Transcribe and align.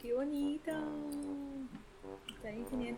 Qué 0.00 0.12
bonito. 0.14 0.70
Está 2.36 2.50
bien 2.50 2.66
genial. 2.70 2.96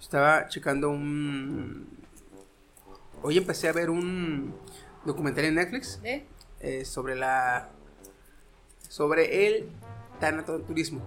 Estaba 0.00 0.48
checando 0.48 0.90
un. 0.90 1.86
Hoy 3.22 3.36
empecé 3.38 3.68
a 3.68 3.72
ver 3.72 3.90
un 3.90 4.54
documental 5.04 5.44
en 5.44 5.54
Netflix 5.56 6.00
¿Eh? 6.04 6.24
eh, 6.60 6.84
sobre 6.84 7.14
la. 7.14 7.70
sobre 8.88 9.46
el 9.46 9.68
tanatoturismo. 10.20 11.00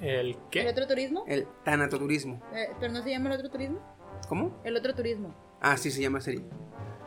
¿El 0.00 0.10
¿El 0.30 0.36
qué? 0.50 0.68
otro 0.68 0.86
turismo? 0.86 1.24
El 1.26 1.46
tanatoturismo. 1.64 2.42
Eh, 2.54 2.68
¿Pero 2.80 2.92
no 2.92 3.02
se 3.02 3.10
llama 3.10 3.30
el 3.30 3.36
otro 3.36 3.50
turismo? 3.50 3.80
¿Cómo? 4.28 4.60
El 4.64 4.76
otro 4.76 4.94
turismo. 4.94 5.34
Ah, 5.60 5.76
sí, 5.76 5.90
se 5.90 6.02
llama 6.02 6.20
serie. 6.20 6.42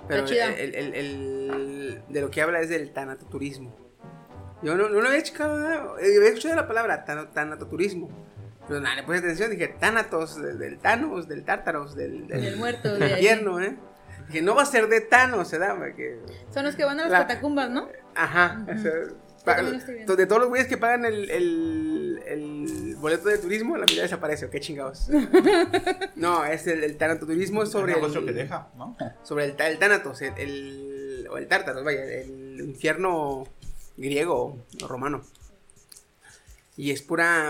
Pero 0.08 0.26
el, 0.26 0.74
el- 0.74 0.94
el- 0.96 2.04
de 2.08 2.22
lo 2.22 2.32
que 2.32 2.42
habla 2.42 2.62
es 2.62 2.70
del 2.70 2.92
tanatoturismo. 2.94 3.76
Yo 4.64 4.76
no, 4.76 4.90
no 4.90 5.02
lo 5.02 5.08
había 5.10 5.22
checado, 5.24 5.58
nada. 5.58 5.76
Eh, 6.02 6.18
había 6.18 6.30
escuchado 6.30 6.56
la 6.56 6.68
palabra 6.68 7.06
tana- 7.06 7.30
tanatoturismo. 7.32 8.10
Pero 8.68 8.82
nada, 8.82 8.96
le 8.98 9.04
puse 9.04 9.20
atención, 9.20 9.50
dije 9.52 9.70
Thanatos, 9.80 10.42
del, 10.42 10.60
del 10.60 10.78
Thanos, 10.80 11.28
del 11.30 11.44
Tártaros, 11.46 11.96
del, 11.96 12.28
del, 12.28 12.42
Del 12.42 12.58
muerto, 12.58 12.94
del 12.96 13.12
infierno, 13.12 13.62
¿eh? 13.62 13.78
Dije, 14.28 14.42
no 14.42 14.56
va 14.56 14.64
a 14.64 14.66
ser 14.66 14.90
de 14.90 15.00
Thanos, 15.00 15.50
¿verdad? 15.52 15.76
Porque, 15.78 16.20
Son 16.54 16.66
los 16.66 16.76
que 16.76 16.84
van 16.84 17.00
a 17.00 17.04
las 17.04 17.12
La- 17.12 17.20
catacumbas, 17.28 17.70
¿no? 17.70 17.88
ajá, 18.14 18.66
o 18.68 18.78
sea, 18.82 18.92
de 20.18 20.26
todos 20.26 20.42
los 20.42 20.50
güeyes 20.50 20.68
que 20.68 20.76
pagan 20.76 21.06
el, 21.06 21.30
el, 21.30 22.22
el 22.26 22.96
boleto 22.98 23.30
de 23.30 23.38
turismo, 23.38 23.78
la 23.78 23.86
mitad 23.86 24.02
desaparece, 24.02 24.48
¿o 24.48 24.50
qué 24.50 24.60
chingados? 24.60 25.08
no, 26.16 26.44
es 26.46 26.68
el, 26.68 26.84
el 26.84 26.98
tanatoturismo 26.98 27.64
es 27.64 27.70
sobre 27.70 27.94
el 27.94 28.00
negocio 28.00 28.20
el- 28.20 28.26
que 28.26 28.34
deja, 28.34 28.68
¿no? 28.76 28.98
sobre 29.24 29.46
el, 29.46 29.56
ta- 29.56 29.70
el 29.70 29.78
Tánatos, 29.80 30.22
el, 30.22 30.34
el- 30.38 31.28
o 31.30 31.38
el 31.38 31.48
Tártaros, 31.48 31.84
vaya, 31.86 32.04
el 32.04 32.60
infierno 32.60 33.46
griego 33.98 34.64
o 34.82 34.88
romano. 34.88 35.24
Y 36.76 36.92
es 36.92 37.02
pura 37.02 37.50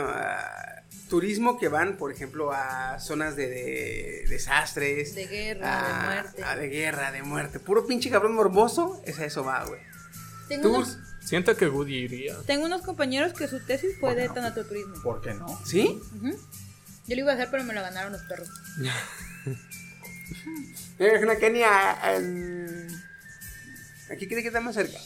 ah, 0.80 0.84
turismo 1.10 1.60
que 1.60 1.68
van, 1.68 1.98
por 1.98 2.12
ejemplo, 2.12 2.52
a 2.54 2.98
zonas 3.00 3.36
de, 3.36 3.48
de 3.48 4.26
desastres. 4.30 5.14
De 5.16 5.28
guerra, 5.28 5.68
a- 5.80 5.88
de 5.88 6.06
muerte. 6.16 6.44
a 6.44 6.56
de 6.56 6.70
guerra, 6.70 7.12
de 7.12 7.24
muerte. 7.24 7.60
Puro 7.60 7.86
pinche 7.86 8.10
cabrón 8.10 8.34
morboso, 8.36 9.02
es 9.06 9.20
a 9.20 9.26
eso 9.26 9.44
va, 9.44 9.66
güey. 9.66 9.82
Tengo 10.48 10.64
Tours, 10.72 10.96
unos, 10.96 11.08
Siento 11.26 11.58
que 11.58 11.68
Woody 11.68 11.96
iría. 12.06 12.38
tengo 12.46 12.66
unos 12.68 12.84
compañeros 12.84 13.34
que 13.34 13.50
su 13.50 13.60
tesis 13.60 13.98
fue 14.00 14.16
de 14.16 14.30
tanatoturismo. 14.30 14.96
¿Por 15.04 15.20
qué 15.22 15.34
no? 15.34 15.46
¿sí? 15.66 16.00
Yo 16.22 17.16
lo 17.16 17.22
iba 17.22 17.32
a 17.34 17.36
hacer, 17.36 17.50
pero 17.52 17.66
me 17.66 17.74
lo 17.74 17.82
ganaron 17.82 18.14
los 18.14 18.22
perros. 18.24 18.48
Una 21.00 21.36
Kenia. 21.38 21.98
en- 22.16 22.88
Aquí 24.10 24.28
¿qué 24.28 24.36
te 24.36 24.44
queda 24.44 24.62
más 24.62 24.76
cerca. 24.76 24.98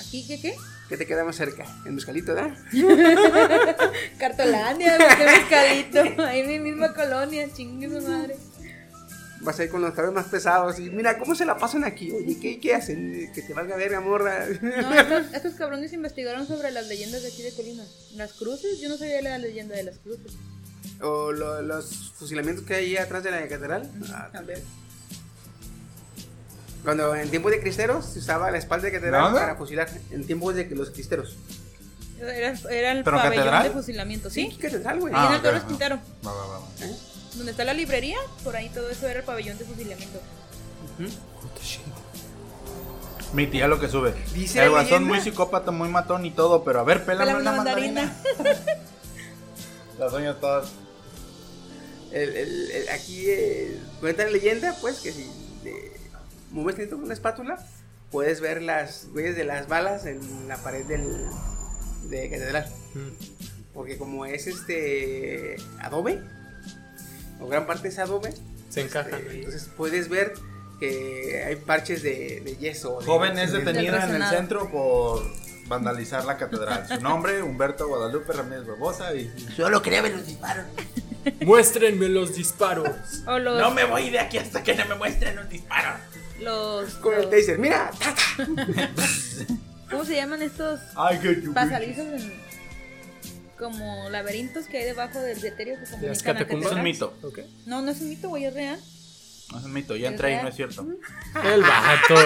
¿Aquí 0.00 0.24
qué 0.28 0.40
qué? 0.40 0.54
¿Qué 0.94 0.98
te 0.98 1.06
queda 1.06 1.24
más 1.24 1.34
cerca? 1.34 1.64
En 1.84 1.96
Mezcalito, 1.96 2.32
¿verdad? 2.36 2.56
Cartolandia, 4.16 4.96
mezcalito. 4.96 6.22
Ahí 6.22 6.38
en 6.40 6.46
mi 6.48 6.58
misma 6.60 6.94
colonia, 6.94 7.48
chingue 7.52 7.88
su 7.88 8.00
madre. 8.06 8.36
Vas 9.40 9.58
a 9.58 9.64
ir 9.64 9.70
con 9.70 9.82
los 9.82 9.92
cabellos 9.92 10.14
más 10.14 10.26
pesados 10.26 10.78
y 10.78 10.90
mira, 10.90 11.18
¿cómo 11.18 11.34
se 11.34 11.44
la 11.44 11.56
pasan 11.56 11.82
aquí? 11.82 12.12
Oye, 12.12 12.38
¿qué, 12.40 12.60
qué 12.60 12.76
hacen? 12.76 13.28
Que 13.34 13.42
te 13.42 13.52
valga 13.54 13.74
verga, 13.76 14.00
morra. 14.00 14.46
No, 14.62 14.94
estos, 15.00 15.34
estos 15.34 15.54
cabrones 15.54 15.92
investigaron 15.92 16.46
sobre 16.46 16.70
las 16.70 16.86
leyendas 16.86 17.22
de 17.22 17.28
aquí 17.28 17.42
de 17.42 17.52
Colima. 17.52 17.82
Las 18.14 18.32
cruces, 18.34 18.80
yo 18.80 18.88
no 18.88 18.96
sabía 18.96 19.20
la 19.20 19.36
leyenda 19.38 19.74
de 19.74 19.82
las 19.82 19.98
cruces. 19.98 20.30
o 21.00 21.32
lo- 21.32 21.60
los 21.60 22.12
fusilamientos 22.16 22.64
que 22.64 22.74
hay 22.74 22.84
ahí 22.84 22.96
atrás 22.98 23.24
de 23.24 23.32
la 23.32 23.40
catedral. 23.48 23.90
Ah, 24.12 24.28
También. 24.32 24.60
Cuando 26.84 27.14
en 27.14 27.30
tiempos 27.30 27.50
de 27.50 27.60
cristeros 27.60 28.04
se 28.04 28.18
usaba 28.18 28.50
la 28.50 28.58
espalda 28.58 28.86
de 28.86 28.92
catedral 28.92 29.22
¿Nada? 29.32 29.40
para 29.40 29.56
fusilar. 29.56 29.88
En 30.10 30.26
tiempos 30.26 30.54
de 30.54 30.68
que 30.68 30.74
los 30.74 30.90
cristeros. 30.90 31.36
Era, 32.20 32.54
era 32.70 32.92
el 32.92 33.02
¿Pero 33.04 33.16
pabellón 33.16 33.36
catedral? 33.44 33.62
de 33.64 33.70
fusilamiento, 33.70 34.30
¿sí? 34.30 34.48
¿Qué 34.50 34.68
catedral, 34.68 35.00
güey? 35.00 35.12
Ahí 35.14 35.26
en 35.26 35.32
Ah, 35.32 35.36
el 35.36 35.42
Torres 35.42 35.62
ok, 35.62 35.68
Quintero. 35.68 35.98
Va, 36.26 36.32
va, 36.32 36.46
va. 36.46 36.58
va. 36.58 36.66
¿Eh? 36.80 36.96
Donde 37.34 37.50
está 37.50 37.64
la 37.64 37.74
librería, 37.74 38.18
por 38.44 38.54
ahí 38.54 38.68
todo 38.68 38.88
eso 38.90 39.08
era 39.08 39.18
el 39.20 39.24
pabellón 39.24 39.58
de 39.58 39.64
fusilamiento. 39.64 40.20
Ujú. 41.00 41.10
Mi 43.32 43.46
tía 43.48 43.66
lo 43.66 43.80
que 43.80 43.88
sube. 43.88 44.14
Dice 44.32 44.62
el 44.62 44.70
guasón 44.70 45.04
muy 45.04 45.20
psicópata, 45.20 45.70
muy 45.72 45.88
matón 45.88 46.24
y 46.24 46.30
todo, 46.30 46.62
pero 46.62 46.80
a 46.80 46.84
ver, 46.84 47.04
pélame 47.04 47.32
una 47.32 47.40
una 47.40 47.52
mandarina. 47.52 48.14
Las 49.98 50.12
doñas 50.12 50.38
todas. 50.40 50.68
El- 52.12 52.36
el- 52.36 52.70
el- 52.70 52.88
aquí 52.90 53.24
eh, 53.28 53.80
cuenta 54.00 54.24
la 54.24 54.30
leyenda, 54.30 54.76
pues, 54.80 55.00
que 55.00 55.10
si 55.12 55.28
mueves 56.54 56.76
tantito 56.76 56.96
con 56.96 57.04
una 57.04 57.14
espátula, 57.14 57.58
puedes 58.10 58.40
ver 58.40 58.62
las 58.62 59.08
huellas 59.14 59.36
de 59.36 59.44
las 59.44 59.68
balas 59.68 60.06
en 60.06 60.20
la 60.48 60.56
pared 60.58 60.84
del, 60.86 61.04
de 62.08 62.30
catedral. 62.30 62.66
Mm. 62.94 63.08
Porque 63.74 63.98
como 63.98 64.24
es 64.24 64.46
este 64.46 65.56
adobe, 65.80 66.20
o 67.40 67.48
gran 67.48 67.66
parte 67.66 67.88
es 67.88 67.98
adobe, 67.98 68.32
Se 68.70 68.82
encajan. 68.82 69.14
ahí. 69.14 69.38
entonces 69.38 69.68
puedes 69.76 70.08
ver 70.08 70.32
que 70.78 71.42
hay 71.44 71.56
parches 71.56 72.02
de, 72.02 72.40
de 72.44 72.56
yeso. 72.56 73.00
Joven 73.04 73.36
es 73.38 73.52
de- 73.52 73.58
detenida 73.60 74.04
en 74.08 74.14
el 74.22 74.24
centro 74.28 74.70
por 74.70 75.24
vandalizar 75.66 76.24
la 76.24 76.36
catedral. 76.36 76.86
Su 76.86 77.00
nombre, 77.00 77.42
Humberto 77.42 77.88
Guadalupe 77.88 78.32
Ramírez 78.32 78.66
Barbosa. 78.66 79.12
Y... 79.14 79.28
Solo 79.56 79.82
quería 79.82 80.02
ver 80.02 80.12
los 80.16 80.26
disparos. 80.26 80.66
Muéstrenme 81.40 82.08
los 82.08 82.34
disparos. 82.36 82.88
Los. 83.26 83.60
No 83.60 83.70
me 83.70 83.84
voy 83.86 84.10
de 84.10 84.18
aquí 84.20 84.36
hasta 84.38 84.62
que 84.62 84.74
no 84.74 84.84
me 84.86 84.94
muestren 84.96 85.38
un 85.38 85.48
disparo. 85.48 85.96
Los, 86.44 86.94
Con 87.00 87.14
el 87.14 87.22
los- 87.22 87.30
taser, 87.30 87.58
mira. 87.58 87.90
¿Cómo 89.90 90.04
se 90.04 90.14
llaman 90.16 90.42
estos 90.42 90.80
pasadizos 91.54 92.06
en- 92.22 92.44
como 93.58 94.10
laberintos 94.10 94.66
que 94.66 94.78
hay 94.78 94.84
debajo 94.84 95.20
del 95.20 95.38
ceterio 95.40 95.74
que 95.74 95.80
Las 95.82 95.90
comunican 95.92 96.34
catacumbas. 96.34 96.70
Es 96.72 96.76
un 96.76 96.82
mito. 96.82 97.14
No, 97.66 97.82
no 97.82 97.90
es 97.92 98.00
un 98.00 98.08
mito, 98.08 98.28
güey, 98.28 98.44
es 98.46 98.54
real. 98.54 98.80
No 99.52 99.58
es 99.58 99.64
un 99.64 99.72
mito. 99.72 99.94
Ya 99.96 100.08
¿Es 100.08 100.12
entré 100.14 100.32
y 100.38 100.42
no 100.42 100.48
es 100.48 100.56
cierto. 100.56 100.82
El 101.44 101.62
vato. 101.62 102.14
eh. 102.20 102.24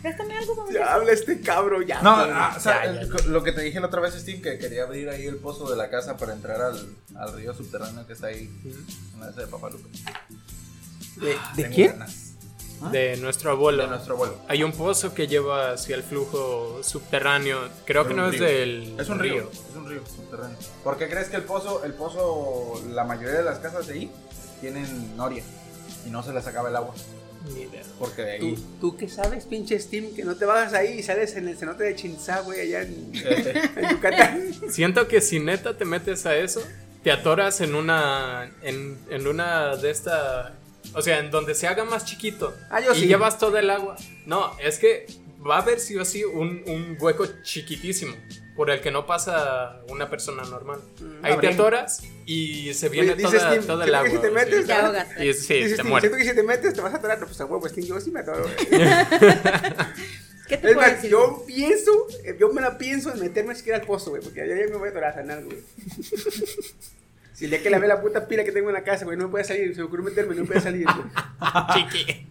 Préstame 0.00 0.38
algo, 0.38 0.56
vamos 0.56 0.72
Ya 0.72 0.94
habla 0.94 1.12
este 1.12 1.40
cabro, 1.42 1.82
ya. 1.82 2.00
No, 2.00 2.12
ah, 2.16 2.54
o 2.56 2.60
sea, 2.60 2.86
Ya, 2.86 2.94
ya, 2.94 3.00
el- 3.02 3.32
lo 3.32 3.42
que 3.44 3.52
te 3.52 3.60
dije 3.60 3.78
la 3.80 3.88
otra 3.88 4.00
vez, 4.00 4.14
Steve, 4.14 4.40
que 4.40 4.56
quería 4.58 4.84
abrir 4.84 5.10
ahí 5.10 5.26
el 5.26 5.36
pozo 5.36 5.68
de 5.68 5.76
la 5.76 5.90
casa 5.90 6.16
para 6.16 6.32
entrar 6.32 6.62
al, 6.62 6.96
al 7.16 7.34
río 7.34 7.52
subterráneo 7.54 8.06
que 8.06 8.14
está 8.14 8.28
ahí 8.28 8.48
en 9.14 9.20
la 9.20 9.26
casa 9.26 9.42
de 9.42 9.46
Papalupe. 9.48 9.86
¿De, 11.16 11.26
de 11.26 11.36
Tengo 11.56 11.74
quién? 11.74 11.90
ganas. 11.92 12.29
De 12.90 13.16
nuestro 13.18 13.50
abuelo. 13.50 13.82
De 13.82 13.88
nuestro 13.88 14.14
abuelo. 14.14 14.36
Hay 14.48 14.62
un 14.62 14.72
pozo 14.72 15.12
que 15.14 15.26
lleva 15.26 15.72
hacia 15.72 15.96
el 15.96 16.02
flujo 16.02 16.80
subterráneo. 16.82 17.58
Creo 17.84 18.04
que 18.04 18.10
Es 18.12 18.16
no 18.16 18.28
es 18.28 18.32
río. 18.38 18.44
del 18.48 18.96
Es 18.98 19.08
un 19.08 19.18
río. 19.18 19.50
Es 19.70 19.76
un 19.76 19.88
río 19.88 20.00
subterráneo. 20.06 20.56
¿Por 20.82 20.96
qué 20.96 21.08
crees 21.08 21.28
que 21.28 21.36
el 21.36 21.42
pozo, 21.44 21.84
el 21.84 21.92
pozo, 21.92 22.82
la 22.90 23.04
mayoría 23.04 23.38
de 23.38 23.44
las 23.44 23.58
casas 23.58 23.86
de 23.86 23.94
ahí 23.94 24.10
tienen 24.60 25.16
noria 25.16 25.42
y 26.06 26.10
no 26.10 26.22
se 26.22 26.32
les 26.32 26.46
acaba 26.46 26.68
el 26.70 26.76
agua? 26.76 26.94
Ni 27.54 27.62
idea. 27.62 27.82
Porque 27.98 28.22
de 28.22 28.38
¿Tú, 28.38 28.46
ahí. 28.46 28.66
tú 28.80 28.96
qué 28.96 29.08
sabes, 29.08 29.46
pinche 29.46 29.78
Steam, 29.78 30.14
que 30.14 30.24
no 30.24 30.36
te 30.36 30.44
bajas 30.44 30.74
ahí 30.74 30.98
y 30.98 31.02
sales 31.02 31.34
en 31.36 31.48
el 31.48 31.56
cenote 31.56 31.84
de 31.84 31.96
Chinzá, 31.96 32.40
güey, 32.40 32.60
allá 32.60 32.82
en, 32.82 33.12
en 33.76 33.90
Yucatán. 33.90 34.54
Siento 34.68 35.08
que 35.08 35.20
si 35.22 35.40
neta 35.40 35.76
te 35.76 35.86
metes 35.86 36.26
a 36.26 36.36
eso, 36.36 36.62
te 37.02 37.10
atoras 37.10 37.62
en 37.62 37.74
una. 37.74 38.50
en, 38.62 38.98
en 39.08 39.26
una 39.26 39.74
de 39.76 39.90
esta. 39.90 40.52
O 40.94 41.02
sea, 41.02 41.18
en 41.20 41.30
donde 41.30 41.54
se 41.54 41.66
haga 41.66 41.84
más 41.84 42.04
chiquito. 42.04 42.54
Ah, 42.70 42.80
yo 42.80 42.92
y 42.92 43.00
sí. 43.00 43.06
llevas 43.06 43.38
todo 43.38 43.56
el 43.58 43.70
agua. 43.70 43.96
No, 44.26 44.56
es 44.58 44.78
que 44.78 45.06
va 45.48 45.56
a 45.56 45.62
haber 45.62 45.80
sí 45.80 45.96
o 45.96 46.04
sí 46.04 46.24
un, 46.24 46.62
un 46.66 46.96
hueco 47.00 47.26
chiquitísimo. 47.42 48.14
Por 48.56 48.68
el 48.70 48.80
que 48.82 48.90
no 48.90 49.06
pasa 49.06 49.80
una 49.88 50.10
persona 50.10 50.42
normal. 50.42 50.80
Mm, 51.00 51.24
Ahí 51.24 51.30
te 51.38 51.46
abrí. 51.46 51.46
atoras 51.48 52.02
y 52.26 52.74
se 52.74 52.90
viene 52.90 53.12
Oye, 53.12 53.22
dice 53.22 53.38
toda, 53.38 53.50
Steam, 53.52 53.66
toda 53.66 53.84
¿qué 53.84 53.90
el 53.90 53.92
que 53.92 53.96
agua. 53.96 54.10
si 54.10 54.18
te 54.18 54.30
metes, 54.30 54.60
sí. 54.60 54.66
Te 54.66 54.72
ahogas. 54.74 55.08
Y 55.18 55.32
sí, 55.32 55.54
Dices, 55.54 55.68
te 55.70 55.74
Steam, 55.76 55.88
mueres. 55.88 56.10
siento 56.10 56.18
que 56.18 56.30
si 56.30 56.36
te 56.36 56.42
metes 56.42 56.74
te 56.74 56.80
vas 56.82 56.92
a 56.92 56.96
atorar. 56.98 57.18
No, 57.20 57.26
pues 57.26 57.40
a 57.40 57.44
huevo, 57.46 57.66
Steam, 57.68 57.86
yo 57.86 58.00
sí 58.00 58.10
me 58.10 58.20
atoro. 58.20 58.44
¿Qué 60.48 60.56
te 60.56 60.68
Es 60.68 60.74
puedo 60.74 60.76
más, 60.76 60.90
decir? 60.96 61.10
yo 61.10 61.44
pienso, 61.46 61.90
eh, 62.24 62.36
yo 62.38 62.52
me 62.52 62.60
la 62.60 62.76
pienso 62.76 63.14
en 63.14 63.20
meterme 63.20 63.54
siquiera 63.54 63.78
al 63.78 63.86
pozo, 63.86 64.10
güey, 64.10 64.20
porque 64.20 64.42
allá 64.42 64.54
me 64.56 64.76
voy 64.76 64.88
a 64.88 64.90
atorar 64.90 65.18
a 65.18 65.22
nada, 65.22 65.40
güey. 65.42 65.58
Si 67.40 67.46
el 67.46 67.52
día 67.52 67.62
que 67.62 67.70
la 67.70 67.78
ve 67.78 67.88
la 67.88 68.02
puta 68.02 68.28
pila 68.28 68.44
que 68.44 68.52
tengo 68.52 68.68
en 68.68 68.74
la 68.74 68.84
casa, 68.84 69.06
güey, 69.06 69.16
no 69.16 69.24
me 69.24 69.30
puede 69.30 69.44
salir, 69.44 69.74
se 69.74 69.80
me 69.80 69.86
ocurrió 69.86 70.04
meterme, 70.04 70.34
no 70.34 70.42
me 70.42 70.46
puede 70.46 70.60
salir. 70.60 70.86
Chiqui. 71.72 72.26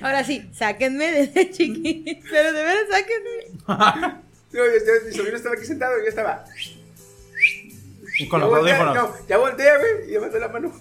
Ahora 0.00 0.22
sí, 0.22 0.48
sáquenme 0.54 1.26
de 1.26 1.50
chiquito. 1.50 2.24
Pero 2.30 2.52
de 2.52 2.62
veras, 2.62 2.84
sáquenme. 2.88 4.22
No, 4.52 4.58
yo- 4.58 4.64
yo- 4.64 5.06
mi 5.08 5.12
sobrino 5.12 5.36
estaba 5.38 5.56
aquí 5.56 5.64
sentado 5.64 5.98
y 5.98 6.02
yo 6.02 6.08
estaba. 6.10 6.44
Y 8.18 8.28
con 8.28 8.38
Ya 8.40 8.46
los 8.46 8.54
voltea, 8.56 8.78
audífonos. 8.80 9.10
No, 9.20 9.26
ya 9.26 9.38
voltea, 9.38 9.78
güey, 9.78 10.10
y 10.10 10.14
da 10.14 10.38
la 10.38 10.48
mano. 10.48 10.72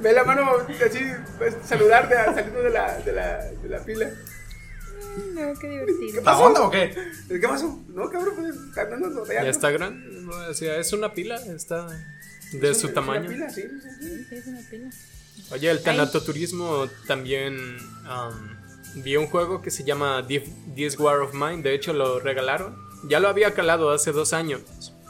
Ve 0.00 0.12
la 0.12 0.24
mano 0.24 0.52
así, 0.86 1.00
pues, 1.36 1.54
saludar 1.66 2.08
de, 2.08 2.14
saliendo 2.34 2.62
de 2.62 2.70
la, 2.70 2.96
de, 3.00 3.12
la, 3.12 3.44
de 3.44 3.68
la 3.68 3.78
pila. 3.80 4.10
No, 5.34 5.58
qué 5.58 5.68
divertido. 5.68 6.22
¿La 6.22 6.38
onda 6.38 6.62
o 6.62 6.70
qué? 6.70 6.94
¿Qué 7.28 7.38
pasó? 7.48 7.84
No, 7.88 8.08
cabrón, 8.10 8.34
pues 8.36 8.54
está 9.48 9.70
Ya 9.70 9.70
grande. 9.70 10.26
O 10.50 10.54
sea, 10.54 10.76
es 10.78 10.92
una 10.92 11.12
pila. 11.12 11.36
Está 11.36 11.86
de 12.52 12.70
Es 12.70 12.78
su 12.80 12.86
una 12.86 12.94
tamaño. 12.94 13.28
pila, 13.28 13.50
sí, 13.50 13.62
sí, 13.62 13.88
sí. 14.00 14.24
Sí, 14.28 14.34
es 14.34 14.46
una 14.46 14.60
pila. 14.70 14.90
Oye, 15.50 15.70
el 15.70 15.82
tanatoturismo 15.82 16.88
también 17.06 17.76
am, 18.04 18.58
vi 18.96 19.16
un 19.16 19.26
juego 19.26 19.62
que 19.62 19.70
se 19.70 19.84
llama 19.84 20.24
This 20.26 20.42
This 20.74 20.98
War 20.98 21.20
of 21.20 21.34
Mine. 21.34 21.62
De 21.62 21.74
hecho, 21.74 21.92
lo 21.92 22.20
regalaron. 22.20 22.76
Ya 23.08 23.20
lo 23.20 23.28
había 23.28 23.54
calado 23.54 23.90
hace 23.90 24.12
dos 24.12 24.32
años. 24.32 24.62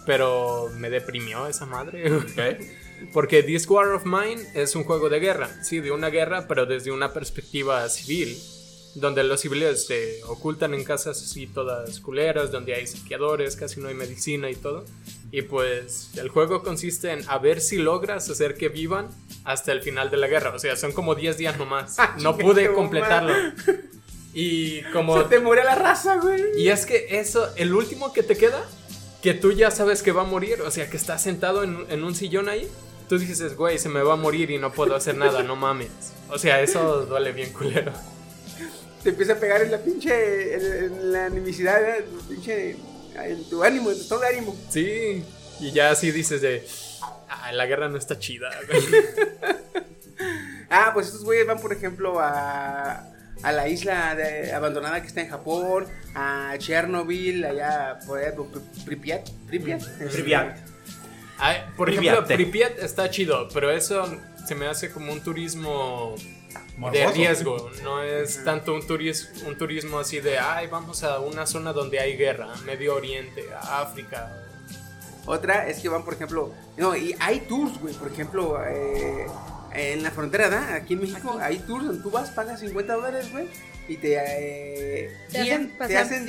Pero 0.07 0.69
me 0.77 0.91
deprimió 0.91 1.47
esa 1.49 1.67
madre. 1.67 2.13
Ok. 2.15 2.65
Porque 3.13 3.43
This 3.43 3.69
War 3.69 3.89
of 3.93 4.05
Mine 4.07 4.43
es 4.55 4.75
un 4.75 4.85
juego 4.85 5.09
de 5.09 5.21
guerra. 5.21 5.49
Sí, 5.63 5.81
de 5.81 5.93
una 5.93 6.09
guerra, 6.11 6.49
pero 6.49 6.67
desde 6.67 6.91
una 6.91 7.13
perspectiva 7.13 7.89
civil. 7.89 8.37
Donde 9.01 9.23
los 9.25 9.41
civiles 9.41 9.87
se 9.87 10.23
ocultan 10.25 10.75
en 10.75 10.85
casas 10.85 11.23
así 11.23 11.47
todas 11.47 12.01
culeras, 12.01 12.51
donde 12.51 12.75
hay 12.75 12.87
saqueadores, 12.87 13.57
casi 13.57 13.81
no 13.81 13.89
hay 13.89 13.95
medicina 13.95 14.51
y 14.51 14.55
todo. 14.55 14.85
Y 15.31 15.43
pues 15.43 16.11
el 16.17 16.29
juego 16.29 16.63
consiste 16.63 17.13
en 17.13 17.23
a 17.29 17.39
ver 17.39 17.61
si 17.61 17.77
logras 17.77 18.29
hacer 18.31 18.55
que 18.55 18.69
vivan 18.69 19.09
hasta 19.45 19.73
el 19.73 19.83
final 19.83 20.11
de 20.11 20.17
la 20.17 20.27
guerra. 20.27 20.55
O 20.55 20.59
sea, 20.59 20.77
son 20.77 20.93
como 20.93 21.15
10 21.15 21.39
días 21.39 21.59
nomás. 21.59 21.97
No 22.23 22.37
pude 22.37 22.73
completarlo. 22.73 23.35
Y 24.35 24.83
como... 24.93 25.21
Se 25.23 25.29
te 25.29 25.41
muere 25.41 25.65
la 25.65 25.75
raza, 25.75 26.17
güey. 26.17 26.43
Y 26.57 26.69
es 26.69 26.87
que 26.87 27.19
eso, 27.19 27.49
el 27.57 27.75
último 27.75 28.13
que 28.13 28.23
te 28.23 28.37
queda, 28.37 28.63
que 29.23 29.35
tú 29.35 29.51
ya 29.53 29.71
sabes 29.71 30.03
que 30.03 30.13
va 30.13 30.23
a 30.23 30.27
morir, 30.27 30.61
o 30.63 30.71
sea, 30.71 30.89
que 30.89 30.97
está 30.97 31.19
sentado 31.19 31.65
en, 31.65 31.87
en 31.89 32.05
un 32.05 32.15
sillón 32.15 32.49
ahí, 32.49 32.69
tú 33.09 33.19
dices, 33.19 33.57
güey, 33.57 33.79
se 33.79 33.89
me 33.89 34.03
va 34.03 34.13
a 34.13 34.17
morir 34.17 34.51
y 34.51 34.59
no 34.59 34.71
puedo 34.71 34.95
hacer 34.95 35.17
nada, 35.17 35.43
no 35.43 35.57
mames. 35.57 35.91
O 36.29 36.39
sea, 36.39 36.61
eso 36.61 37.07
duele 37.07 37.33
bien 37.33 37.53
culero. 37.53 37.93
Te 39.03 39.11
empieza 39.11 39.35
a 39.35 39.37
pegar 39.37 39.63
en 39.63 39.71
la 39.71 39.79
pinche. 39.79 40.55
en, 40.55 40.85
en 40.85 41.13
la 41.13 41.27
animicidad, 41.27 41.83
¿eh? 41.83 41.99
en, 41.99 42.19
tu 42.19 42.29
pinche. 42.29 42.77
en 43.17 43.49
tu 43.49 43.63
ánimo, 43.65 43.91
en 43.91 43.97
tu 43.97 44.03
estado 44.03 44.21
de 44.23 44.27
ánimo. 44.29 44.57
Sí, 44.71 45.25
y 45.61 45.73
ya 45.73 45.91
así 45.91 46.11
dices 46.11 46.41
de, 46.41 46.67
ah, 47.29 47.53
la 47.53 47.67
guerra 47.67 47.89
no 47.89 47.97
está 47.99 48.19
chida. 48.19 48.51
güey". 48.67 48.83
Ah, 50.71 50.91
pues 50.93 51.07
estos 51.07 51.25
güeyes 51.25 51.47
van, 51.47 51.59
por 51.61 51.73
ejemplo, 51.73 52.21
a. 52.21 53.07
a 53.43 53.53
la 53.53 53.69
isla 53.69 54.15
de- 54.15 54.53
abandonada 54.53 55.01
que 55.01 55.07
está 55.07 55.23
en 55.23 55.31
Japón, 55.31 55.87
a 56.15 56.55
Chernobyl, 56.59 57.43
allá 57.45 57.99
por 58.07 58.19
allá, 58.19 58.35
Pripyat. 58.85 59.27
Pripyat. 59.47 59.83
Pripyat. 60.13 60.57
Ay, 61.39 61.63
por 61.77 61.87
Pripyat. 61.89 62.15
ejemplo, 62.17 62.35
Pripyat 62.37 62.79
está 62.81 63.09
chido, 63.09 63.49
pero 63.55 63.71
eso 63.71 64.15
se 64.47 64.55
me 64.55 64.67
hace 64.67 64.91
como 64.91 65.11
un 65.13 65.23
turismo 65.23 66.17
de 66.91 67.07
riesgo. 67.15 67.71
No 67.83 68.03
es 68.03 68.45
tanto 68.45 68.75
un, 68.75 68.83
turis- 68.83 69.29
un 69.47 69.57
turismo 69.59 69.99
así 69.99 70.21
de, 70.21 70.39
ay, 70.39 70.67
vamos 70.69 71.03
a 71.05 71.21
una 71.21 71.47
zona 71.47 71.73
donde 71.73 71.99
hay 72.01 72.17
guerra, 72.17 72.49
Medio 72.65 72.95
Oriente, 72.95 73.45
África. 73.61 74.33
Otra 75.27 75.69
es 75.69 75.81
que 75.81 75.89
van, 75.89 76.05
por 76.05 76.15
ejemplo, 76.15 76.55
no, 76.77 76.97
y 76.97 77.15
hay 77.21 77.41
tours, 77.41 77.79
güey, 77.81 77.95
por 77.95 78.11
ejemplo, 78.11 78.59
eh, 78.67 79.27
en 79.75 80.03
la 80.03 80.11
frontera, 80.11 80.49
¿da? 80.49 80.75
Aquí 80.75 80.95
en 80.95 81.01
México 81.03 81.39
hay 81.41 81.59
tours 81.59 81.85
donde 81.87 82.03
tú 82.03 82.11
vas, 82.11 82.31
pagas 82.31 82.61
50 82.61 82.95
dólares, 82.95 83.31
güey, 83.31 83.47
y 83.89 83.97
te, 83.99 84.17
eh, 84.17 85.11
Te 85.31 85.43
guían, 85.43 85.73
hacen 85.79 85.87
te 85.89 85.99
hacen, 85.99 86.27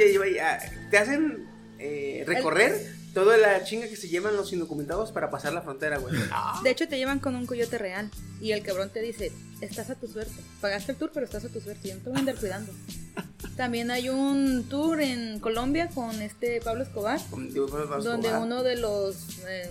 te 0.89 0.97
hacen 0.97 1.47
eh, 1.77 2.23
recorrer 2.27 2.98
toda 3.13 3.37
la 3.37 3.63
chinga 3.63 3.87
que 3.87 3.95
se 3.95 4.07
llevan 4.09 4.35
los 4.35 4.51
indocumentados 4.53 5.11
para 5.11 5.29
pasar 5.29 5.53
la 5.53 5.61
frontera, 5.61 5.97
güey. 5.97 6.15
De 6.63 6.69
hecho, 6.69 6.87
te 6.87 6.97
llevan 6.97 7.19
con 7.19 7.35
un 7.35 7.45
coyote 7.45 7.77
real. 7.77 8.09
Y 8.41 8.51
el 8.53 8.61
cabrón 8.63 8.89
te 8.89 9.01
dice: 9.01 9.31
Estás 9.61 9.89
a 9.89 9.95
tu 9.95 10.07
suerte. 10.07 10.33
Pagaste 10.61 10.93
el 10.93 10.97
tour, 10.97 11.11
pero 11.13 11.25
estás 11.25 11.43
a 11.45 11.49
tu 11.49 11.59
suerte. 11.59 11.89
Yo 11.89 11.95
no 11.95 12.01
te 12.01 12.09
voy 12.09 12.17
a 12.17 12.19
andar 12.19 12.35
cuidando. 12.35 12.71
También 13.57 13.91
hay 13.91 14.07
un 14.09 14.63
tour 14.69 15.01
en 15.01 15.39
Colombia 15.39 15.89
con 15.89 16.21
este 16.21 16.61
Pablo 16.61 16.83
Escobar. 16.83 17.19
Con- 17.29 17.53
vamos- 17.53 17.89
vamos 17.89 18.05
donde 18.05 18.29
uno 18.37 18.63
de 18.63 18.77
los 18.77 19.39
eh, 19.47 19.69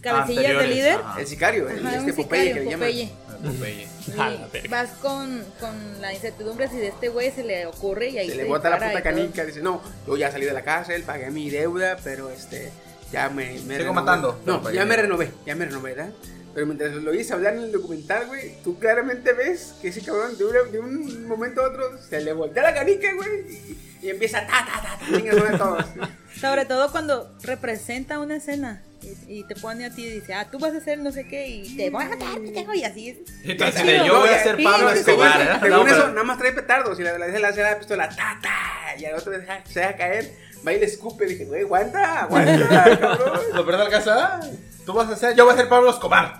cabecillas 0.00 0.58
de 0.58 0.66
líder. 0.68 0.94
ajá. 0.98 1.20
El 1.20 1.26
sicario, 1.26 1.68
el, 1.68 1.86
Ajá, 1.86 1.96
este 1.96 2.12
Popeye 2.12 2.42
sicario, 2.42 2.54
que 2.54 2.60
le 2.60 2.70
llaman. 2.70 2.88
Popeye. 2.88 3.10
Popeye. 3.42 3.88
Y 4.08 4.20
A 4.20 4.30
la 4.30 4.46
verga. 4.48 4.68
vas 4.70 4.90
con, 5.00 5.44
con 5.60 6.00
la 6.00 6.12
incertidumbre 6.12 6.68
si 6.68 6.76
de 6.76 6.88
este 6.88 7.08
güey 7.08 7.30
se 7.30 7.44
le 7.44 7.66
ocurre 7.66 8.08
y 8.08 8.18
ahí 8.18 8.26
Se 8.30 8.36
te 8.36 8.42
le 8.42 8.48
bota 8.48 8.70
la 8.70 8.76
puta 8.78 9.02
canica, 9.02 9.44
dice, 9.44 9.60
no, 9.60 9.80
yo 10.06 10.16
ya 10.16 10.30
salí 10.32 10.44
de 10.46 10.52
la 10.52 10.62
cárcel, 10.62 11.02
pagué 11.02 11.30
mi 11.30 11.48
deuda, 11.50 11.96
pero 12.02 12.30
este, 12.30 12.70
ya 13.12 13.28
me, 13.28 13.52
me 13.52 13.58
Sigo 13.58 13.68
renové". 13.78 13.92
matando, 13.94 14.40
No, 14.44 14.70
ya 14.72 14.82
mi 14.84 14.88
me 14.90 14.96
renové, 14.96 15.30
ya 15.46 15.54
me 15.54 15.64
renové, 15.66 15.94
¿verdad? 15.94 16.12
Pero 16.54 16.66
mientras 16.66 16.92
lo 16.94 17.10
oís 17.12 17.30
hablar 17.30 17.54
en 17.54 17.64
el 17.64 17.72
documental, 17.72 18.26
güey, 18.26 18.54
tú 18.64 18.76
claramente 18.80 19.32
ves 19.32 19.74
que 19.80 19.88
ese 19.88 20.00
cabrón 20.02 20.36
de, 20.36 20.44
una- 20.44 20.62
de 20.64 20.80
un 20.80 21.28
momento 21.28 21.60
a 21.62 21.68
otro 21.68 21.98
se 22.08 22.20
le 22.20 22.32
voltea 22.32 22.64
la 22.64 22.74
canica, 22.74 23.06
güey, 23.14 23.28
y, 24.00 24.06
y 24.06 24.10
empieza 24.10 24.44
ta, 24.46 24.66
ta, 24.66 24.82
ta, 24.82 24.98
ta, 24.98 25.16
chingas 25.16 25.36
a 25.54 25.58
todos. 25.58 25.84
Sobre 26.40 26.64
todo 26.64 26.90
cuando 26.90 27.32
representa 27.42 28.18
una 28.18 28.36
escena 28.36 28.82
y, 29.02 29.38
y 29.40 29.44
te 29.44 29.54
pone 29.56 29.84
a 29.86 29.90
ti 29.90 30.04
y 30.06 30.10
dice, 30.10 30.34
ah, 30.34 30.48
tú 30.50 30.58
vas 30.58 30.74
a 30.74 30.78
hacer 30.78 30.98
no 30.98 31.12
sé 31.12 31.26
qué 31.26 31.46
y 31.48 31.76
te 31.76 31.90
voy 31.90 32.04
a 32.04 32.08
matar, 32.10 32.34
pendejo", 32.40 32.74
y 32.74 32.84
así 32.84 33.10
es. 33.10 33.18
Entonces, 33.44 33.82
chido. 33.82 34.06
yo 34.06 34.18
voy 34.20 34.28
a 34.28 34.42
ser 34.42 34.62
Pablo 34.62 34.90
sí, 34.92 34.98
Escobar. 34.98 35.32
sí. 35.40 35.42
¿eh? 35.42 35.58
Según 35.62 35.70
No, 35.70 35.86
eso, 35.86 35.94
pero- 35.96 36.08
nada 36.08 36.24
más 36.24 36.38
trae 36.38 36.52
petardos 36.52 36.98
y 37.00 37.02
la, 37.02 37.16
la, 37.18 37.26
la, 37.28 37.38
la, 37.38 37.50
la 37.50 37.78
pistola, 37.78 38.08
ta, 38.08 38.38
ta, 38.42 38.96
y 38.98 39.04
al 39.04 39.14
otro 39.14 39.32
deja, 39.32 39.62
se 39.66 39.80
deja 39.80 39.96
caer, 39.96 40.30
va 40.66 40.72
y 40.72 40.80
le 40.80 40.86
escupe, 40.86 41.26
dije, 41.26 41.44
güey, 41.44 41.62
aguanta, 41.62 42.20
aguanta, 42.22 42.68
cabrón. 42.98 43.40
Lo 43.54 43.64
peor 43.66 43.78
del 43.80 43.88
caso, 43.90 44.10
ah, 44.12 44.40
tú 44.84 44.92
vas 44.94 45.08
a 45.10 45.16
ser, 45.16 45.36
yo 45.36 45.44
voy 45.44 45.54
a 45.54 45.56
ser 45.56 45.68
Pablo 45.68 45.90
Escobar. 45.90 46.36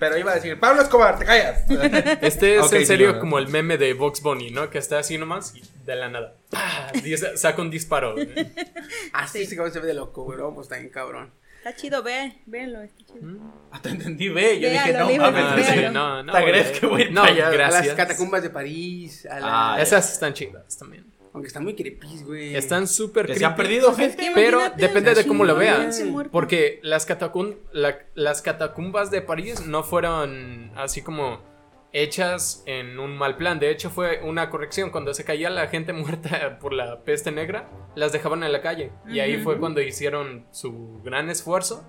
Pero 0.00 0.18
iba 0.18 0.32
a 0.32 0.34
decir, 0.34 0.58
Pablo 0.60 0.82
Escobar, 0.82 1.18
te 1.18 1.24
callas. 1.24 1.62
Este 2.20 2.56
es 2.56 2.72
en 2.72 2.80
sí, 2.80 2.86
serio 2.86 3.08
no, 3.08 3.12
no. 3.14 3.20
como 3.20 3.38
el 3.38 3.48
meme 3.48 3.78
de 3.78 3.94
Vox 3.94 4.20
Bunny, 4.20 4.50
¿no? 4.50 4.68
Que 4.70 4.78
está 4.78 4.98
así 4.98 5.16
nomás 5.18 5.54
y 5.54 5.62
de 5.86 5.96
la 5.96 6.08
nada. 6.08 6.34
¡pah! 6.50 6.92
Saca 7.36 7.62
un 7.62 7.70
disparo. 7.70 8.14
güey. 8.14 8.28
Así 9.12 9.46
Sí. 9.46 9.56
se 9.56 9.80
ve 9.80 9.86
de 9.86 9.94
loco, 9.94 10.24
güey, 10.24 10.38
no, 10.38 10.52
pues 10.54 10.66
está 10.66 10.76
bien 10.76 10.90
cabrón. 10.90 11.32
Está 11.64 11.76
chido, 11.80 12.02
ve, 12.02 12.34
véanlo, 12.44 12.82
está 12.82 13.02
chido. 13.06 13.26
Hasta 13.70 13.88
entendí, 13.88 14.28
ve. 14.28 14.60
Yo 14.60 14.68
Véalo, 14.68 15.06
dije, 15.06 15.18
no 15.18 15.24
mames. 15.24 15.44
Ah, 15.46 15.72
sí, 15.72 15.80
no, 15.92 16.22
no. 16.22 16.32
¿Te 16.34 16.72
que 16.78 16.86
voy 16.86 17.00
a 17.00 17.04
ir 17.06 17.12
No, 17.12 17.22
para 17.22 17.32
allá? 17.32 17.48
A 17.48 17.50
gracias. 17.52 17.86
las 17.86 17.96
catacumbas 17.96 18.42
de 18.42 18.50
París, 18.50 19.24
a 19.30 19.40
la... 19.40 19.74
Ah, 19.74 19.80
Esas 19.80 20.12
están 20.12 20.34
chidas 20.34 20.76
también. 20.76 21.06
Aunque 21.32 21.48
están 21.48 21.64
muy 21.64 21.74
creepy, 21.74 22.22
güey. 22.24 22.54
Están 22.54 22.86
súper 22.86 23.26
Que 23.26 23.36
se 23.36 23.44
han 23.46 23.54
creepy. 23.54 23.62
perdido 23.76 23.86
Pues 23.94 23.98
es 24.00 24.14
gente. 24.14 24.24
que 24.28 24.34
Pero 24.34 24.60
depende 24.76 25.14
de 25.14 25.26
cómo 25.26 25.44
lo 25.46 25.56
muerta. 25.56 26.30
Porque 26.30 26.80
las, 26.82 27.08
catacum- 27.08 27.56
la- 27.72 27.98
las 28.14 28.42
catacumbas 28.42 29.10
de 29.10 29.22
París 29.22 29.64
no 29.66 29.82
fueron 29.82 30.70
así 30.76 31.00
como 31.00 31.40
hechas 31.94 32.62
en 32.66 32.98
un 32.98 33.16
mal 33.16 33.36
plan. 33.38 33.58
De 33.58 33.70
hecho, 33.70 33.88
fue 33.88 34.20
una 34.22 34.50
corrección. 34.50 34.90
Cuando 34.90 35.14
se 35.14 35.24
caía 35.24 35.48
la 35.48 35.68
gente 35.68 35.92
muerta 35.94 36.58
por 36.60 36.74
la 36.74 37.00
peste 37.04 37.32
negra, 37.32 37.70
las 37.94 38.12
dejaban 38.12 38.42
en 38.42 38.52
la 38.52 38.60
calle. 38.60 38.92
Y 39.08 39.20
ahí 39.20 39.38
fue 39.38 39.58
cuando 39.58 39.80
hicieron 39.80 40.46
su 40.50 41.00
gran 41.02 41.30
esfuerzo 41.30 41.82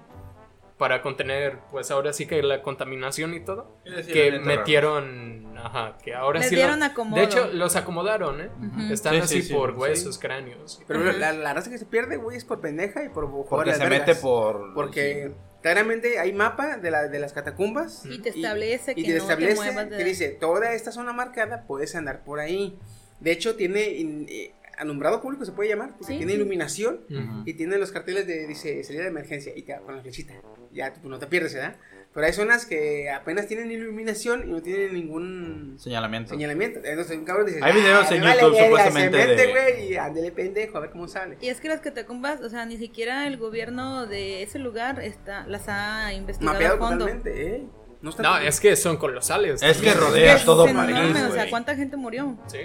para 0.77 1.01
contener, 1.01 1.59
pues 1.71 1.89
ahora 1.89 2.11
sí 2.11 2.25
que 2.27 2.43
la 2.43 2.61
contaminación 2.61 3.33
y 3.33 3.39
todo. 3.39 3.77
Y 3.85 4.11
Que 4.11 4.39
metieron, 4.39 5.57
ajá, 5.57 5.97
que 6.03 6.13
ahora 6.13 6.39
Les 6.41 6.49
sí. 6.49 6.55
dieron 6.55 6.79
lo- 6.81 6.85
acomodo. 6.85 7.17
de 7.17 7.25
hecho, 7.25 7.47
los 7.53 7.77
acomodaron, 7.77 8.41
¿eh? 8.41 8.49
Están 8.91 9.13
Sí, 9.13 9.19
así 9.19 9.41
sí, 9.41 9.47
sí, 9.47 9.53
por 9.53 9.71
sí. 9.73 9.77
huesos, 9.79 10.19
cráneos. 10.19 10.81
Pero 10.85 11.01
la, 11.13 11.31
la 11.31 11.53
raza 11.53 11.69
que 11.69 11.77
se 11.77 11.85
pierde, 11.85 12.17
güey, 12.17 12.35
es 12.35 12.43
por 12.43 12.59
pendeja 12.59 13.03
y 13.05 13.09
por 13.09 13.31
Porque 13.47 13.71
se 13.73 13.79
vergas. 13.79 13.99
mete 14.07 14.15
por. 14.15 14.73
Porque 14.73 15.31
claramente 15.65 16.19
hay 16.19 16.31
mapa 16.31 16.77
de, 16.77 16.91
la, 16.91 17.07
de 17.07 17.17
las 17.17 17.33
catacumbas. 17.33 18.05
Y 18.05 18.19
te 18.19 18.29
establece 18.29 18.91
y 18.91 19.01
que 19.01 19.01
te 19.13 19.17
no 19.17 19.23
establece 19.23 19.49
te 19.53 19.55
muevas 19.55 19.89
de 19.89 19.97
que 19.97 20.03
dice, 20.03 20.27
toda 20.29 20.73
esta 20.75 20.91
zona 20.91 21.11
marcada 21.11 21.65
puedes 21.65 21.95
andar 21.95 22.23
por 22.23 22.39
ahí. 22.39 22.77
De 23.19 23.31
hecho, 23.31 23.55
tiene 23.55 23.89
in- 23.89 24.27
eh, 24.29 24.53
alumbrado 24.77 25.23
público, 25.23 25.43
se 25.43 25.53
puede 25.53 25.69
llamar, 25.69 25.89
porque 25.97 26.13
Sí, 26.13 26.17
tiene 26.19 26.33
iluminación. 26.33 27.01
Y 27.47 27.53
tiene 27.55 27.79
los 27.79 27.91
carteles 27.91 28.27
de, 28.27 28.45
dice, 28.45 28.83
salida 28.83 29.01
de 29.03 29.09
emergencia, 29.09 29.53
y 29.55 29.63
te 29.63 29.71
da 29.71 29.79
con 29.79 29.95
la 29.95 30.03
flechita. 30.03 30.35
Ya, 30.71 30.93
tú 30.93 31.09
no 31.09 31.17
te 31.17 31.25
pierdes, 31.25 31.55
¿verdad? 31.55 31.77
Pero 32.15 32.25
hay 32.27 32.33
zonas 32.33 32.65
que 32.65 33.11
apenas 33.11 33.45
tienen 33.45 33.69
iluminación 33.71 34.47
y 34.47 34.51
no 34.51 34.61
tienen 34.61 34.93
ningún 34.93 35.75
Señalamiento. 35.77 36.29
señalamiento. 36.29 36.79
Entonces 36.83 37.17
un 37.17 37.25
cabrón 37.25 37.45
dice, 37.45 37.59
Hay 37.61 37.73
videos 37.73 38.07
"Ah, 38.09 38.15
en 38.15 38.21
vale 38.23 38.41
YouTube, 38.41 38.53
verga", 38.53 38.65
supuestamente, 38.67 39.21
Se 39.21 39.27
mete, 39.27 39.45
de- 39.47 39.51
güey, 39.51 39.91
y 39.91 39.97
ándele 39.97 40.31
pendejo, 40.31 40.77
a 40.77 40.81
ver 40.81 40.89
cómo 40.91 41.07
sale. 41.09 41.37
Y 41.41 41.49
es 41.49 41.59
que 41.59 41.67
las 41.67 41.81
catacumbas, 41.81 42.39
o 42.41 42.49
sea, 42.49 42.65
ni 42.65 42.77
siquiera 42.77 43.27
el 43.27 43.35
gobierno 43.37 44.07
de 44.07 44.41
ese 44.43 44.59
lugar 44.59 45.01
está, 45.03 45.45
las 45.47 45.67
ha 45.67 46.13
investigado 46.13 46.53
Mapeado 46.53 46.75
a 46.75 46.77
fondo. 46.79 47.05
totalmente, 47.05 47.55
¿eh? 47.57 47.63
No, 48.01 48.11
está 48.11 48.23
No, 48.23 48.37
es 48.37 48.59
que 48.61 48.75
son 48.77 48.95
colosales. 48.97 49.61
Es 49.61 49.77
que 49.79 49.93
rodea 49.93 50.35
Es 50.37 50.45
todo 50.45 50.67
enorme, 50.67 50.93
París. 50.93 51.17
o 51.29 51.33
sea. 51.33 51.49
¿cuánta 51.49 51.75
gente 51.75 51.97
murió? 51.97 52.37
Sí. 52.47 52.59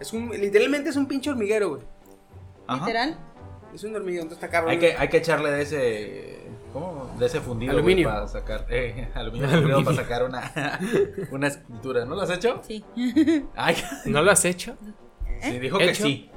Es 0.00 0.12
un, 0.14 0.30
literalmente 0.30 0.88
es 0.88 0.96
un 0.96 1.06
pinche 1.06 1.28
hormiguero, 1.28 1.68
güey. 1.68 1.82
Literal. 2.80 3.18
Es 3.74 3.84
un 3.84 3.94
hormiguero, 3.94 4.22
entonces 4.22 4.42
está 4.42 4.50
cabrón. 4.50 4.70
Hay 4.72 4.78
que, 4.78 4.94
hay 4.96 5.08
que 5.08 5.18
echarle 5.18 5.50
de 5.50 5.62
ese. 5.62 6.37
De 7.18 7.26
ese 7.26 7.40
fundido. 7.40 7.72
Aluminio. 7.72 8.08
para 8.08 8.28
sacar. 8.28 8.66
Eh, 8.70 9.08
aluminio, 9.14 9.84
para 9.84 9.96
sacar 9.96 10.24
una, 10.24 10.52
una 11.30 11.46
escultura. 11.48 12.04
¿No 12.04 12.14
lo 12.14 12.22
has 12.22 12.30
hecho? 12.30 12.62
Sí. 12.66 12.84
Ay, 13.56 13.76
¿No 14.06 14.22
lo 14.22 14.30
has 14.30 14.44
hecho? 14.44 14.76
sí, 15.42 15.58
dijo 15.58 15.78
que 15.78 15.94
sí. 15.94 16.30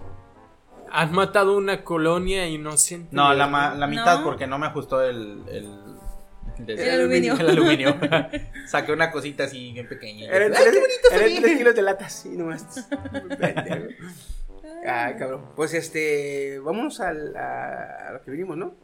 ¿Has 0.91 1.09
matado 1.11 1.55
una 1.57 1.83
colonia 1.83 2.47
inocente? 2.47 3.09
No, 3.15 3.33
la, 3.33 3.47
ma- 3.47 3.73
la 3.75 3.87
mitad 3.87 4.19
No. 4.19 4.23
porque 4.25 4.45
no 4.47 4.57
me 4.59 4.67
ajustó 4.67 5.01
el. 5.01 5.41
El, 5.47 6.69
El 6.79 6.89
aluminio. 7.01 7.33
El 7.39 7.49
aluminio. 7.51 7.95
Saqué 8.67 8.91
una 8.91 9.09
cosita 9.09 9.45
así 9.45 9.71
bien 9.71 9.87
pequeña. 9.87 10.25
Eran 10.29 10.51
Ay, 10.53 10.61
tres, 10.61 10.73
qué 10.73 10.79
bonito 10.79 11.07
tres 11.43 11.57
kilos 11.57 11.75
de 11.75 11.81
latas, 11.81 12.11
sí, 12.13 12.29
nomás. 12.35 12.89
Ay, 14.85 15.15
cabrón. 15.17 15.45
Pues 15.55 15.73
este, 15.73 16.59
vámonos 16.59 16.99
al, 16.99 17.35
a, 17.37 18.07
a 18.09 18.11
lo 18.13 18.21
que 18.21 18.31
vinimos, 18.31 18.57
¿no? 18.57 18.75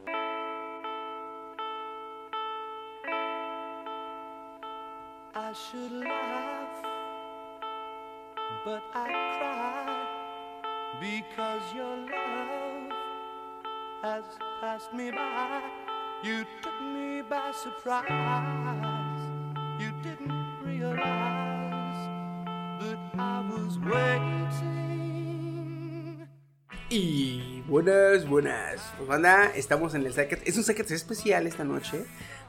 I 5.40 5.52
should 5.52 5.92
laugh, 5.92 6.82
but 8.64 8.82
I 8.92 9.06
cry 9.38 10.06
because 11.00 11.62
your 11.72 11.96
love 11.96 12.90
has 14.02 14.24
passed 14.60 14.92
me 14.92 15.12
by. 15.12 15.62
You 16.24 16.44
took 16.60 16.80
me 16.82 17.22
by 17.22 17.52
surprise. 17.52 19.20
You 19.78 19.92
didn't 20.02 20.58
realize 20.64 22.08
that 22.80 22.98
I 23.16 23.40
was 23.48 23.78
waiting. 23.78 24.88
Y 26.90 27.62
buenas, 27.68 28.26
buenas. 28.26 28.80
Pues 28.96 29.08
banda, 29.08 29.52
estamos 29.54 29.94
en 29.94 30.04
el 30.04 30.12
Psychet. 30.12 30.42
Es 30.48 30.56
un 30.56 30.64
Psychet 30.64 30.90
especial 30.90 31.46
esta 31.46 31.62
noche. 31.62 32.06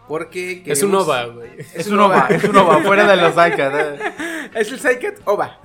Porque 0.09 0.63
Es 0.65 0.83
un 0.83 0.93
OVA, 0.95 1.25
güey. 1.27 1.51
Es 1.73 1.87
un 1.87 1.99
OVA, 1.99 2.27
es 2.31 2.43
un 2.43 2.57
OVA, 2.57 2.81
fuera 2.81 3.05
de 3.07 3.15
los 3.15 3.31
Icats. 3.47 4.01
Es 4.55 4.71
el 4.71 4.79
Psychet 4.79 5.21
OVA. 5.25 5.59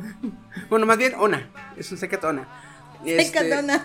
Bueno, 0.69 0.85
más 0.87 0.99
bien 0.99 1.15
ONA. 1.19 1.51
Es 1.77 1.91
un 1.91 1.99
Psychet 1.99 2.23
ONA. 2.23 2.47
Este, 3.05 3.39
Pecadona. 3.41 3.85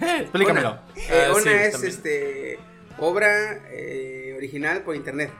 Explícamelo. 0.20 0.70
ONA, 0.70 0.82
Eh, 0.96 1.26
Ah, 1.28 1.32
ONA 1.32 1.42
sí, 1.42 1.48
es 1.50 1.72
también. 1.72 1.92
este 1.92 2.58
obra 2.98 3.60
eh, 3.70 4.34
original 4.36 4.82
por 4.82 4.96
internet. 4.96 5.30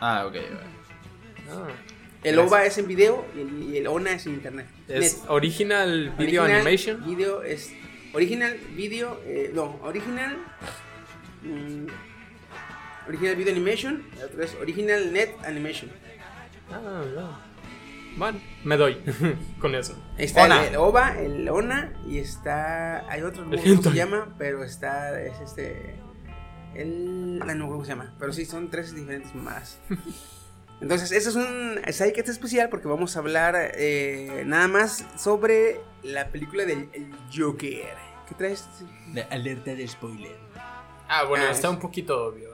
Ah, 0.00 0.24
ok. 0.26 0.36
Ah, 1.50 1.66
El 2.22 2.36
Gracias. 2.36 2.52
OVA 2.52 2.64
es 2.66 2.78
en 2.78 2.86
video 2.88 3.26
y 3.36 3.40
el, 3.40 3.62
y 3.74 3.76
el 3.78 3.86
ONA 3.88 4.12
es 4.12 4.26
en 4.26 4.34
internet. 4.34 4.66
es 4.88 5.18
Net. 5.18 5.30
Original 5.30 6.14
Video 6.16 6.42
Original 6.44 6.60
Animation. 6.60 7.04
Video 7.04 7.42
es 7.42 7.72
original 8.12 8.56
video, 8.76 9.20
eh, 9.26 9.50
no, 9.52 9.80
original 9.82 10.36
mm, 11.42 11.86
original 13.08 13.36
video 13.36 13.52
animation, 13.52 14.06
el 14.16 14.24
otro 14.24 14.42
es 14.42 14.54
original 14.56 15.12
net 15.12 15.30
animation. 15.44 15.90
Ah, 16.70 17.02
no. 17.14 17.38
Bueno, 18.16 18.40
me 18.62 18.76
doy 18.76 18.96
con 19.60 19.74
eso. 19.74 19.94
Ahí 20.18 20.26
está 20.26 20.44
ONA. 20.44 20.66
el, 20.66 20.76
OVA, 20.76 21.18
el 21.20 21.48
ONA 21.48 21.92
y 22.06 22.18
está 22.18 23.08
hay 23.10 23.22
otro 23.22 23.44
no 23.44 23.56
cómo 23.60 23.82
se 23.82 23.90
llama, 23.92 24.34
pero 24.38 24.62
está 24.62 25.20
es 25.20 25.40
este 25.40 25.96
el 26.74 27.38
no 27.38 27.44
acuerdo 27.44 27.68
cómo 27.72 27.84
se 27.84 27.90
llama, 27.90 28.14
pero 28.18 28.32
sí 28.32 28.44
son 28.44 28.70
tres 28.70 28.94
diferentes 28.94 29.34
mamadas. 29.34 29.78
Entonces, 30.80 31.12
este 31.12 31.30
es 31.30 31.36
un 31.36 31.80
Psychet 31.88 32.28
especial 32.28 32.68
porque 32.68 32.88
vamos 32.88 33.16
a 33.16 33.20
hablar 33.20 33.54
eh, 33.74 34.42
nada 34.44 34.68
más 34.68 35.04
sobre 35.16 35.80
la 36.02 36.28
película 36.28 36.64
del 36.64 36.88
el 36.92 37.10
Joker. 37.34 37.94
¿Qué 38.28 38.34
traes? 38.36 38.68
De 39.12 39.22
alerta 39.22 39.74
de 39.74 39.86
spoiler. 39.86 40.36
Ah, 41.08 41.24
bueno, 41.24 41.46
Ah, 41.48 41.52
está 41.52 41.68
es- 41.68 41.74
un 41.74 41.80
poquito 41.80 42.26
obvio, 42.26 42.48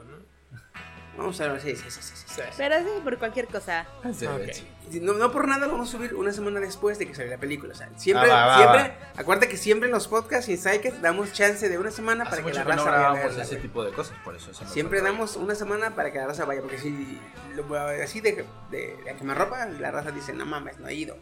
Vamos 1.21 1.39
a 1.39 1.47
ver, 1.47 1.61
sí, 1.61 1.75
sí, 1.75 1.83
sí, 1.91 2.01
sí, 2.01 2.13
sí. 2.15 2.25
Sí. 2.35 2.41
Pero 2.57 2.79
sí, 2.79 2.89
por 3.03 3.17
cualquier 3.19 3.47
cosa. 3.47 3.85
Ok. 4.03 4.95
No, 5.01 5.13
no 5.13 5.31
por 5.31 5.47
nada 5.47 5.67
lo 5.67 5.73
vamos 5.73 5.89
a 5.89 5.91
subir 5.91 6.15
una 6.15 6.33
semana 6.33 6.59
después 6.59 6.97
de 6.97 7.05
que 7.07 7.13
salga 7.13 7.31
la 7.31 7.37
película. 7.37 7.73
O 7.73 7.77
sea, 7.77 7.89
siempre, 7.95 8.29
Ah, 8.31 8.33
va, 8.35 8.45
va, 8.47 8.57
siempre, 8.57 8.97
va. 9.03 9.21
acuérdate 9.21 9.47
que 9.49 9.57
siempre 9.57 9.87
en 9.87 9.93
los 9.93 10.07
podcasts 10.07 10.49
y 10.49 10.53
en 10.53 11.01
damos 11.01 11.31
chance 11.33 11.69
de 11.69 11.77
una 11.77 11.91
semana 11.91 12.25
para 12.25 12.37
que 12.43 12.53
la 12.53 12.63
que 12.63 12.69
no 12.69 12.75
raza 12.85 12.89
vaya 12.91 13.23
verla, 13.23 13.43
ese 13.43 13.55
tipo 13.57 13.83
de 13.83 13.91
cosas, 13.91 14.17
por 14.23 14.35
eso 14.35 14.51
Siempre 14.65 15.01
damos 15.01 15.35
una 15.35 15.55
semana 15.55 15.95
para 15.95 16.11
que 16.11 16.17
la 16.17 16.27
raza 16.27 16.45
vaya, 16.45 16.61
porque 16.61 16.79
si 16.79 17.19
lo, 17.55 17.75
así 17.75 18.19
de, 18.19 18.45
de, 18.71 18.97
de 19.05 19.15
que 19.15 19.23
me 19.23 19.33
ropa, 19.35 19.65
la 19.67 19.91
raza 19.91 20.11
dice, 20.11 20.33
no 20.33 20.45
mames, 20.45 20.79
no 20.79 20.87
he 20.87 20.95
ido. 20.95 21.17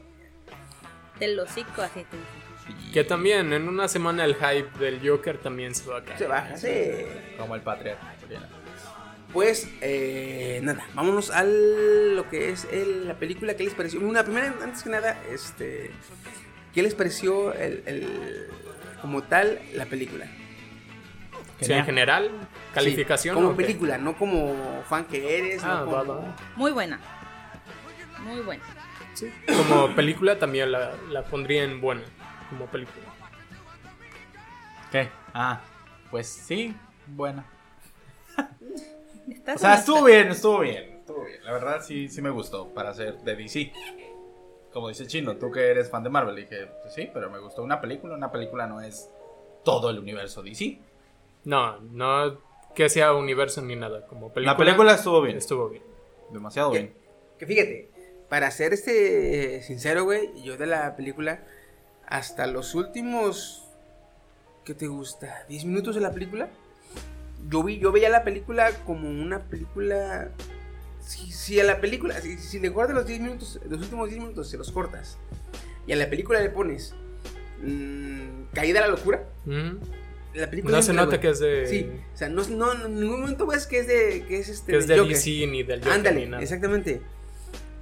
Del 1.19 1.37
hocico, 1.39 1.81
así 1.81 2.05
te. 2.05 2.17
Que 2.93 3.03
también 3.03 3.51
en 3.51 3.67
una 3.67 3.87
semana 3.87 4.23
el 4.25 4.35
hype 4.35 4.77
del 4.79 5.07
Joker 5.07 5.39
también 5.39 5.73
se 5.75 5.89
va 5.89 5.97
a 5.97 6.03
caer. 6.03 6.17
Se 6.19 6.27
baja, 6.27 6.55
sí. 6.55 6.69
Como 7.37 7.55
el 7.55 7.61
patriarca. 7.61 8.13
Pues, 9.33 9.69
eh, 9.81 10.59
nada, 10.63 10.87
vámonos 10.95 11.29
a 11.29 11.43
lo 11.43 12.27
que 12.29 12.49
es 12.49 12.65
el- 12.71 13.07
la 13.07 13.13
película. 13.15 13.55
¿Qué 13.55 13.63
les 13.63 13.73
pareció? 13.75 13.99
Una 13.99 14.23
primera, 14.23 14.55
antes 14.63 14.81
que 14.83 14.89
nada, 14.89 15.21
este, 15.31 15.91
¿qué 16.73 16.81
les 16.81 16.95
pareció 16.95 17.53
el, 17.53 17.83
el- 17.85 18.47
como 19.01 19.21
tal 19.23 19.59
la 19.73 19.85
película? 19.85 20.25
En 21.61 21.85
general, 21.85 22.31
calificación. 22.73 23.35
Sí, 23.35 23.41
como 23.41 23.55
película, 23.55 23.97
no 23.97 24.17
como 24.17 24.81
fan 24.87 25.05
que 25.05 25.37
eres. 25.37 25.61
Ah, 25.63 25.83
no 25.85 25.91
va, 25.91 25.99
como- 26.05 26.21
va. 26.21 26.35
Muy 26.55 26.71
buena. 26.71 26.99
Muy 28.23 28.39
buena. 28.41 28.63
Sí. 29.13 29.29
Como 29.45 29.93
película 29.95 30.39
también 30.39 30.71
la, 30.71 30.93
la 31.09 31.25
pondría 31.25 31.63
en 31.63 31.81
buena. 31.81 32.01
Como 32.49 32.65
película. 32.67 33.05
¿Qué? 34.91 35.09
Ah, 35.33 35.61
pues 36.09 36.27
sí, 36.27 36.73
bueno. 37.07 37.43
Estás 39.31 39.55
O 39.57 39.59
sea, 39.59 39.73
estuvo 39.75 40.03
bien, 40.03 40.27
estuvo 40.29 40.59
bien, 40.59 40.97
estuvo 40.99 41.23
bien. 41.25 41.43
La 41.43 41.51
verdad 41.51 41.81
sí, 41.81 42.07
sí 42.09 42.21
me 42.21 42.29
gustó 42.29 42.67
para 42.73 42.93
ser 42.93 43.19
de 43.19 43.35
DC. 43.35 43.71
Como 44.73 44.89
dice 44.89 45.07
Chino, 45.07 45.35
tú 45.37 45.51
que 45.51 45.67
eres 45.67 45.89
fan 45.89 46.03
de 46.03 46.09
Marvel, 46.09 46.35
dije, 46.35 46.67
pues 46.81 46.93
sí, 46.93 47.09
pero 47.13 47.29
me 47.29 47.39
gustó 47.39 47.63
una 47.63 47.81
película. 47.81 48.15
Una 48.15 48.31
película 48.31 48.67
no 48.67 48.81
es 48.81 49.09
todo 49.63 49.89
el 49.89 49.99
universo 49.99 50.43
DC. 50.43 50.79
No, 51.45 51.79
no 51.79 52.39
que 52.75 52.89
sea 52.89 53.13
universo 53.13 53.61
ni 53.61 53.75
nada. 53.75 54.05
Como 54.05 54.31
película. 54.31 54.53
La 54.53 54.57
película 54.57 54.93
estuvo 54.93 55.21
bien, 55.21 55.37
Estuvo 55.37 55.69
bien. 55.69 55.83
demasiado 56.31 56.71
bien. 56.71 56.93
Que 57.37 57.45
fíjate, 57.45 57.89
para 58.29 58.51
ser 58.51 58.73
este 58.73 59.61
sincero, 59.63 60.03
güey, 60.03 60.29
yo 60.43 60.55
de 60.57 60.67
la 60.67 60.95
película, 60.95 61.43
hasta 62.05 62.45
los 62.47 62.75
últimos, 62.75 63.65
¿qué 64.63 64.75
te 64.75 64.87
gusta? 64.87 65.45
¿10 65.49 65.65
minutos 65.65 65.95
de 65.95 66.01
la 66.01 66.11
película? 66.11 66.49
Yo, 67.47 67.63
vi, 67.63 67.79
yo 67.79 67.91
veía 67.91 68.09
la 68.09 68.23
película 68.23 68.71
como 68.85 69.09
una 69.09 69.43
película... 69.43 70.31
Si, 70.99 71.31
si 71.31 71.59
a 71.59 71.63
la 71.63 71.81
película, 71.81 72.19
si, 72.21 72.37
si 72.37 72.59
le 72.59 72.69
guardas 72.69 72.95
los 72.95 73.07
10 73.07 73.21
minutos, 73.21 73.59
los 73.67 73.81
últimos 73.81 74.09
10 74.09 74.21
minutos 74.21 74.49
se 74.49 74.57
los 74.57 74.71
cortas, 74.71 75.17
y 75.87 75.93
a 75.93 75.95
la 75.95 76.07
película 76.09 76.39
le 76.39 76.49
pones 76.49 76.93
mm, 77.63 78.43
Caída 78.53 78.79
a 78.79 78.87
la 78.87 78.89
locura, 78.89 79.23
Ujú. 79.45 79.79
la 80.35 80.49
película... 80.49 80.77
No 80.77 80.83
se 80.83 80.93
nota 80.93 81.19
que 81.19 81.29
es 81.29 81.39
de. 81.39 81.65
Sí, 81.67 81.89
o 82.13 82.17
sea, 82.17 82.29
no, 82.29 82.43
no, 82.49 82.85
en 82.85 82.99
ningún 82.99 83.21
momento 83.21 83.47
ves 83.47 83.65
que 83.65 83.79
es 83.79 83.87
de... 83.87 84.25
Que 84.27 84.39
es, 84.39 84.49
este, 84.49 84.73
que 84.73 84.77
es 84.77 84.87
del. 84.87 85.07
DC 85.07 85.47
ni 85.47 85.63
del 85.63 85.79
Joker 85.79 85.93
Ándale, 85.93 86.19
ni 86.19 86.25
nada. 86.27 86.43
exactamente. 86.43 87.01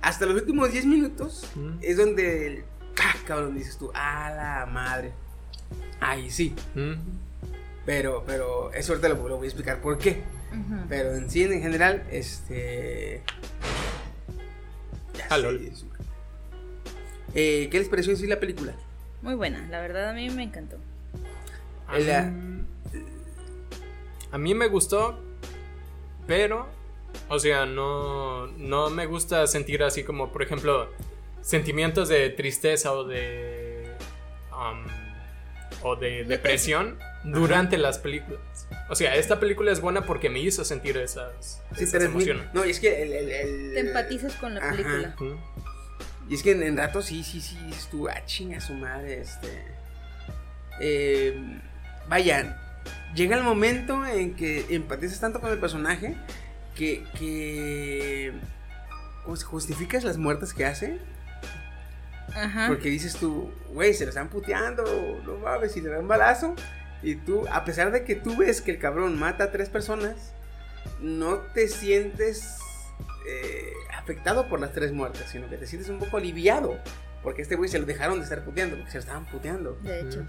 Hasta 0.02 0.26
los 0.26 0.36
últimos 0.36 0.72
10 0.72 0.86
minutos 0.86 1.50
Ujú. 1.56 1.72
es 1.82 1.98
donde, 1.98 2.64
ah, 3.04 3.16
cabrón, 3.26 3.56
dices 3.58 3.78
tú, 3.78 3.92
a 3.94 4.30
la 4.30 4.66
madre. 4.72 5.12
Ahí 6.00 6.30
sí, 6.30 6.54
Ujú. 6.76 6.96
Pero, 7.88 8.24
pero 8.28 8.72
eso 8.74 8.92
ahorita 8.94 9.10
lo, 9.10 9.16
lo 9.28 9.38
voy 9.38 9.46
a 9.46 9.50
explicar 9.50 9.82
por 9.82 9.98
qué. 9.98 10.22
Pero 10.90 11.16
en 11.16 11.30
sí, 11.30 11.44
en 11.44 11.62
general, 11.62 12.04
este... 12.12 13.24
Ya 15.16 15.28
Ah, 15.32 15.38
sé, 15.40 15.86
Eh, 17.34 17.68
¿Qué 17.72 17.80
les 17.80 17.90
pareció 17.90 18.12
en 18.12 18.18
sí 18.18 18.28
la 18.28 18.40
película? 18.40 18.74
Muy 19.22 19.34
buena. 19.36 19.66
La 19.70 19.80
verdad, 19.82 20.10
a 20.10 20.14
mí 20.14 20.30
me 20.30 20.44
encantó. 20.44 20.78
A 21.88 21.98
La- 22.00 22.24
mí, 22.24 22.64
a 24.32 24.38
mí 24.38 24.54
me 24.54 24.68
gustó, 24.68 25.20
pero, 26.28 26.68
o 27.30 27.40
sea, 27.40 27.66
no, 27.66 28.48
no 28.48 28.90
me 28.90 29.06
gusta 29.06 29.48
sentir 29.48 29.82
así 29.84 30.04
como, 30.04 30.32
por 30.32 30.44
ejemplo, 30.44 30.90
sentimientos 31.42 32.10
de 32.10 32.30
tristeza 32.32 32.92
o 32.94 33.06
de, 33.06 33.92
um, 34.52 34.86
o 35.84 35.96
de 35.96 36.26
depresión 36.26 36.98
durante 37.24 37.78
las 37.78 38.00
películas. 38.00 38.40
O 38.90 38.96
sea, 38.96 39.16
esta 39.16 39.40
película 39.40 39.72
es 39.72 39.82
buena 39.82 40.06
porque 40.06 40.30
me 40.30 40.40
hizo 40.40 40.64
sentir 40.64 40.98
esas, 40.98 41.62
Sí, 41.76 41.84
esas 41.84 41.92
pero 41.92 42.06
es 42.06 42.12
muy- 42.12 42.24
emociones. 42.24 42.54
No, 42.54 42.66
y 42.66 42.70
es 42.72 42.80
que 42.80 43.02
el... 43.04 43.14
el- 43.14 43.32
el- 43.32 43.74
Te 43.74 43.80
empatizas 43.82 44.34
con 44.36 44.54
la 44.54 44.62
Ajá. 44.62 44.72
película. 44.72 45.16
Y 46.30 46.36
es 46.36 46.44
que 46.44 46.52
en, 46.52 46.64
en 46.64 46.78
rato 46.78 47.02
sí, 47.02 47.24
sí, 47.24 47.40
sí, 47.42 47.58
dices 47.66 47.88
tú, 47.90 48.08
ah, 48.10 48.26
chinga 48.26 48.60
su 48.62 48.74
madre, 48.74 49.22
este. 49.22 49.48
Eh, 50.80 51.60
vaya, 52.10 52.58
llega 53.16 53.36
el 53.38 53.44
momento 53.44 54.06
en 54.06 54.36
que 54.36 54.66
empatizas 54.70 55.20
tanto 55.20 55.40
con 55.42 55.52
el 55.52 55.58
personaje 55.60 56.16
que. 56.76 57.04
que 57.18 58.34
¿Cómo 59.24 59.36
se 59.36 59.46
justificas 59.46 60.04
las 60.04 60.18
muertes 60.18 60.54
que 60.54 60.66
hace? 60.66 61.00
Ajá. 62.36 62.68
Porque 62.68 62.90
dices 62.90 63.16
tú, 63.16 63.52
güey, 63.74 63.94
se 63.94 64.04
lo 64.06 64.10
están 64.10 64.30
puteando, 64.30 64.84
no 65.26 65.38
mames, 65.38 65.76
y 65.78 65.82
le 65.82 65.90
dan 65.90 66.02
un 66.02 66.08
balazo. 66.08 66.56
Y 67.04 67.16
tú, 67.16 67.46
a 67.52 67.64
pesar 67.64 67.92
de 67.92 68.04
que 68.04 68.16
tú 68.16 68.36
ves 68.38 68.62
que 68.62 68.72
el 68.72 68.80
cabrón 68.80 69.18
mata 69.20 69.46
a 69.46 69.52
tres 69.52 69.70
personas, 69.70 70.34
no 71.00 71.38
te 71.54 71.68
sientes 71.68 72.58
eh, 73.28 73.74
afectado 73.96 74.48
por 74.48 74.60
las 74.60 74.74
tres 74.74 74.92
muertes, 74.92 75.26
sino 75.32 75.50
que 75.50 75.58
te 75.58 75.68
sientes 75.68 75.90
un 75.90 76.00
poco 76.00 76.18
aliviado. 76.18 76.78
Porque 77.24 77.42
este 77.42 77.56
güey 77.56 77.70
se 77.70 77.80
lo 77.80 77.86
dejaron 77.86 78.20
de 78.20 78.24
estar 78.24 78.44
puteando, 78.44 78.76
porque 78.76 78.92
se 78.92 78.98
lo 78.98 79.02
estaban 79.02 79.26
puteando. 79.26 79.78
De 79.84 80.02
hecho. 80.02 80.26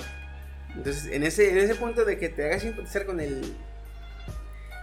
Entonces, 0.75 1.06
en 1.06 1.22
ese, 1.22 1.50
en 1.50 1.58
ese 1.58 1.75
punto 1.75 2.04
de 2.04 2.18
que 2.18 2.28
te 2.28 2.44
hagas 2.44 2.62
simpatizar 2.62 3.06
con 3.06 3.20
el, 3.20 3.56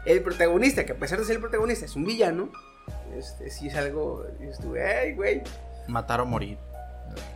el 0.06 0.22
protagonista, 0.22 0.86
que 0.86 0.94
a 0.94 0.98
pesar 0.98 1.20
de 1.20 1.25
ser 1.25 1.36
el 1.36 1.42
protagonista 1.42 1.86
es 1.86 1.96
un 1.96 2.06
villano, 2.06 2.51
este, 3.18 3.50
sí 3.50 3.68
es 3.68 3.75
algo, 3.75 4.25
tú, 4.62 4.75
ay, 4.75 5.13
güey, 5.13 5.44
Matar 5.88 6.22
o 6.22 6.25
morir. 6.25 6.58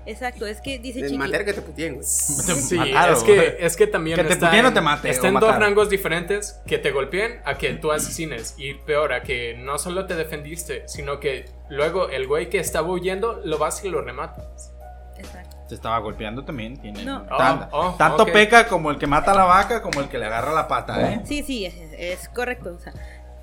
Exacto. 0.05 0.45
Es 0.45 0.61
que 0.61 0.79
dice 0.79 1.01
Chiqui. 1.01 1.17
matar 1.17 1.45
que 1.45 1.53
te 1.53 1.61
puteen, 1.61 1.95
güey. 1.95 2.05
Sí, 2.05 2.75
Mataron, 2.77 3.15
es 3.15 3.23
que, 3.23 3.57
es 3.59 3.75
que 3.77 3.87
también 3.87 4.15
Que 4.17 4.23
te 4.23 4.33
está, 4.33 4.47
puteen 4.47 4.65
o 4.65 4.67
en, 4.69 4.73
te 4.73 4.81
maten, 4.81 5.11
está 5.11 5.25
o 5.27 5.29
en 5.29 5.33
dos 5.39 5.55
rangos 5.57 5.89
diferentes 5.89 6.59
que 6.65 6.77
te 6.77 6.91
golpeen 6.91 7.41
a 7.45 7.57
que 7.57 7.73
tú 7.73 7.91
asesines 7.91 8.55
y 8.57 8.73
peor 8.75 9.13
a 9.13 9.21
que 9.23 9.55
no 9.57 9.77
solo 9.77 10.05
te 10.05 10.15
defendiste, 10.15 10.83
sino 10.87 11.19
que 11.19 11.45
luego 11.69 12.09
el 12.09 12.27
güey 12.27 12.49
que 12.49 12.59
estaba 12.59 12.87
huyendo 12.89 13.41
lo 13.43 13.57
vas 13.57 13.83
y 13.83 13.89
lo 13.89 14.01
rematas. 14.01 14.71
Exacto. 15.17 15.57
Se 15.67 15.75
estaba 15.75 15.99
golpeando 15.99 16.43
también. 16.45 16.77
Tiene 16.81 17.03
No. 17.05 17.23
tan- 17.37 17.69
Oh, 17.71 17.89
oh, 17.89 17.95
tanto 17.97 18.23
ok. 18.23 18.31
peca 18.31 18.67
como 18.67 18.89
el 18.89 18.97
que 18.97 19.05
mata 19.05 19.31
a 19.31 19.35
la 19.35 19.43
vaca, 19.43 19.81
como 19.81 19.99
el 19.99 20.07
que 20.09 20.17
le 20.17 20.25
agarra 20.25 20.53
la 20.53 20.67
pata, 20.67 21.11
¿eh? 21.13 21.21
Sí, 21.25 21.43
sí, 21.43 21.65
es, 21.65 21.75
es 21.97 22.29
correcto. 22.29 22.73
O 22.75 22.79
sea, 22.79 22.93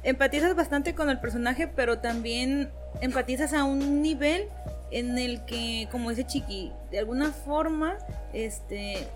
empatizas 0.02 0.56
bastante 0.56 0.94
con 0.94 1.10
el 1.10 1.20
personaje, 1.20 1.68
pero 1.68 1.98
también 1.98 2.70
empatizas 3.00 3.52
a 3.52 3.64
un 3.64 4.00
nivel 4.02 4.48
en 4.90 5.18
el 5.18 5.44
que, 5.46 5.88
como 5.90 6.10
dice 6.10 6.24
Chiqui, 6.26 6.72
de 6.90 6.98
alguna 7.00 7.32
forma, 7.32 7.96
este, 8.32 9.06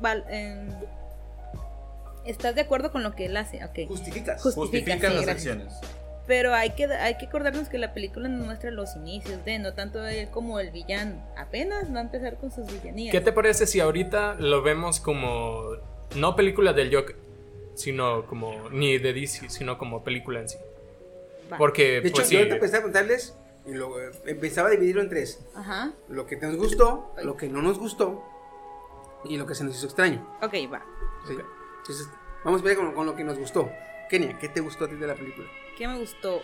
val- 0.00 0.24
em, 0.30 0.68
estás 2.24 2.54
de 2.54 2.62
acuerdo 2.62 2.90
con 2.92 3.02
lo 3.02 3.14
que 3.14 3.26
él 3.26 3.36
hace. 3.36 3.64
Ok. 3.64 3.86
Justificas. 3.88 4.42
Justifica, 4.42 4.60
Justifican 4.60 5.10
sí, 5.10 5.16
las 5.16 5.24
gracias. 5.26 5.56
acciones. 5.56 5.74
Pero 6.26 6.52
hay 6.54 6.70
que, 6.70 6.84
hay 6.84 7.16
que 7.16 7.24
acordarnos 7.26 7.70
que 7.70 7.78
la 7.78 7.94
película 7.94 8.28
nos 8.28 8.44
muestra 8.44 8.70
los 8.70 8.94
inicios 8.96 9.42
de, 9.46 9.58
no 9.58 9.72
tanto 9.72 10.06
él 10.06 10.28
como 10.28 10.60
el 10.60 10.70
villano. 10.70 11.22
Apenas 11.38 11.92
va 11.94 11.98
a 11.98 12.02
empezar 12.02 12.36
con 12.36 12.50
sus 12.52 12.66
villanías. 12.70 13.12
¿Qué 13.12 13.22
te 13.22 13.32
parece 13.32 13.66
si 13.66 13.80
ahorita 13.80 14.34
lo 14.34 14.60
vemos 14.62 15.00
como 15.00 15.62
no 16.16 16.36
película 16.36 16.74
del 16.74 16.94
Joker, 16.94 17.16
sino 17.74 18.26
como 18.26 18.68
ni 18.70 18.98
de 18.98 19.14
DC, 19.14 19.48
sino 19.48 19.78
como 19.78 20.04
película 20.04 20.40
en 20.40 20.50
sí? 20.50 20.58
Va. 21.50 21.56
Porque 21.56 22.02
De 22.02 22.08
hecho, 22.08 22.16
pues 22.16 22.24
yo 22.24 22.30
sí, 22.30 22.36
ahorita 22.36 22.60
pensaba 22.60 22.82
contarles 22.82 23.34
y 23.68 23.74
lo 23.74 23.92
empezaba 24.26 24.68
a 24.68 24.70
dividirlo 24.72 25.02
en 25.02 25.08
tres. 25.08 25.40
Ajá. 25.54 25.92
Lo 26.08 26.26
que 26.26 26.36
nos 26.36 26.56
gustó, 26.56 27.12
lo 27.22 27.36
que 27.36 27.48
no 27.48 27.60
nos 27.62 27.78
gustó 27.78 28.24
y 29.24 29.36
lo 29.36 29.46
que 29.46 29.54
se 29.54 29.64
nos 29.64 29.76
hizo 29.76 29.86
extraño. 29.86 30.26
Ok, 30.42 30.54
va. 30.72 30.84
¿sí? 31.26 31.34
Ok. 31.34 31.44
Entonces, 31.80 32.08
vamos 32.44 32.60
a 32.60 32.64
ver 32.64 32.76
con, 32.76 32.92
con 32.92 33.06
lo 33.06 33.14
que 33.14 33.24
nos 33.24 33.38
gustó. 33.38 33.70
Kenia, 34.10 34.38
¿qué 34.38 34.48
te 34.48 34.60
gustó 34.60 34.86
a 34.86 34.88
ti 34.88 34.94
de 34.96 35.06
la 35.06 35.14
película? 35.14 35.46
¿Qué 35.76 35.86
me 35.86 35.98
gustó? 35.98 36.40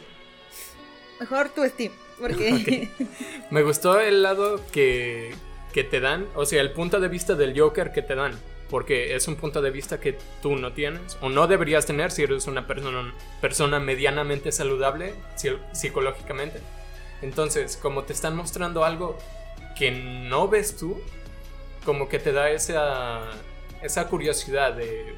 Mejor 1.21 1.49
tu 1.51 1.65
Steam, 1.65 1.93
porque 2.21 2.91
me 3.51 3.63
gustó 3.63 4.01
el 4.01 4.23
lado 4.23 4.61
que, 4.73 5.35
que 5.73 5.85
te 5.85 6.01
dan, 6.01 6.27
o 6.35 6.45
sea, 6.45 6.61
el 6.61 6.73
punto 6.73 7.01
de 7.01 7.09
vista 7.09 7.35
del 7.35 7.59
Joker 7.59 7.93
que 7.93 8.03
te 8.03 8.15
dan. 8.15 8.33
Porque 8.71 9.15
es 9.15 9.29
un 9.29 9.37
punto 9.37 9.61
de 9.61 9.71
vista 9.71 10.01
que 10.01 10.19
tú 10.43 10.57
no 10.57 10.73
tienes 10.73 11.19
o 11.21 11.29
no 11.29 11.47
deberías 11.47 11.85
tener 11.87 12.11
si 12.11 12.23
eres 12.23 12.47
una 12.47 12.67
persona, 12.67 13.15
persona 13.41 13.79
medianamente 13.79 14.51
saludable 14.53 15.15
psi- 15.37 15.59
psicológicamente. 15.73 16.61
Entonces, 17.25 17.79
como 17.79 18.05
te 18.05 18.13
están 18.13 18.37
mostrando 18.37 18.85
algo 18.85 19.17
que 19.79 19.91
no 19.91 20.47
ves 20.47 20.77
tú, 20.77 21.01
como 21.87 22.07
que 22.07 22.19
te 22.19 22.33
da 22.33 22.51
esa, 22.51 23.23
esa 23.83 24.09
curiosidad 24.09 24.75
de... 24.75 25.17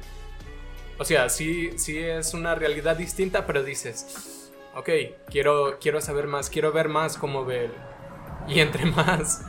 O 0.97 1.03
sea, 1.03 1.27
sí, 1.27 1.77
sí 1.77 1.97
es 1.97 2.33
una 2.33 2.55
realidad 2.55 2.95
distinta, 2.95 3.45
pero 3.45 3.61
dices, 3.61 4.51
ok, 4.73 4.89
quiero, 5.29 5.79
quiero 5.81 5.99
saber 5.99 6.27
más, 6.27 6.49
quiero 6.49 6.71
ver 6.71 6.87
más 6.87 7.17
cómo 7.17 7.43
ve 7.43 7.65
él. 7.65 7.73
Y 8.47 8.61
entre 8.61 8.85
más 8.91 9.41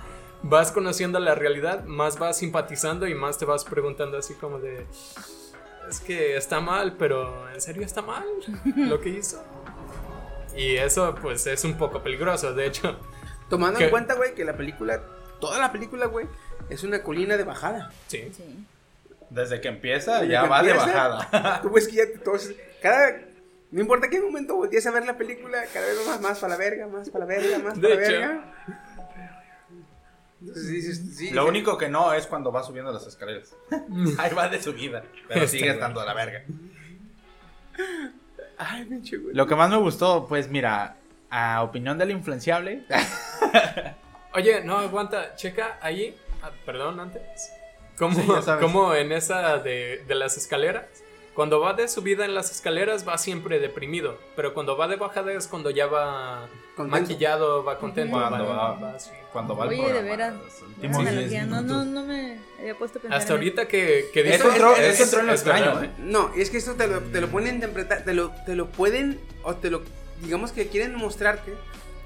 vas 0.43 0.73
conociendo 0.73 1.21
la 1.21 1.37
realidad, 1.37 1.85
más 1.85 2.19
vas 2.19 2.39
simpatizando 2.39 3.07
y 3.07 3.15
más 3.15 3.39
te 3.39 3.45
vas 3.45 3.65
preguntando 3.65 4.19
así 4.19 4.35
como 4.35 4.59
de... 4.59 4.85
Es 5.89 6.01
que 6.01 6.37
está 6.37 6.61
mal, 6.61 6.97
pero 6.99 7.49
¿en 7.51 7.61
serio 7.61 7.83
está 7.85 8.03
mal 8.03 8.25
lo 8.77 9.01
que 9.01 9.11
hizo? 9.11 9.43
Y 10.59 10.77
eso 10.77 11.15
pues 11.23 11.47
es 11.47 11.65
un 11.65 11.79
poco 11.79 12.03
peligroso, 12.03 12.53
de 12.53 12.67
hecho. 12.67 12.99
Tomando 13.49 13.81
en 13.81 13.89
cuenta, 13.91 14.15
güey, 14.15 14.35
que 14.35 14.45
la 14.45 14.57
película, 14.57 15.01
toda 15.41 15.59
la 15.59 15.73
película, 15.73 16.07
güey, 16.07 16.27
es 16.69 16.83
una 16.85 17.03
colina 17.03 17.37
de 17.37 17.45
bajada. 17.45 17.91
Sí. 18.09 18.31
sí. 18.37 18.67
Desde 19.31 19.61
que 19.61 19.69
empieza, 19.69 20.21
Desde 20.21 20.33
ya 20.33 20.43
que 20.43 20.49
va 20.49 20.63
de 20.63 20.73
bajada. 20.73 21.61
Tú 21.63 21.71
ves 21.71 21.87
que 21.89 21.97
ya 21.97 22.07
te- 22.07 22.19
todos, 22.19 22.51
cada, 22.83 23.21
no 23.71 23.81
importa 23.81 24.09
qué 24.09 24.21
momento 24.21 24.57
voltees 24.57 24.87
a 24.87 24.91
ver 24.91 25.07
la 25.07 25.17
película, 25.17 25.65
cada 25.73 25.87
vez 25.87 26.07
más, 26.07 26.21
más 26.21 26.39
para 26.39 26.55
la 26.55 26.59
verga, 26.59 26.87
más 26.89 27.09
para 27.11 27.25
la 27.25 27.35
verga, 27.35 27.59
más 27.59 27.79
para 27.79 27.95
la 27.95 28.03
hecho. 28.03 28.13
verga. 28.13 28.55
Sí, 30.55 31.31
Lo 31.33 31.43
sí. 31.43 31.49
único 31.49 31.77
que 31.77 31.89
no 31.89 32.13
es 32.15 32.27
cuando 32.27 32.51
va 32.53 32.63
subiendo 32.63 32.93
las 32.93 33.07
escaleras. 33.07 33.55
Ahí 34.19 34.33
va 34.35 34.49
de 34.49 34.63
subida. 34.63 35.03
Pero 35.29 35.47
sigue 35.49 35.65
bien. 35.65 35.75
estando 35.75 36.01
a 36.01 36.05
la 36.05 36.15
verga. 36.15 36.45
Ay, 38.59 38.85
pinche 38.85 39.17
güey. 39.17 39.35
Lo 39.35 39.47
que 39.47 39.55
más 39.55 39.71
me 39.71 39.77
gustó, 39.77 40.27
pues 40.27 40.49
mira, 40.49 40.97
a 41.31 41.63
opinión 41.63 41.97
del 41.99 42.11
influenciable. 42.11 42.85
Oye, 44.35 44.63
no, 44.63 44.79
aguanta, 44.79 45.35
checa 45.37 45.79
ahí, 45.81 46.17
ah, 46.43 46.51
perdón, 46.67 47.01
antes. 47.01 47.51
¿Cómo, 47.97 48.15
Sí, 48.21 48.27
ya 48.29 48.43
sabes. 48.43 48.65
cómo 48.65 48.95
en 48.95 49.13
esa 49.13 49.59
de, 49.59 50.05
de 50.07 50.15
las 50.15 50.37
escaleras? 50.37 50.85
Cuando 51.35 51.61
va 51.61 51.73
de 51.73 51.89
subida 51.89 52.25
en 52.25 52.35
las 52.35 52.51
escaleras 52.51 53.07
va 53.09 53.17
siempre 53.19 53.61
deprimido, 53.61 54.19
pero 54.37 54.55
cuando 54.55 54.77
va 54.77 54.89
de 54.89 54.97
bajada 54.97 55.33
es 55.33 55.47
cuando 55.47 55.71
ya 55.71 55.87
va 55.87 56.47
Contento. 56.79 57.03
maquillado, 57.03 57.65
va 57.65 57.79
contento, 57.79 58.17
Cuando 58.19 58.47
va, 58.47 58.73
va-. 58.75 58.97
Cuando 59.33 59.57
va 59.57 59.65
al 59.65 59.69
Oye, 59.71 59.93
de 59.93 60.03
veras. 60.03 60.35
los 60.35 60.63
últimos 60.63 60.97
Buena 60.97 61.11
10 61.13 61.43
analogía. 61.43 61.47
No, 61.47 61.61
no, 61.63 61.85
no 61.85 62.05
me 62.07 62.39
había 62.59 62.75
puesto 62.79 62.99
a 62.99 63.03
pensar 63.03 63.19
Hasta 63.19 63.33
en 63.35 63.39
ahorita 63.39 63.69
que, 63.69 64.07
que 64.13 64.35
Eso 64.35 64.49
entró, 64.51 64.75
es- 64.77 64.95
eso 64.95 65.03
entró 65.05 65.21
en 65.21 65.27
lo 65.27 65.33
es 65.35 65.41
extraño, 65.41 65.67
verdad. 65.67 65.85
¿eh? 65.85 65.91
No, 65.99 66.33
es 66.35 66.49
que 66.51 66.57
esto 66.57 66.75
te 66.75 66.87
lo, 66.87 67.01
te 67.01 67.21
lo 67.21 67.29
pueden 67.29 67.57
interpretar, 67.57 68.05
te 68.05 68.15
lo, 68.15 68.31
te 68.47 68.55
lo 68.57 68.69
pueden, 68.71 69.21
o 69.43 69.55
te 69.57 69.71
lo, 69.71 69.83
digamos 70.23 70.53
que 70.53 70.69
quieren 70.69 70.95
mostrarte 70.95 71.53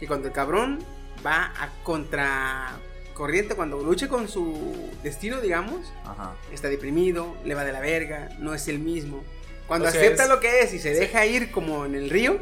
que 0.01 0.07
cuando 0.09 0.27
el 0.29 0.35
cabrón 0.35 0.81
va 1.25 1.53
a 1.57 1.71
contra 1.85 2.73
corriente, 3.15 3.55
cuando 3.55 3.79
lucha 3.83 4.09
con 4.09 4.27
su 4.27 4.91
destino, 5.05 5.41
digamos, 5.41 5.93
Ajá. 6.05 6.35
está 6.53 6.69
deprimido, 6.69 7.37
le 7.45 7.55
va 7.55 7.65
de 7.65 7.73
la 7.73 7.81
verga, 7.81 8.31
no 8.41 8.53
es 8.55 8.67
el 8.69 8.79
mismo. 8.81 9.23
Cuando 9.69 9.87
O 9.87 9.91
sea, 9.93 10.01
acepta 10.01 10.25
es- 10.25 10.29
lo 10.29 10.41
que 10.41 10.63
es 10.63 10.75
y 10.75 10.79
se 10.81 10.93
deja 10.93 11.25
ir 11.25 11.53
como 11.53 11.85
en 11.87 11.95
el 11.95 12.11
río, 12.11 12.39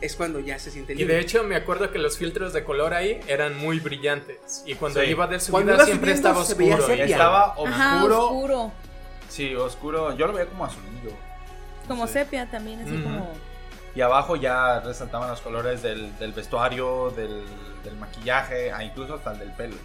es 0.00 0.14
cuando 0.16 0.40
ya 0.40 0.58
se 0.58 0.70
siente 0.70 0.92
Y 0.94 1.04
de 1.04 1.18
hecho 1.20 1.42
me 1.44 1.56
acuerdo 1.56 1.90
que 1.90 1.98
los 1.98 2.18
filtros 2.18 2.52
de 2.52 2.64
color 2.64 2.92
ahí 2.94 3.20
eran 3.28 3.56
muy 3.56 3.80
brillantes. 3.80 4.62
Y 4.66 4.74
cuando 4.74 5.00
Sí. 5.00 5.06
iba 5.10 5.26
de 5.26 5.38
Cuando 5.50 5.72
subida 5.72 5.74
iba 5.76 5.84
siempre 5.84 6.12
estaba 6.12 6.44
se 6.44 6.54
veía 6.54 6.76
oscuro. 6.76 6.94
y- 6.96 7.00
Estaba 7.12 7.54
Ajá, 7.66 7.96
oscuro. 7.96 8.24
oscuro. 8.26 8.72
Sí, 9.28 9.54
oscuro. 9.54 10.16
Yo 10.16 10.26
lo 10.26 10.32
veía 10.34 10.46
como 10.48 10.64
azulillo. 10.64 11.10
Como 11.88 12.06
Sí. 12.06 12.12
sepia 12.14 12.50
también, 12.50 12.80
así 12.80 13.02
como. 13.02 13.32
Y 13.94 14.00
abajo 14.02 14.36
ya 14.36 14.80
resaltaban 14.80 15.30
los 15.30 15.40
colores 15.40 15.82
del, 15.82 16.16
del 16.18 16.32
vestuario, 16.32 17.10
del, 17.16 17.44
del 17.82 17.96
maquillaje, 17.96 18.70
ah, 18.70 18.84
incluso 18.84 19.14
hasta 19.14 19.32
el 19.32 19.38
del 19.38 19.52
pelo. 19.52 19.76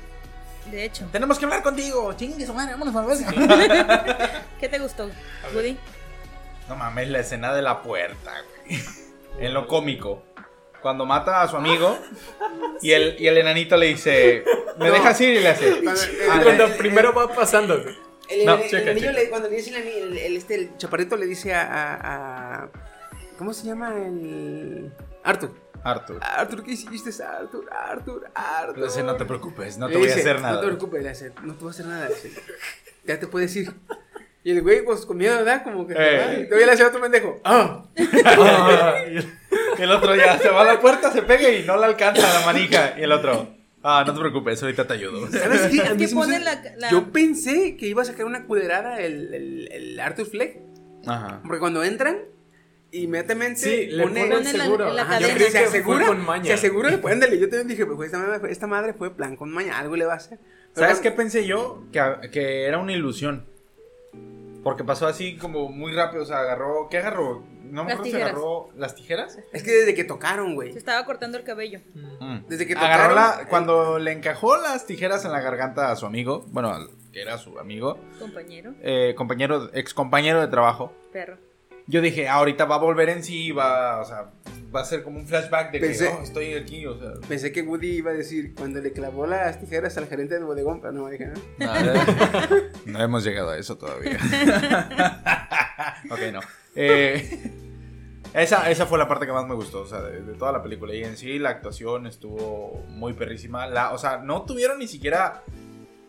De 0.70 0.84
hecho. 0.86 1.08
Tenemos 1.12 1.40
que 1.40 1.46
hablar 1.46 1.64
contigo. 1.64 2.12
Chingue 2.14 2.46
su 2.46 2.54
madre, 2.54 2.74
vámonos 2.74 2.96
a 2.96 3.06
ver. 3.06 3.18
¿Qué 4.60 4.68
te 4.70 4.78
gustó. 4.80 5.10
Woody? 5.56 5.78
No 6.68 6.76
mames, 6.76 7.08
la 7.10 7.20
escena 7.20 7.54
de 7.54 7.62
la 7.62 7.82
puerta, 7.82 8.34
güey. 8.66 8.82
En 9.40 9.54
lo 9.54 9.68
cómico. 9.68 10.24
Cuando 10.82 11.06
mata 11.06 11.42
a 11.44 11.48
su 11.48 11.58
amigo 11.58 11.96
y 12.82 12.92
el, 12.92 13.16
y 13.20 13.28
el 13.28 13.38
enanito 13.38 13.78
le 13.78 13.88
dice, 13.88 14.44
¿me 14.80 14.88
No. 14.88 14.94
dejas 14.94 15.20
ir? 15.22 15.36
Y 15.36 15.40
le 15.40 15.50
hace. 15.50 15.70
Cuando- 15.84 16.02
Ah, 16.02 16.36
el- 16.38 16.44
Cuando 16.44 16.66
el- 16.66 16.74
primero 16.78 17.14
va 17.14 17.28
pasando. 17.34 17.76
El, 17.76 18.46
No, 18.46 18.56
el- 18.56 18.62
el 18.64 18.70
checa, 18.70 18.94
niño 18.94 19.08
checa. 19.08 19.12
le- 19.12 19.30
cuando 19.30 19.50
le 19.50 19.58
dice 19.58 19.70
el, 19.80 19.88
el- 19.88 20.18
el- 20.18 20.38
este, 20.38 20.56
el 20.56 20.78
chaparrito 20.78 21.18
le 21.18 21.26
dice 21.28 21.54
a, 21.54 21.62
a- 21.62 22.64
a- 22.64 22.70
¿Cómo 23.38 23.54
se 23.54 23.66
llama 23.68 23.94
el. 23.96 24.92
Arthur. 25.24 25.52
Arthur. 25.84 26.20
Arthur, 26.22 26.64
¿qué 26.64 26.72
hiciste, 26.72 27.24
Arthur? 27.24 27.68
Arthur, 27.72 28.30
Arthur. 28.36 28.78
Le 28.78 28.86
dice, 28.86 29.04
no 29.04 29.16
te 29.16 29.26
preocupes, 29.26 29.78
no 29.80 29.88
te 29.90 29.98
voy 29.98 30.10
a 30.10 30.16
hacer 30.16 30.36
No 30.36 30.42
nada. 30.42 30.62
te 30.62 30.68
preocupes, 30.68 31.04
le 31.04 31.30
no 31.44 31.54
te 31.56 31.60
voy 31.60 31.68
a 31.68 31.72
hacer 31.72 31.86
nada. 31.88 32.08
le 32.10 32.16
dice, 32.16 32.32
ya 33.04 33.20
te 33.20 33.28
puedes 33.28 33.56
ir. 33.56 33.74
Y 34.44 34.52
el 34.52 34.62
güey, 34.64 34.84
pues 34.84 35.06
con 35.06 35.18
miedo, 35.18 35.38
¿verdad? 35.38 35.64
Como 35.64 35.86
que. 35.86 35.94
Eh. 35.94 36.22
"Ay", 36.22 36.46
Todavía 36.46 36.66
le 36.68 36.72
hace 36.74 36.84
otro 36.86 37.00
pendejo. 37.02 37.40
¡Ah! 37.44 37.84
y 37.96 39.18
el- 39.18 39.26
el 39.78 39.92
otro 39.92 40.16
ya 40.16 40.38
se 40.40 40.50
va 40.50 40.62
a 40.62 40.66
la 40.66 40.80
puerta, 40.80 41.12
se 41.12 41.22
pega 41.22 41.50
y 41.50 41.64
no 41.64 41.78
le 41.78 41.86
alcanza 41.86 42.22
la 42.40 42.46
manija. 42.46 42.96
Y 42.98 43.04
el 43.04 43.12
otro, 43.12 43.50
ah, 43.84 44.04
no 44.06 44.14
te 44.14 44.20
preocupes, 44.20 44.62
ahorita 44.64 44.88
te 44.88 44.94
ayudo. 44.96 45.28
¿Sabes 45.32 45.62
qué? 45.68 45.82
A 45.82 45.86
Es 45.92 45.94
que 45.98 46.08
pone 46.10 46.40
la- 46.40 46.62
la- 46.78 46.90
Yo 46.90 47.12
pensé 47.12 47.76
que 47.78 47.88
iba 47.88 48.02
a 48.02 48.06
sacar 48.06 48.26
una 48.26 48.46
culerada 48.46 49.00
el, 49.00 49.34
el, 49.34 49.70
el 49.72 50.00
Arthur 50.00 50.26
Fleck. 50.26 50.58
Ajá. 51.06 51.40
Porque 51.44 51.60
cuando 51.60 51.84
entran, 51.84 52.18
inmediatamente 52.92 53.60
Sí, 53.60 53.86
le 53.88 54.04
pone. 54.04 54.22
ponen 54.22 54.38
Pone 54.40 54.54
la- 54.58 54.64
seguro. 54.66 54.94
la 54.94 55.02
Ajá, 55.04 55.12
cadena. 55.14 55.28
Yo 55.30 55.36
creí 55.36 55.52
se 55.52 55.58
que 55.60 55.66
asegura, 55.66 56.06
con 56.08 56.26
maña. 56.26 56.46
se 56.46 56.54
asegura 56.54 56.90
de 56.92 56.98
ponerle. 56.98 57.40
Yo 57.40 57.48
también 57.50 57.68
dije, 57.68 57.86
pues 57.86 58.08
esta 58.08 58.18
madre, 58.20 58.40
fue- 58.40 58.52
esta 58.52 58.68
madre 58.68 58.94
fue 58.94 59.16
plan 59.16 59.36
con 59.36 59.52
maña, 59.52 59.78
algo 59.80 59.96
le 59.96 60.06
va 60.06 60.14
a 60.14 60.18
hacer. 60.18 60.40
Pero 60.74 60.88
¿Sabes 60.88 61.00
qué 61.02 61.12
pensé 61.12 61.46
yo? 61.46 61.84
Que, 61.92 62.30
que 62.32 62.64
era 62.66 62.78
una 62.78 62.94
ilusión. 62.94 63.46
Porque 64.64 64.84
pasó 64.84 65.08
así 65.08 65.38
como 65.38 65.70
muy 65.70 65.92
rápido, 65.94 66.24
o 66.24 66.26
sea, 66.26 66.40
agarró, 66.40 66.88
¿qué 66.90 67.00
agarró? 67.00 67.44
No 67.64 67.84
me 67.86 67.92
Las 67.92 68.00
acuerdo 68.00 68.18
si 68.18 68.22
agarró 68.22 68.70
las 68.76 68.96
tijeras. 68.96 69.40
Es 69.54 69.64
que 69.64 69.72
desde 69.72 69.96
que 69.96 70.04
tocaron, 70.04 70.56
güey. 70.56 70.74
Se 70.74 70.78
estaba 70.78 71.06
cortando 71.06 71.38
el 71.38 71.44
cabello. 71.46 71.80
Mm. 72.20 72.48
Desde 72.50 72.68
que 72.68 72.74
Agarró 72.74 73.10
tocaron. 73.10 73.16
la, 73.16 73.44
eh, 73.44 73.48
cuando 73.50 73.98
le 73.98 74.12
encajó 74.12 74.58
las 74.58 74.86
tijeras 74.86 75.24
en 75.26 75.32
la 75.32 75.40
garganta 75.40 75.90
a 75.90 75.96
su 75.96 76.06
amigo, 76.06 76.46
bueno, 76.50 76.70
al- 76.74 76.90
que 77.14 77.22
era 77.22 77.38
su 77.38 77.58
amigo, 77.60 77.98
Compañero, 78.20 78.74
eh, 78.82 79.14
compañero, 79.18 79.70
ex 79.74 79.94
compañero 79.94 80.42
de 80.42 80.48
trabajo. 80.48 80.94
perro. 81.14 81.38
Yo 81.88 82.00
dije, 82.02 82.28
"Ah, 82.30 82.36
ahorita 82.36 82.66
va 82.66 82.76
a 82.76 82.80
volver 82.80 83.10
en 83.10 83.24
sí, 83.24 83.52
va, 83.52 84.00
o 84.02 84.06
sea, 84.06 84.32
va 84.74 84.82
a 84.82 84.86
ser 84.86 85.04
como 85.04 85.20
un 85.20 85.28
flashback 85.28 85.72
de 85.72 85.80
Pensé- 85.82 86.08
que 86.10 86.16
oh, 86.18 86.22
estoy 86.24 86.54
aquí, 86.54 86.86
o 86.86 86.98
sea. 86.98 87.14
Pensé 87.28 87.52
que 87.52 87.62
Woody 87.62 87.98
iba 87.98 88.12
a 88.12 88.14
decir 88.14 88.54
cuando 88.56 88.80
le 88.80 88.92
clavó 88.94 89.26
las 89.28 89.60
tijeras 89.60 89.98
al 89.98 90.08
gerente 90.08 90.36
del 90.36 90.46
bodegón, 90.46 90.80
pero 90.82 90.94
no, 90.94 91.08
dije, 91.08 91.28
¿no? 91.28 91.34
No 92.86 93.02
hemos 93.04 93.24
llegado 93.24 93.50
a 93.52 93.58
eso 93.58 93.78
todavía. 93.78 94.18
ok, 96.10 96.20
no. 96.34 96.40
Eh, 96.76 97.52
esa, 98.34 98.70
esa 98.72 98.86
fue 98.86 98.98
la 98.98 99.08
parte 99.08 99.26
que 99.26 99.34
más 99.34 99.46
me 99.46 99.56
gustó, 99.56 99.82
o 99.82 99.86
sea, 99.88 100.02
de, 100.02 100.22
de 100.22 100.34
toda 100.34 100.52
la 100.54 100.64
película. 100.64 100.94
Y 100.96 101.04
en 101.04 101.18
sí 101.18 101.38
la 101.38 101.50
actuación 101.50 102.08
estuvo 102.08 102.84
muy 102.90 103.14
perrísima. 103.14 103.68
La, 103.68 103.92
o 103.92 103.98
sea, 103.98 104.18
no 104.20 104.44
tuvieron 104.44 104.80
ni 104.80 104.88
siquiera 104.88 105.44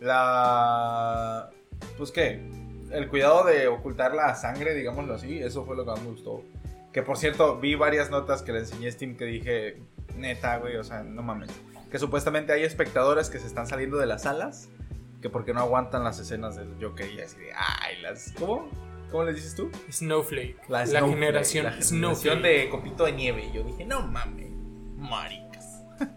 La. 0.01 1.51
Pues 1.99 2.11
qué. 2.11 2.41
El 2.91 3.09
cuidado 3.09 3.45
de 3.45 3.69
ocultar 3.69 4.15
la 4.15 4.35
sangre, 4.35 4.75
digámoslo 4.75 5.15
así, 5.15 5.39
eso 5.43 5.65
fue 5.65 5.75
lo 5.77 5.85
que 5.85 5.91
más 5.93 6.03
me 6.03 6.11
gustó. 6.11 6.43
Que 6.93 7.03
por 7.03 7.17
cierto, 7.17 7.59
vi 7.59 7.75
varias 7.75 8.11
notas 8.11 8.43
que 8.43 8.53
le 8.53 8.61
enseñé 8.61 8.89
a 8.89 8.93
Steam 8.93 9.17
que 9.17 9.25
dije, 9.25 9.83
neta, 10.17 10.59
güey, 10.59 10.77
o 10.77 10.85
sea, 10.85 11.03
no 11.03 11.23
mames. 11.23 11.51
Que 11.91 11.99
supuestamente 11.99 12.53
hay 12.53 12.65
espectadores 12.65 13.31
que 13.31 13.39
se 13.39 13.47
están 13.47 13.67
saliendo 13.67 13.97
de 13.97 14.07
las 14.07 14.23
salas, 14.23 14.69
que 15.23 15.31
porque 15.31 15.55
no 15.55 15.61
aguantan 15.61 16.05
las 16.05 16.19
escenas 16.19 16.57
del 16.57 16.77
Joker 16.81 17.11
y 17.11 17.21
así 17.21 17.39
de, 17.39 17.53
ay, 17.55 18.01
las. 18.03 18.33
¿Cómo? 18.39 18.69
¿Cómo 19.11 19.25
le 19.25 19.35
dices 19.35 19.55
tú? 19.55 19.71
Snowflake. 19.91 20.69
La, 20.69 20.87
Snowflake, 20.87 21.15
generación, 21.15 21.65
la 21.65 21.73
generación 21.73 22.01
Snowflake. 22.01 22.43
de 22.43 22.71
copito 22.71 23.05
de 23.05 23.13
nieve. 23.13 23.47
Y 23.47 23.53
yo 23.53 23.63
dije, 23.63 23.85
no 23.85 24.03
mames, 24.07 24.51
maricas. 24.97 25.83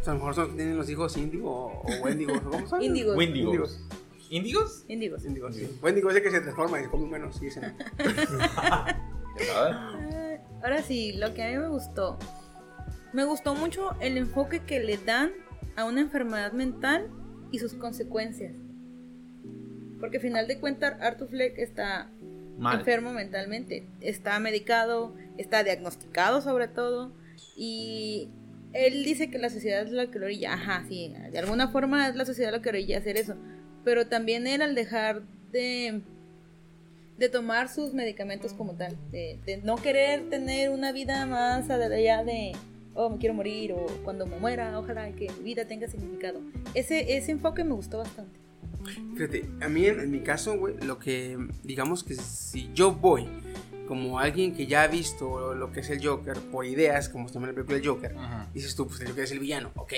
O 0.00 0.04
sea, 0.04 0.12
a 0.12 0.16
lo 0.16 0.20
mejor 0.20 0.34
son, 0.34 0.54
tienen 0.54 0.76
los 0.76 0.90
hijos 0.90 1.16
índigo 1.16 1.50
o, 1.50 1.82
o 1.82 2.02
wendigo. 2.02 2.34
¿Cómo 2.42 2.66
son? 2.66 2.82
Índigos. 2.82 3.16
Wendigos. 3.16 3.80
¿Índigos? 4.28 4.84
Índigos. 4.86 5.24
Índigo, 5.24 5.50
sí. 5.50 5.78
Wendigo 5.82 6.10
es 6.10 6.16
el 6.16 6.22
que 6.22 6.30
se 6.30 6.40
transforma 6.42 6.78
y 6.80 6.86
come 6.88 7.06
menos. 7.06 7.36
Sí, 7.36 7.48
no. 7.58 7.68
¿Sabes? 9.36 9.76
Ah, 9.76 10.38
Ahora 10.62 10.82
sí, 10.82 11.12
lo 11.12 11.34
que 11.34 11.42
a 11.42 11.50
mí 11.50 11.58
me 11.58 11.68
gustó. 11.68 12.18
Me 13.12 13.24
gustó 13.24 13.54
mucho 13.54 13.94
el 14.00 14.16
enfoque 14.16 14.60
que 14.60 14.80
le 14.80 14.96
dan 14.96 15.30
a 15.76 15.84
una 15.84 16.00
enfermedad 16.00 16.52
mental 16.52 17.08
y 17.52 17.58
sus 17.58 17.74
consecuencias. 17.74 18.54
Porque 20.00 20.16
al 20.16 20.22
final 20.22 20.48
de 20.48 20.58
cuentas, 20.58 21.00
Arthur 21.00 21.28
Fleck 21.28 21.58
está 21.58 22.10
Mal. 22.58 22.78
enfermo 22.78 23.12
mentalmente. 23.12 23.86
Está 24.00 24.38
medicado, 24.38 25.14
está 25.36 25.62
diagnosticado 25.62 26.40
sobre 26.40 26.68
todo. 26.68 27.12
Y 27.56 28.30
él 28.72 29.04
dice 29.04 29.30
que 29.30 29.38
la 29.38 29.50
sociedad 29.50 29.82
es 29.82 29.92
la 29.92 30.10
que 30.10 30.18
lo 30.18 30.26
orilla. 30.26 30.54
Ajá, 30.54 30.84
sí, 30.88 31.14
de 31.30 31.38
alguna 31.38 31.68
forma 31.68 32.08
es 32.08 32.16
la 32.16 32.24
sociedad 32.24 32.52
la 32.52 32.62
que 32.62 32.72
lo 32.72 32.78
orilla 32.78 32.98
hacer 32.98 33.16
eso. 33.16 33.36
Pero 33.84 34.06
también 34.06 34.46
él 34.46 34.62
al 34.62 34.74
dejar 34.74 35.22
de, 35.52 36.00
de 37.18 37.28
tomar 37.28 37.68
sus 37.68 37.92
medicamentos 37.94 38.52
como 38.52 38.74
tal. 38.74 38.96
De, 39.10 39.38
de 39.46 39.58
no 39.58 39.76
querer 39.76 40.28
tener 40.30 40.70
una 40.70 40.92
vida 40.92 41.26
más 41.26 41.70
allá 41.70 42.24
de, 42.24 42.52
oh, 42.94 43.10
me 43.10 43.18
quiero 43.18 43.34
morir 43.34 43.72
o 43.72 43.86
cuando 44.04 44.26
me 44.26 44.38
muera, 44.38 44.78
ojalá 44.78 45.10
que 45.12 45.30
mi 45.38 45.44
vida 45.44 45.66
tenga 45.66 45.88
significado. 45.88 46.40
Ese, 46.74 47.16
ese 47.16 47.32
enfoque 47.32 47.64
me 47.64 47.74
gustó 47.74 47.98
bastante. 47.98 48.38
Fíjate, 49.14 49.44
a 49.62 49.68
mí 49.68 49.86
en, 49.86 50.00
en 50.00 50.10
mi 50.10 50.20
caso, 50.20 50.58
güey, 50.58 50.74
lo 50.82 50.98
que, 50.98 51.38
digamos 51.62 52.04
que 52.04 52.14
si 52.14 52.70
yo 52.74 52.92
voy 52.92 53.26
como 53.86 54.18
alguien 54.18 54.54
que 54.54 54.66
ya 54.66 54.82
ha 54.82 54.86
visto 54.86 55.54
lo 55.54 55.70
que 55.70 55.80
es 55.80 55.90
el 55.90 56.04
Joker 56.04 56.38
por 56.38 56.64
ideas, 56.64 57.08
como 57.08 57.28
se 57.28 57.34
llama 57.34 57.48
la 57.48 57.52
película 57.52 57.78
del 57.78 57.86
Joker, 57.86 58.14
Ajá. 58.16 58.48
dices 58.54 58.74
tú, 58.74 58.86
pues 58.86 59.00
el 59.00 59.08
Joker 59.08 59.24
es 59.24 59.32
el 59.32 59.38
villano, 59.38 59.72
ok. 59.76 59.92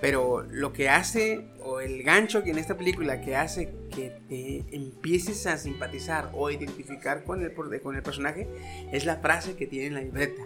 Pero 0.00 0.42
lo 0.42 0.72
que 0.72 0.88
hace, 0.88 1.46
o 1.62 1.80
el 1.80 2.02
gancho 2.02 2.42
que 2.42 2.50
en 2.50 2.58
esta 2.58 2.76
película 2.76 3.20
que 3.20 3.36
hace 3.36 3.72
que 3.96 4.10
te 4.28 4.76
empieces 4.76 5.46
a 5.46 5.56
simpatizar 5.56 6.30
o 6.34 6.50
identificar 6.50 7.24
con 7.24 7.42
el, 7.42 7.52
con 7.54 7.96
el 7.96 8.02
personaje, 8.02 8.46
es 8.92 9.06
la 9.06 9.16
frase 9.16 9.56
que 9.56 9.66
tiene 9.66 9.86
en 9.86 9.94
la 9.94 10.00
libreta. 10.02 10.42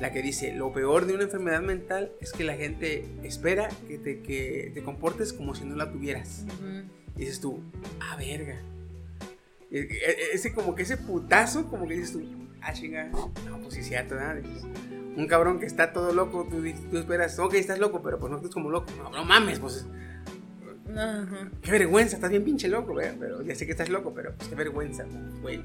La 0.00 0.10
que 0.12 0.22
dice, 0.22 0.52
lo 0.54 0.72
peor 0.72 1.06
de 1.06 1.14
una 1.14 1.24
enfermedad 1.24 1.60
mental 1.60 2.10
es 2.20 2.32
que 2.32 2.42
la 2.44 2.54
gente 2.56 3.04
espera 3.22 3.68
que 3.86 3.98
te, 3.98 4.20
que 4.22 4.72
te 4.74 4.82
comportes 4.82 5.32
como 5.32 5.54
si 5.54 5.64
no 5.64 5.76
la 5.76 5.92
tuvieras. 5.92 6.44
Y 7.14 7.20
dices 7.20 7.40
tú, 7.40 7.60
ah, 8.00 8.16
verga. 8.16 8.58
E- 9.70 9.78
e- 9.80 10.34
Ese 10.34 10.52
como 10.52 10.74
que 10.74 10.82
ese 10.82 10.96
putazo, 10.96 11.68
como 11.68 11.86
que 11.86 11.94
dices 11.94 12.12
tú, 12.12 12.22
ah, 12.62 12.72
chinga. 12.72 13.04
No, 13.08 13.30
pues 13.62 13.74
sí, 13.74 13.82
cierto, 13.82 14.14
¿verdad? 14.16 14.36
Dices, 14.36 14.64
un 15.14 15.26
cabrón 15.28 15.60
que 15.60 15.66
está 15.66 15.92
todo 15.92 16.12
loco, 16.12 16.48
tú, 16.50 16.62
tú 16.90 16.98
esperas, 16.98 17.38
ok, 17.38 17.54
estás 17.54 17.78
loco, 17.78 18.02
pero 18.02 18.18
pues 18.18 18.30
no 18.30 18.38
estás 18.38 18.50
como 18.52 18.70
loco. 18.70 18.90
No, 18.96 19.10
no 19.10 19.24
mames, 19.24 19.60
pues 19.60 19.86
Ajá. 20.96 21.50
qué 21.62 21.70
vergüenza, 21.70 22.16
estás 22.16 22.30
bien 22.30 22.44
pinche 22.44 22.68
loco, 22.68 22.94
¿verdad? 22.94 23.16
Pero 23.18 23.42
ya 23.42 23.54
sé 23.54 23.64
que 23.66 23.72
estás 23.72 23.88
loco, 23.88 24.12
pero 24.14 24.34
pues 24.36 24.48
qué 24.48 24.54
vergüenza, 24.54 25.04
güey. 25.40 25.62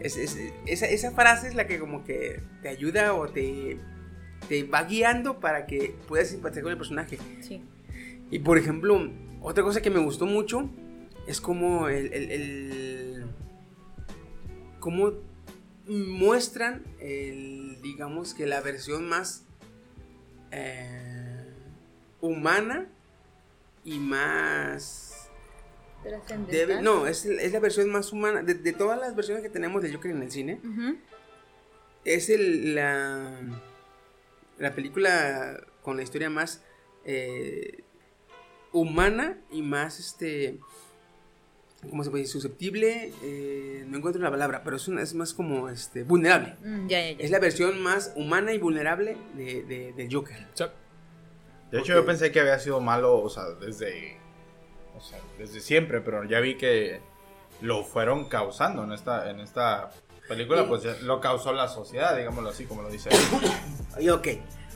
Es- 0.00 0.16
es- 0.16 0.38
esa, 0.66 0.86
esa 0.86 1.10
frase 1.12 1.48
es 1.48 1.54
la 1.54 1.66
que 1.66 1.78
como 1.78 2.04
que 2.04 2.40
te 2.62 2.68
ayuda 2.68 3.14
o 3.14 3.28
te, 3.28 3.78
te 4.48 4.62
va 4.64 4.84
guiando 4.84 5.40
para 5.40 5.66
que 5.66 5.94
puedas 6.06 6.28
simpatizar 6.28 6.62
con 6.62 6.72
el 6.72 6.78
personaje. 6.78 7.18
Sí. 7.40 7.62
Y 8.30 8.38
por 8.40 8.58
ejemplo, 8.58 9.10
otra 9.40 9.64
cosa 9.64 9.80
que 9.82 9.90
me 9.90 9.98
gustó 10.00 10.26
mucho 10.26 10.68
es 11.26 11.40
como 11.40 11.88
el. 11.88 12.12
el, 12.12 12.30
el- 12.30 13.24
cómo 14.80 15.12
muestran 15.88 16.82
el, 17.00 17.80
digamos 17.82 18.34
que 18.34 18.46
la 18.46 18.60
versión 18.60 19.08
más 19.08 19.44
eh, 20.52 21.44
humana 22.20 22.86
y 23.86 23.98
más 23.98 25.30
débil. 26.50 26.82
No, 26.82 27.06
es, 27.06 27.24
es 27.24 27.52
la 27.52 27.60
versión 27.60 27.88
más 27.90 28.12
humana. 28.12 28.42
De, 28.42 28.54
de 28.54 28.72
todas 28.72 28.98
las 29.00 29.16
versiones 29.16 29.42
que 29.42 29.48
tenemos 29.50 29.82
de 29.82 29.92
Joker 29.92 30.10
en 30.10 30.22
el 30.22 30.30
cine, 30.30 30.60
es 32.04 32.28
el, 32.30 32.74
la, 32.74 33.40
la 34.58 34.74
película 34.74 35.58
con 35.82 35.96
la 35.96 36.02
historia 36.02 36.28
más 36.30 36.62
eh, 37.04 37.82
humana 38.72 39.38
y 39.50 39.62
más, 39.62 39.98
este, 39.98 40.58
¿cómo 41.88 42.04
se 42.04 42.10
puede 42.10 42.22
decir? 42.24 42.32
Susceptible, 42.40 43.12
eh, 43.22 43.84
no 43.88 43.96
encuentro 43.98 44.20
la 44.22 44.30
palabra, 44.30 44.62
pero 44.64 44.76
es, 44.76 44.86
una- 44.88 45.02
es 45.02 45.14
más 45.14 45.32
como, 45.34 45.68
este, 45.68 46.02
vulnerable. 46.02 46.56
Mm, 46.64 46.86
ya, 46.88 47.00
ya, 47.00 47.12
ya. 47.18 47.24
Es 47.24 47.30
la 47.30 47.38
versión 47.38 47.80
más 47.82 48.12
humana 48.16 48.52
y 48.52 48.58
vulnerable 48.58 49.16
de, 49.34 49.92
de, 49.96 50.08
Joker. 50.10 50.36
O 50.52 50.56
sea, 50.56 50.72
De 51.70 51.80
hecho, 51.80 51.94
yo 51.94 52.04
pensé 52.06 52.30
que 52.32 52.40
había 52.40 52.58
sido 52.58 52.80
malo, 52.80 53.18
o 53.20 53.28
sea, 53.28 53.44
desde. 53.60 54.18
O 54.96 55.00
sea, 55.00 55.18
desde 55.38 55.60
siempre, 55.60 56.00
pero 56.00 56.24
ya 56.24 56.40
vi 56.40 56.56
que 56.56 57.00
lo 57.60 57.84
fueron 57.84 58.28
causando 58.28 58.84
en 58.84 58.92
esta, 58.92 59.30
en 59.30 59.40
esta 59.40 59.90
película, 60.28 60.62
Sí. 60.62 60.66
pues 60.68 61.02
lo 61.02 61.20
causó 61.20 61.52
la 61.52 61.68
sociedad, 61.68 62.16
digámoslo 62.16 62.50
así, 62.50 62.64
como 62.66 62.82
lo 62.82 62.88
dice. 62.90 63.10
Y 64.00 64.08
ok, 64.10 64.28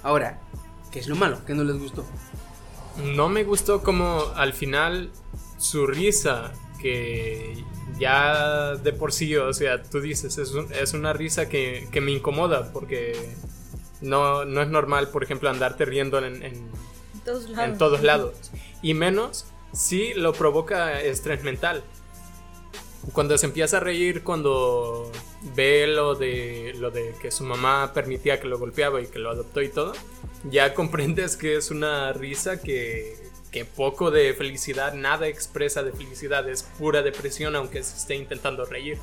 ahora, 0.03 0.41
¿qué 0.91 0.99
es 1.01 1.09
lo 1.09 1.15
malo? 1.17 1.39
¿Qué 1.47 1.55
no 1.55 1.65
les 1.65 1.79
gustó? 1.79 2.05
no 3.05 3.29
me 3.29 3.45
gustó 3.45 3.83
como 3.83 4.21
al 4.35 4.53
final 4.53 5.11
su 5.59 5.87
risa, 5.87 6.53
que 6.83 7.65
ya 7.99 8.75
de 8.77 8.93
por 8.93 9.13
sí, 9.13 9.35
o 9.37 9.53
sea, 9.55 9.83
tú 9.83 10.01
dices, 10.01 10.37
es, 10.39 10.51
un- 10.53 10.71
es 10.73 10.93
una 10.93 11.13
risa 11.13 11.49
que, 11.49 11.89
que 11.93 12.01
me 12.01 12.11
incomoda 12.11 12.73
porque 12.73 13.37
no, 14.01 14.45
no 14.45 14.63
es 14.63 14.69
normal, 14.69 15.09
por 15.09 15.23
ejemplo, 15.23 15.49
andarte 15.51 15.85
riendo 15.85 16.19
en- 16.25 16.43
en, 16.43 16.71
todos 17.25 17.49
lados. 17.51 17.65
en 17.73 17.79
todos 17.79 18.03
lados. 18.03 18.35
Y 18.83 18.95
menos 18.95 19.47
si 19.73 20.15
lo 20.15 20.33
provoca 20.33 21.01
estrés 21.01 21.43
mental. 21.43 21.83
Cuando 23.13 23.39
se 23.39 23.47
empieza 23.47 23.79
a 23.79 23.81
reír, 23.81 24.23
cuando 24.23 25.11
ve 25.57 25.87
lo 25.87 26.15
de, 26.15 26.75
lo 26.79 26.91
de 26.91 27.15
que 27.21 27.31
su 27.31 27.45
mamá 27.45 27.93
permitía 27.95 28.39
que 28.41 28.47
lo 28.47 28.59
golpeaba 28.59 29.01
y 29.01 29.07
que 29.07 29.19
lo 29.19 29.31
adoptó 29.31 29.63
y 29.63 29.71
todo, 29.71 29.93
ya 30.45 30.75
comprendes 30.75 31.37
que 31.37 31.57
es 31.57 31.71
una 31.71 32.13
risa 32.13 32.61
que, 32.61 33.17
que 33.51 33.65
poco 33.65 34.11
de 34.11 34.35
felicidad, 34.35 34.93
nada 34.93 35.29
expresa 35.29 35.83
de 35.83 35.93
felicidad, 35.93 36.47
es 36.49 36.63
pura 36.63 37.01
depresión 37.03 37.57
aunque 37.57 37.83
se 37.83 37.97
esté 37.97 38.17
intentando 38.17 38.67
reír. 38.67 38.99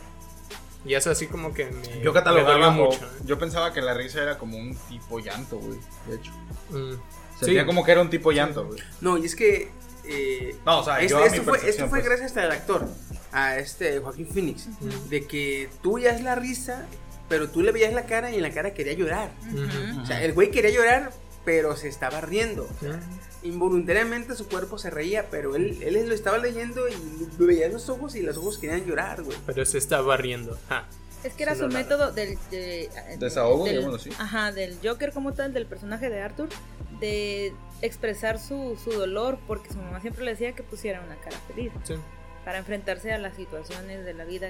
Y 0.85 0.93
eso 0.93 1.11
así 1.11 1.27
como 1.27 1.53
que 1.53 1.65
me, 1.65 2.01
Yo 2.01 2.13
catalogaba 2.13 2.69
mucho. 2.69 2.99
¿eh? 3.03 3.23
Yo 3.25 3.37
pensaba 3.37 3.73
que 3.73 3.81
la 3.81 3.93
risa 3.93 4.21
era 4.21 4.37
como 4.37 4.57
un 4.57 4.75
tipo 4.89 5.19
llanto, 5.19 5.57
güey. 5.57 5.79
De 6.07 6.15
hecho. 6.15 6.31
Mm. 6.69 6.93
Sentía 7.39 7.61
Sí. 7.61 7.65
como 7.67 7.83
que 7.83 7.91
era 7.91 8.01
un 8.01 8.09
tipo 8.09 8.31
llanto, 8.31 8.65
güey. 8.65 8.79
No, 9.01 9.17
y 9.17 9.25
es 9.25 9.35
que... 9.35 9.69
eh, 10.05 10.55
No, 10.65 10.79
o 10.79 10.83
sea, 10.83 11.01
esto, 11.01 11.19
yo 11.35 11.43
fue, 11.43 11.57
esto 11.69 11.87
fue 11.87 11.99
pues. 11.99 12.05
gracias 12.05 12.35
al 12.37 12.51
actor, 12.51 12.87
a 13.31 13.57
este 13.57 13.99
Joaquín 13.99 14.27
Phoenix, 14.27 14.67
de 15.09 15.25
que 15.27 15.69
tú 15.83 15.99
ya 15.99 16.11
es 16.11 16.23
la 16.23 16.35
risa, 16.35 16.85
pero 17.29 17.49
tú 17.49 17.61
le 17.61 17.71
veías 17.71 17.93
la 17.93 18.05
cara 18.05 18.31
y 18.31 18.35
en 18.37 18.41
la 18.41 18.51
cara 18.51 18.73
quería 18.73 18.93
llorar. 18.93 19.29
O 20.01 20.05
sea, 20.05 20.23
el 20.23 20.33
güey 20.33 20.49
quería 20.49 20.71
llorar, 20.71 21.11
pero 21.47 21.77
se 21.77 21.87
estaba 21.87 22.19
riendo. 22.19 22.67
Involuntariamente 23.41 24.35
su 24.35 24.49
cuerpo 24.49 24.77
se 24.77 24.89
reía, 24.89 25.27
pero 25.31 25.55
él, 25.55 25.81
él 25.81 26.09
lo 26.09 26.13
estaba 26.13 26.37
leyendo 26.39 26.89
y 26.89 26.93
veía 27.37 27.69
los 27.69 27.87
ojos 27.87 28.15
y 28.15 28.21
los 28.21 28.35
ojos 28.35 28.57
querían 28.57 28.85
llorar, 28.85 29.23
güey. 29.23 29.37
Pero 29.45 29.65
se 29.65 29.77
estaba 29.77 30.17
riendo. 30.17 30.57
Es 31.23 31.33
que 31.35 31.43
era 31.43 31.53
Sí, 31.53 31.61
su 31.61 31.67
no, 31.69 31.73
método 31.73 32.11
del... 32.11 32.37
de- 32.51 32.89
Desahogo, 33.17 33.63
del- 33.63 33.77
digámoslo 33.77 33.97
así. 33.97 34.09
Ajá, 34.21 34.51
del 34.51 34.77
Joker 34.83 35.13
como 35.13 35.33
tal, 35.33 35.53
del 35.53 35.65
personaje 35.67 36.09
de 36.09 36.21
Arthur, 36.21 36.49
de 36.99 37.53
expresar 37.81 38.39
su, 38.39 38.77
su 38.83 38.91
dolor, 38.91 39.37
porque 39.47 39.69
su 39.69 39.77
mamá 39.77 40.01
siempre 40.01 40.25
le 40.25 40.31
decía 40.31 40.51
que 40.53 40.63
pusiera 40.63 40.99
una 41.01 41.15
cara 41.15 41.37
feliz, 41.47 41.71
Sí. 41.83 41.93
para 42.43 42.57
enfrentarse 42.57 43.13
a 43.13 43.17
las 43.19 43.37
situaciones 43.37 44.03
de 44.03 44.13
la 44.13 44.25
vida. 44.25 44.49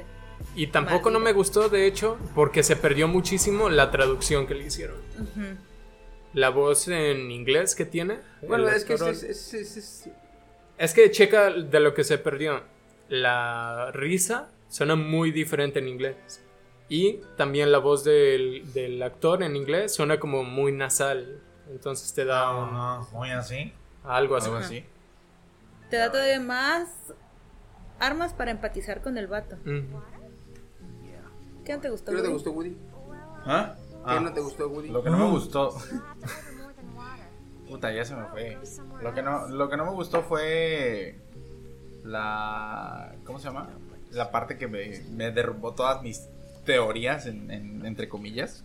Y 0.56 0.68
tampoco 0.68 1.12
no 1.12 1.20
me 1.20 1.32
gustó, 1.34 1.70
de 1.70 1.86
hecho, 1.86 2.18
porque 2.34 2.64
se 2.64 2.76
perdió 2.76 3.08
muchísimo 3.08 3.70
la 3.70 3.92
traducción 3.92 4.48
que 4.48 4.56
le 4.56 4.66
hicieron. 4.66 4.98
Ujú. 5.20 5.58
La 6.38 6.50
voz 6.50 6.88
en 6.88 7.32
inglés 7.32 7.74
que 7.74 7.84
tiene. 7.86 8.20
Bueno, 8.48 8.70
es 8.70 8.86
que 8.86 8.94
es, 8.94 9.02
es- 9.02 9.24
es- 9.24 9.54
es- 9.56 9.78
es- 9.78 10.10
Es 10.78 10.94
que 10.94 11.10
checa 11.10 11.50
de 11.50 11.80
lo 11.80 11.96
que 11.96 12.04
se 12.04 12.20
perdió. 12.20 12.62
La 13.10 13.90
risa 13.92 14.50
suena 14.70 14.96
muy 14.96 15.32
diferente 15.32 15.80
en 15.80 15.88
inglés. 15.88 16.44
Y 16.90 17.22
también 17.38 17.72
la 17.72 17.80
voz 17.80 18.04
del, 18.04 18.72
del 18.74 19.02
actor 19.02 19.42
en 19.42 19.56
inglés 19.56 19.96
suena 19.96 20.20
como 20.20 20.44
muy 20.44 20.72
nasal. 20.72 21.42
Entonces 21.72 22.14
te 22.14 22.24
da 22.24 22.56
un- 22.56 23.08
muy 23.18 23.32
así. 23.32 23.74
algo 24.04 24.36
así. 24.36 24.46
Algo 24.48 24.58
así. 24.60 24.86
Te 25.90 25.98
da 25.98 26.12
todavía 26.12 26.40
más 26.40 26.88
armas 28.00 28.34
para 28.34 28.52
empatizar 28.52 29.02
con 29.02 29.18
el 29.18 29.26
vato. 29.26 29.56
Ujú. 29.66 30.02
¿Qué 31.66 31.74
no 31.74 31.80
te 31.82 31.90
gustó? 31.90 32.12
¿Qué 32.12 32.18
no 32.18 32.24
te 32.24 32.30
gustó, 32.30 32.52
Woody? 32.52 32.78
¿Ah? 33.46 33.76
¿Qué 34.08 34.14
Ah, 34.14 34.20
no 34.22 34.32
te 34.34 34.40
gustó, 34.42 34.70
Woody? 34.70 34.90
Lo 34.90 35.04
que 35.04 35.10
no 35.10 35.18
me 35.18 35.30
gustó. 35.30 35.76
Puta, 37.68 37.92
ya 37.92 38.06
se 38.06 38.16
me 38.16 38.26
fue. 38.28 38.58
Lo 39.02 39.14
que 39.14 39.22
no, 39.22 39.48
lo 39.50 39.70
que 39.70 39.76
no 39.78 39.86
me 39.86 39.92
gustó 39.92 40.22
fue 40.24 41.20
la. 42.04 43.16
¿Cómo 43.26 43.40
se 43.40 43.46
llama? 43.46 43.70
La 44.12 44.32
parte 44.32 44.58
que 44.58 44.68
me, 44.68 45.02
me 45.12 45.32
derrumbó 45.32 45.74
todas 45.74 46.02
mis 46.02 46.28
teorías, 46.66 47.26
en, 47.26 47.52
en- 47.52 47.86
entre 47.86 48.08
comillas. 48.08 48.64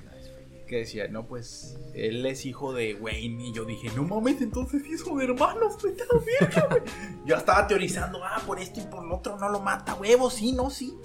Que 0.69 0.79
decía, 0.79 1.07
no, 1.09 1.27
pues 1.27 1.77
él 1.93 2.25
es 2.25 2.47
hijo 2.47 2.73
de 2.73 2.95
Wayne. 2.95 3.49
Y 3.49 3.53
yo 3.53 3.65
dije, 3.65 3.91
no 3.95 4.05
mames, 4.05 4.41
entonces 4.41 4.83
hermanos, 5.21 5.77
a 5.85 6.15
la 6.15 6.21
verga, 6.41 6.67
güey. 6.71 6.83
Yo 7.27 7.37
estaba 7.37 7.67
teorizando, 7.67 8.25
ah, 8.25 8.41
por 8.47 8.59
esto 8.59 8.81
y 8.81 8.85
por 8.85 9.05
lo 9.05 9.17
otro 9.17 9.37
no 9.39 9.49
lo 9.51 9.61
mata, 9.61 9.95
huevo, 9.97 10.31
sí, 10.31 10.53
no, 10.53 10.71
sí. 10.71 10.97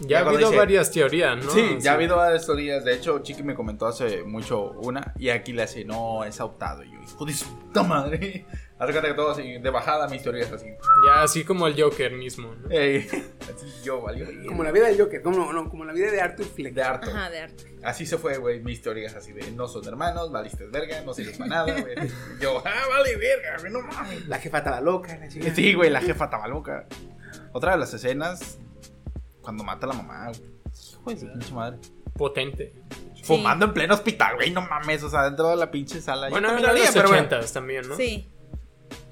Ya 0.00 0.18
ha 0.18 0.28
habido 0.28 0.48
dice- 0.48 0.56
varias 0.58 0.90
teorías, 0.90 1.36
¿no? 1.44 1.50
Sí, 1.50 1.76
ya 1.80 1.92
ha 1.92 1.94
habido 1.94 2.16
varias 2.16 2.44
teorías. 2.46 2.84
De 2.84 2.94
hecho, 2.94 3.18
Chiqui 3.20 3.42
me 3.42 3.54
comentó 3.54 3.86
hace 3.86 4.22
mucho 4.24 4.72
una. 4.82 5.14
Y 5.18 5.28
aquí 5.30 5.52
le 5.52 5.62
hace, 5.62 5.84
no, 5.84 6.24
es 6.24 6.38
adoptado. 6.40 6.82
Y 6.84 6.92
yo, 6.92 6.98
hijo 7.02 7.24
de 7.24 7.32
su 7.32 7.46
puta 7.58 7.82
madre. 7.82 8.46
Cuenta 8.76 9.00
que 9.00 9.14
todo 9.14 9.30
así, 9.30 9.56
de 9.58 9.70
bajada 9.70 10.06
mis 10.06 10.22
teorías 10.22 10.52
así. 10.52 10.66
Ya 11.06 11.22
así 11.22 11.44
como 11.44 11.66
el 11.66 11.80
Joker 11.80 12.12
mismo, 12.12 12.54
¿no? 12.54 12.70
Ey, 12.70 13.08
así 13.40 13.66
yo, 13.82 14.02
valió. 14.02 14.26
Como 14.46 14.62
la 14.62 14.70
vida 14.70 14.88
de 14.88 14.98
Joker, 14.98 15.22
como, 15.22 15.50
no, 15.50 15.70
como 15.70 15.86
la 15.86 15.94
vida 15.94 16.10
de 16.10 16.20
Arthur 16.20 16.44
Fleck. 16.44 16.74
De 16.74 16.82
harto. 16.82 17.08
Ajá, 17.08 17.30
de 17.30 17.40
arte. 17.40 17.74
Así 17.82 18.04
se 18.04 18.18
fue, 18.18 18.36
güey, 18.36 18.60
mis 18.60 18.82
teorías 18.82 19.14
así 19.14 19.32
de 19.32 19.50
no 19.52 19.66
son 19.66 19.86
hermanos, 19.86 20.30
valiste 20.30 20.66
verga, 20.66 21.00
no 21.02 21.14
sirves 21.14 21.38
para 21.38 21.48
nada, 21.48 21.80
güey. 21.80 21.94
Yo, 22.40 22.62
ah, 22.66 22.82
vale 22.90 23.16
verga, 23.16 23.56
güey, 23.60 23.72
no 23.72 23.80
mames. 23.80 24.28
La 24.28 24.38
jefa 24.38 24.58
estaba 24.58 24.80
loca, 24.82 25.16
la 25.16 25.28
chica. 25.28 25.54
Sí, 25.54 25.72
güey, 25.72 25.88
la 25.88 26.02
jefa 26.02 26.24
estaba 26.26 26.46
loca. 26.46 26.86
Otra 27.52 27.72
de 27.72 27.78
las 27.78 27.94
escenas, 27.94 28.58
cuando 29.46 29.62
mata 29.62 29.86
a 29.86 29.90
la 29.90 29.94
mamá, 29.94 30.26
güey. 30.26 30.40
Hijo 30.90 31.10
de 31.10 31.16
su 31.20 31.26
pinche 31.32 31.54
madre. 31.54 31.78
Potente. 32.14 32.74
Fumando 33.22 33.66
en 33.66 33.72
pleno 33.72 33.94
hospital, 33.94 34.34
güey, 34.34 34.50
no 34.50 34.60
mames, 34.60 35.04
o 35.04 35.08
sea, 35.08 35.22
dentro 35.22 35.48
de 35.50 35.56
la 35.56 35.70
pinche 35.70 36.00
sala. 36.00 36.28
Bueno, 36.30 36.48
haría, 36.48 36.72
los 36.72 36.90
pero 36.90 37.08
bueno. 37.08 37.26
ochentas 37.26 37.52
también, 37.52 37.88
¿no? 37.88 37.94
Sí, 37.94 38.28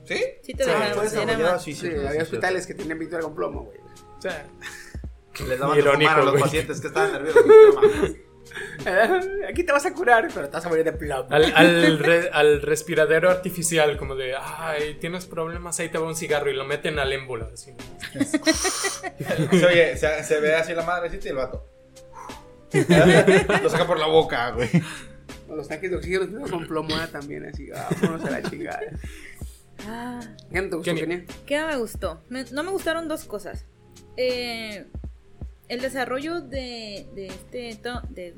¿Sí? 0.05 0.21
sí 0.43 0.55
te 0.55 0.67
dejaron. 0.67 1.09
sí, 1.09 1.17
era 1.19 1.59
sí, 1.61 1.73
Sí, 1.73 1.81
sí, 1.81 1.95
había 1.95 2.11
sí, 2.13 2.19
hospitales 2.23 2.67
que 2.67 2.75
tenían 2.75 2.99
pintura 2.99 3.23
con 3.23 3.33
plomo, 3.33 3.63
güey. 3.63 3.79
O 3.79 4.21
sea, 4.21 4.45
Les 5.49 5.57
daban 5.59 5.75
de 5.77 5.83
Irónico, 5.83 6.11
fumar 6.11 6.21
a 6.21 6.33
los 6.33 6.41
pacientes 6.41 6.81
que 6.81 6.89
estaban 6.89 7.13
nerviosos. 7.13 7.45
Aquí 9.49 9.65
te 9.65 9.73
vas 9.73 9.85
a 9.87 9.93
curar, 9.93 10.29
pero 10.35 10.49
te 10.49 10.53
vas 10.55 10.65
a 10.67 10.69
morir 10.69 10.85
de 10.85 10.93
plomo. 10.93 11.27
al, 11.31 11.53
al, 11.55 11.99
re- 12.01 12.31
al 12.33 12.63
respiradero 12.63 13.31
artificial, 13.31 13.97
como 13.97 14.15
de, 14.15 14.35
ay, 14.41 14.95
tienes 15.01 15.27
problemas, 15.27 15.79
ahí 15.81 15.89
te 15.89 15.99
va 15.99 16.07
un 16.07 16.17
cigarro 16.17 16.51
y 16.51 16.55
lo 16.55 16.65
meten 16.65 16.99
al 16.99 17.13
émbolo. 17.13 17.51
Así. 17.53 17.73
Se, 18.15 19.67
oye, 19.67 19.97
se, 19.97 20.23
se 20.25 20.41
ve 20.41 20.55
así 20.55 20.73
la 20.75 20.83
madrecita 20.85 21.27
y 21.27 21.31
el 21.31 21.37
vato. 21.37 21.69
Lo 23.63 23.71
saca 23.71 23.87
por 23.87 23.99
la 23.99 24.07
boca, 24.07 24.51
güey. 24.51 24.69
Los 25.49 25.69
tanques 25.69 25.91
de 25.91 25.97
oxígeno 25.97 26.49
con 26.49 26.67
plomo 26.67 26.95
ah, 26.97 27.07
también, 27.11 27.45
así. 27.47 27.69
Vámonos 28.01 28.25
a 28.25 28.31
la 28.31 28.43
chingada. 28.43 28.81
Ah, 29.87 30.21
¿Qué 30.53 30.61
no 30.63 30.69
te 30.71 30.77
gustó. 30.77 30.95
Kenia? 30.95 31.25
¿Qué 31.47 31.59
no 31.61 31.67
me 31.69 31.77
gustó? 31.77 32.23
Me- 32.29 32.45
no 32.51 32.63
me 32.65 32.71
gustaron 32.71 33.07
dos 33.09 33.25
cosas. 33.25 33.65
Eh, 34.17 34.87
el 35.69 35.81
desarrollo 35.81 36.41
de, 36.41 37.07
de 37.15 37.27
este 37.29 37.81
de 38.11 38.35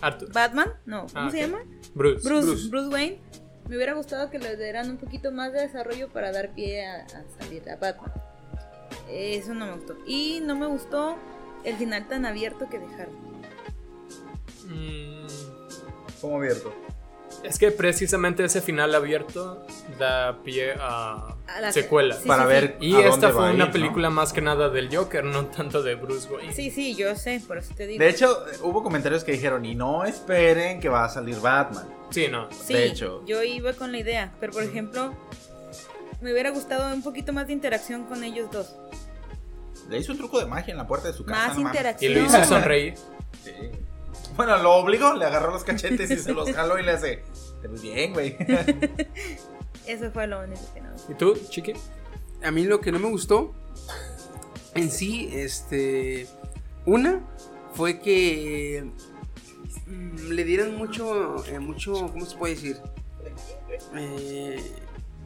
Arthur. 0.00 0.32
Batman, 0.32 0.72
no, 0.84 1.06
¿cómo 1.12 1.26
Ah, 1.26 1.30
se 1.30 1.44
ok. 1.44 1.50
llama? 1.50 1.64
Bruce. 1.94 2.28
Bruce, 2.28 2.46
Bruce. 2.46 2.68
Bruce. 2.68 2.88
Wayne. 2.88 3.20
Me 3.68 3.76
hubiera 3.76 3.94
gustado 3.94 4.30
que 4.30 4.38
le 4.38 4.56
dieran 4.56 4.90
un 4.90 4.96
poquito 4.96 5.32
más 5.32 5.52
de 5.52 5.60
desarrollo 5.62 6.08
para 6.10 6.30
dar 6.32 6.54
pie 6.54 6.86
a, 6.86 7.04
a 7.04 7.24
salir 7.42 7.68
a 7.68 7.76
Batman. 7.76 8.12
Eso 9.10 9.54
no 9.54 9.66
me 9.66 9.72
gustó. 9.72 9.96
Y 10.06 10.40
no 10.44 10.54
me 10.54 10.66
gustó 10.66 11.16
el 11.64 11.76
final 11.76 12.06
tan 12.08 12.26
abierto 12.26 12.68
que 12.68 12.78
dejaron. 12.78 13.14
Mm, 14.68 15.26
Como 16.20 16.36
abierto. 16.36 16.72
Es 17.44 17.58
que 17.58 17.70
precisamente 17.70 18.44
ese 18.44 18.60
final 18.60 18.94
abierto 18.94 19.64
da 19.98 20.42
pie 20.42 20.72
a, 20.80 21.36
A 21.46 21.60
la- 21.60 21.72
secuela. 21.72 22.16
sí, 22.16 22.26
Para 22.26 22.42
sí, 22.42 22.48
ver 22.48 22.76
Y 22.80 22.92
a 22.92 22.96
dónde 22.96 23.10
esta 23.10 23.28
va 23.28 23.34
fue 23.34 23.48
ir, 23.50 23.54
una 23.54 23.66
¿no? 23.66 23.72
película 23.72 24.10
más 24.10 24.32
que 24.32 24.40
nada 24.40 24.68
del 24.68 24.94
Joker, 24.94 25.24
no 25.24 25.46
tanto 25.46 25.82
de 25.82 25.94
Bruce 25.94 26.28
Wayne. 26.32 26.52
Sí, 26.52 26.70
sí, 26.70 26.94
yo 26.94 27.14
sé, 27.16 27.40
por 27.46 27.58
eso 27.58 27.72
te 27.76 27.86
digo. 27.86 28.02
De 28.02 28.08
hecho, 28.10 28.36
hubo 28.62 28.82
comentarios 28.82 29.22
que 29.24 29.32
dijeron, 29.32 29.64
y 29.64 29.74
no 29.74 30.04
esperen 30.04 30.80
que 30.80 30.88
va 30.88 31.04
a 31.04 31.08
salir 31.08 31.38
Batman. 31.40 31.86
Sí, 32.10 32.28
no. 32.30 32.48
Sí, 32.52 32.72
de 32.74 32.86
hecho. 32.86 33.22
yo 33.26 33.42
iba 33.42 33.72
con 33.72 33.92
la 33.92 33.98
idea, 33.98 34.32
pero 34.40 34.52
por 34.52 34.62
ejemplo, 34.62 35.12
me 36.20 36.32
hubiera 36.32 36.50
gustado 36.50 36.94
un 36.94 37.02
poquito 37.02 37.32
más 37.32 37.46
de 37.46 37.52
interacción 37.52 38.04
con 38.04 38.24
ellos 38.24 38.50
dos. 38.50 38.76
Le 39.88 39.98
hizo 39.98 40.10
un 40.12 40.18
truco 40.18 40.38
de 40.40 40.46
magia 40.46 40.72
en 40.72 40.78
la 40.78 40.86
puerta 40.86 41.08
de 41.08 41.14
su 41.14 41.24
casa. 41.24 41.48
Más 41.48 41.56
no 41.56 41.62
mames. 41.64 41.74
Y 41.74 41.76
interacción. 41.78 42.14
lo 42.14 42.20
hizo 42.24 42.44
sonreír. 42.48 42.94
Sí. 43.44 43.52
Bueno, 44.36 44.56
lo 44.58 44.74
obligó, 44.74 45.14
le 45.14 45.24
agarró 45.24 45.50
los 45.52 45.64
cachetes 45.64 46.10
y 46.10 46.16
se 46.18 46.32
los 46.32 46.50
jaló 46.54 46.78
y 46.78 46.82
le 46.82 46.92
hace. 46.92 47.22
"Te 47.62 47.68
ves 47.68 47.82
bien, 47.82 48.12
güey. 48.12 48.36
Eso 49.86 50.10
fue 50.10 50.26
lo 50.26 50.40
único 50.42 50.60
que 50.74 50.80
no. 50.80 50.90
¿Y 51.08 51.14
tú, 51.14 51.38
Chiqui? 51.48 51.72
A 52.42 52.50
mí 52.50 52.64
lo 52.64 52.80
que 52.80 52.92
no 52.92 52.98
me 52.98 53.08
gustó 53.08 53.54
en 54.74 54.90
sí, 54.90 55.30
este. 55.32 56.26
Una 56.84 57.20
fue 57.72 58.00
que 58.00 58.90
mm, 59.86 60.28
le 60.32 60.44
dieron 60.44 60.76
mucho, 60.76 61.44
eh, 61.46 61.58
mucho, 61.58 61.92
¿cómo 62.12 62.26
se 62.26 62.36
puede 62.36 62.54
decir? 62.54 62.76
Eh, 63.94 64.60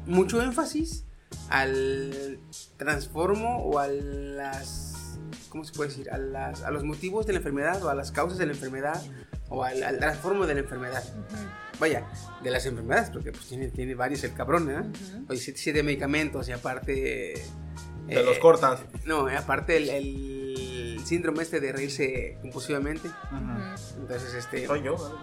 mucho 0.06 0.40
énfasis 0.42 1.04
al 1.48 2.38
transformo 2.76 3.58
o 3.64 3.78
a 3.78 3.88
las, 3.88 4.94
¿cómo 5.50 5.64
se 5.64 5.74
puede 5.74 5.90
decir? 5.90 6.10
A, 6.10 6.16
las, 6.16 6.62
a 6.62 6.70
los 6.70 6.84
motivos 6.84 7.26
de 7.26 7.34
la 7.34 7.38
enfermedad 7.38 7.82
o 7.82 7.90
a 7.90 7.94
las 7.94 8.10
causas 8.10 8.38
de 8.38 8.46
la 8.46 8.52
enfermedad 8.52 9.02
o 9.50 9.62
al, 9.64 9.82
al 9.82 9.98
transformo 9.98 10.46
de 10.46 10.54
la 10.54 10.60
enfermedad. 10.60 11.04
Vaya, 11.78 12.06
de 12.42 12.50
las 12.50 12.64
enfermedades, 12.66 13.10
porque 13.10 13.32
pues 13.32 13.46
tiene, 13.46 13.68
tiene 13.68 13.94
varios 13.94 14.24
el 14.24 14.32
cabrón, 14.32 14.70
¿eh? 14.70 14.82
Oye, 15.28 15.38
siete, 15.38 15.58
siete 15.58 15.82
medicamentos 15.82 16.48
y 16.48 16.52
aparte... 16.52 17.42
Te 18.06 18.20
eh, 18.20 18.24
los 18.24 18.38
cortas. 18.38 18.80
No, 19.04 19.26
aparte 19.28 19.76
el, 19.76 19.88
el 19.88 21.00
síndrome 21.04 21.42
este 21.42 21.60
de 21.60 21.72
reírse 21.72 22.38
compulsivamente. 22.40 23.08
Ujú. 23.08 24.00
Entonces, 24.00 24.34
este, 24.34 24.66
Soy 24.66 24.82
yo. 24.82 25.18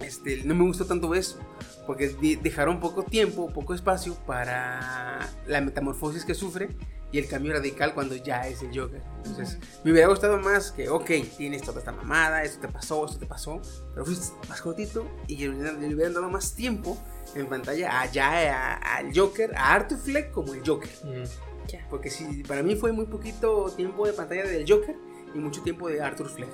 este, 0.00 0.44
no 0.44 0.54
me 0.54 0.64
gustó 0.64 0.86
tanto 0.86 1.14
eso. 1.14 1.38
Porque 1.86 2.08
dejaron 2.42 2.80
poco 2.80 3.02
tiempo, 3.02 3.52
poco 3.52 3.74
espacio 3.74 4.14
para 4.26 5.20
la 5.46 5.60
metamorfosis 5.60 6.24
que 6.24 6.34
sufre 6.34 6.68
y 7.14 7.18
el 7.18 7.28
cambio 7.28 7.52
radical 7.52 7.94
cuando 7.94 8.16
ya 8.16 8.40
es 8.48 8.60
el 8.62 8.76
Joker. 8.76 9.00
Entonces, 9.18 9.58
me 9.84 9.92
hubiera 9.92 10.08
gustado 10.08 10.36
más 10.38 10.72
que, 10.72 10.88
ok, 10.88 11.08
tienes 11.36 11.62
toda 11.62 11.78
esta 11.78 11.92
mamada, 11.92 12.42
esto 12.42 12.60
te 12.66 12.68
pasó, 12.72 13.04
esto 13.06 13.18
te 13.20 13.26
pasó, 13.26 13.62
pero 13.92 14.04
fuiste 14.04 14.34
más 14.48 14.60
cortito 14.60 15.06
y 15.28 15.36
le 15.36 15.50
hubieran, 15.94 16.12
dado 16.12 16.28
más 16.28 16.56
tiempo 16.56 16.98
en 17.36 17.46
pantalla 17.46 18.00
allá 18.00 18.74
a- 18.74 18.96
al 18.96 19.16
Joker, 19.16 19.54
a 19.56 19.74
Arthur 19.74 19.98
Fleck 19.98 20.32
como 20.32 20.54
el 20.54 20.62
Joker. 20.66 20.90
Mm. 21.04 21.68
Ya. 21.68 21.86
Porque 21.88 22.10
sí, 22.10 22.42
para 22.48 22.64
mí 22.64 22.74
fue 22.74 22.90
muy 22.90 23.06
poquito 23.06 23.70
tiempo 23.76 24.06
de 24.08 24.12
pantalla 24.12 24.42
del 24.44 24.68
Joker 24.68 24.96
y 25.34 25.38
mucho 25.38 25.62
tiempo 25.62 25.88
de 25.88 26.02
Arthur 26.02 26.28
Fleck. 26.28 26.50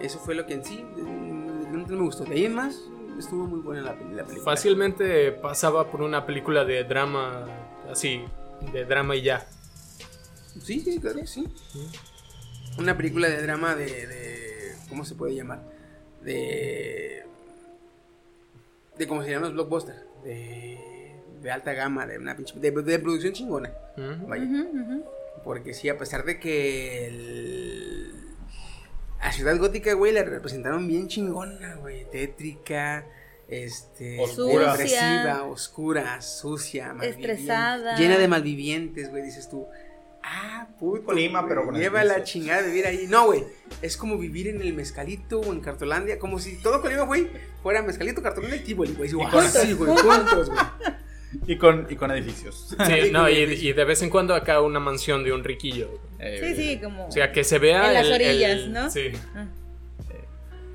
Eso 0.00 0.18
fue 0.20 0.34
lo 0.36 0.46
que 0.46 0.54
en 0.54 0.64
sí 0.64 0.84
no 0.96 1.86
me 1.88 2.02
gustó. 2.04 2.24
De 2.24 2.34
ahí 2.34 2.44
en 2.46 2.54
más, 2.54 2.76
estuvo 3.18 3.46
muy 3.46 3.60
buena 3.60 3.82
la, 3.82 3.90
la 3.94 4.24
película. 4.24 4.44
Fácilmente 4.44 5.32
pasaba 5.32 5.90
por 5.90 6.02
una 6.02 6.24
película 6.26 6.64
de 6.64 6.84
drama, 6.84 7.46
así, 7.90 8.24
de 8.72 8.84
drama 8.84 9.16
y 9.16 9.22
ya. 9.22 9.46
Sí, 10.62 10.80
sí, 10.80 10.98
claro, 11.00 11.26
sí. 11.26 11.46
Una 12.78 12.96
película 12.96 13.28
de 13.28 13.42
drama 13.42 13.74
de, 13.76 14.06
de- 14.06 14.74
¿Cómo 14.88 15.04
se 15.04 15.14
puede 15.14 15.34
llamar? 15.34 15.62
De. 16.22 17.22
De 18.98 19.06
cómo 19.08 19.22
se 19.24 19.30
llaman 19.30 19.44
los 19.48 19.54
blockbusters. 19.54 19.98
De, 20.24 20.78
de 21.42 21.50
alta 21.50 21.72
gama, 21.72 22.06
de 22.06 22.18
una 22.18 22.36
pinche- 22.36 22.54
de, 22.54 22.70
de 22.70 22.98
producción 22.98 23.32
chingona. 23.32 23.72
Vaya. 24.28 24.44
Porque 25.42 25.74
sí, 25.74 25.88
a 25.88 25.98
pesar 25.98 26.24
de 26.24 26.38
que 26.40 27.06
el- 27.08 28.14
a 29.20 29.32
Ciudad 29.32 29.56
Gótica, 29.58 29.92
güey, 29.94 30.12
la 30.12 30.22
representaron 30.22 30.86
bien 30.86 31.08
chingona, 31.08 31.74
güey. 31.76 32.04
Tétrica, 32.10 33.04
este, 33.48 34.18
Oscura. 34.20 34.72
depresiva, 34.72 35.44
oscura, 35.44 36.20
sucia, 36.22 36.92
malviviente, 36.94 37.32
Estresada. 37.32 37.96
llena 37.96 38.18
de 38.18 38.28
malvivientes, 38.28 39.10
güey. 39.10 39.22
Dices 39.22 39.48
tú, 39.50 39.66
ah, 40.22 40.68
puto. 40.78 41.04
Colima, 41.04 41.46
pero 41.46 41.64
con 41.64 41.74
Lleva 41.74 42.02
la 42.04 42.22
chingada 42.24 42.62
de 42.62 42.68
vivir 42.68 42.86
ahí. 42.86 43.06
No, 43.08 43.26
güey. 43.26 43.44
Es 43.82 43.96
como 43.96 44.16
vivir 44.18 44.48
en 44.48 44.60
el 44.62 44.72
Mezcalito 44.74 45.40
o 45.40 45.52
en 45.52 45.60
Cartolandia, 45.60 46.18
como 46.18 46.38
si 46.38 46.56
todo 46.62 46.80
Colima, 46.80 47.02
güey, 47.02 47.28
fuera 47.62 47.82
Mezcalito, 47.82 48.22
Cartolandia 48.22 48.56
y 48.60 48.64
Tíboli, 48.64 48.94
güey. 48.94 49.10
Sí, 49.10 49.16
con- 49.16 49.48
sí, 49.48 49.72
güey, 49.74 49.90
juntos, 49.96 50.48
güey. 50.50 50.60
Y 51.48 51.58
con, 51.58 51.88
y 51.90 51.96
con 51.96 52.12
edificios. 52.12 52.76
Sí, 52.86 53.10
no, 53.10 53.28
y, 53.28 53.72
de 53.72 53.84
vez 53.84 54.00
en 54.02 54.08
cuando 54.08 54.36
acá 54.36 54.60
una 54.60 54.78
mansión 54.78 55.24
de 55.24 55.32
un 55.32 55.42
riquillo. 55.42 55.90
Eh, 56.20 56.38
Sí, 56.40 56.54
sí, 56.54 56.80
como. 56.80 57.08
O 57.08 57.10
sea, 57.10 57.32
que 57.32 57.42
se 57.42 57.58
vea. 57.58 57.88
En 57.88 57.94
las 57.94 58.06
el- 58.06 58.12
el- 58.22 58.28
orillas, 58.30 58.68
¿no? 58.68 58.88
Sí. 58.88 59.10
Ah, 59.34 59.46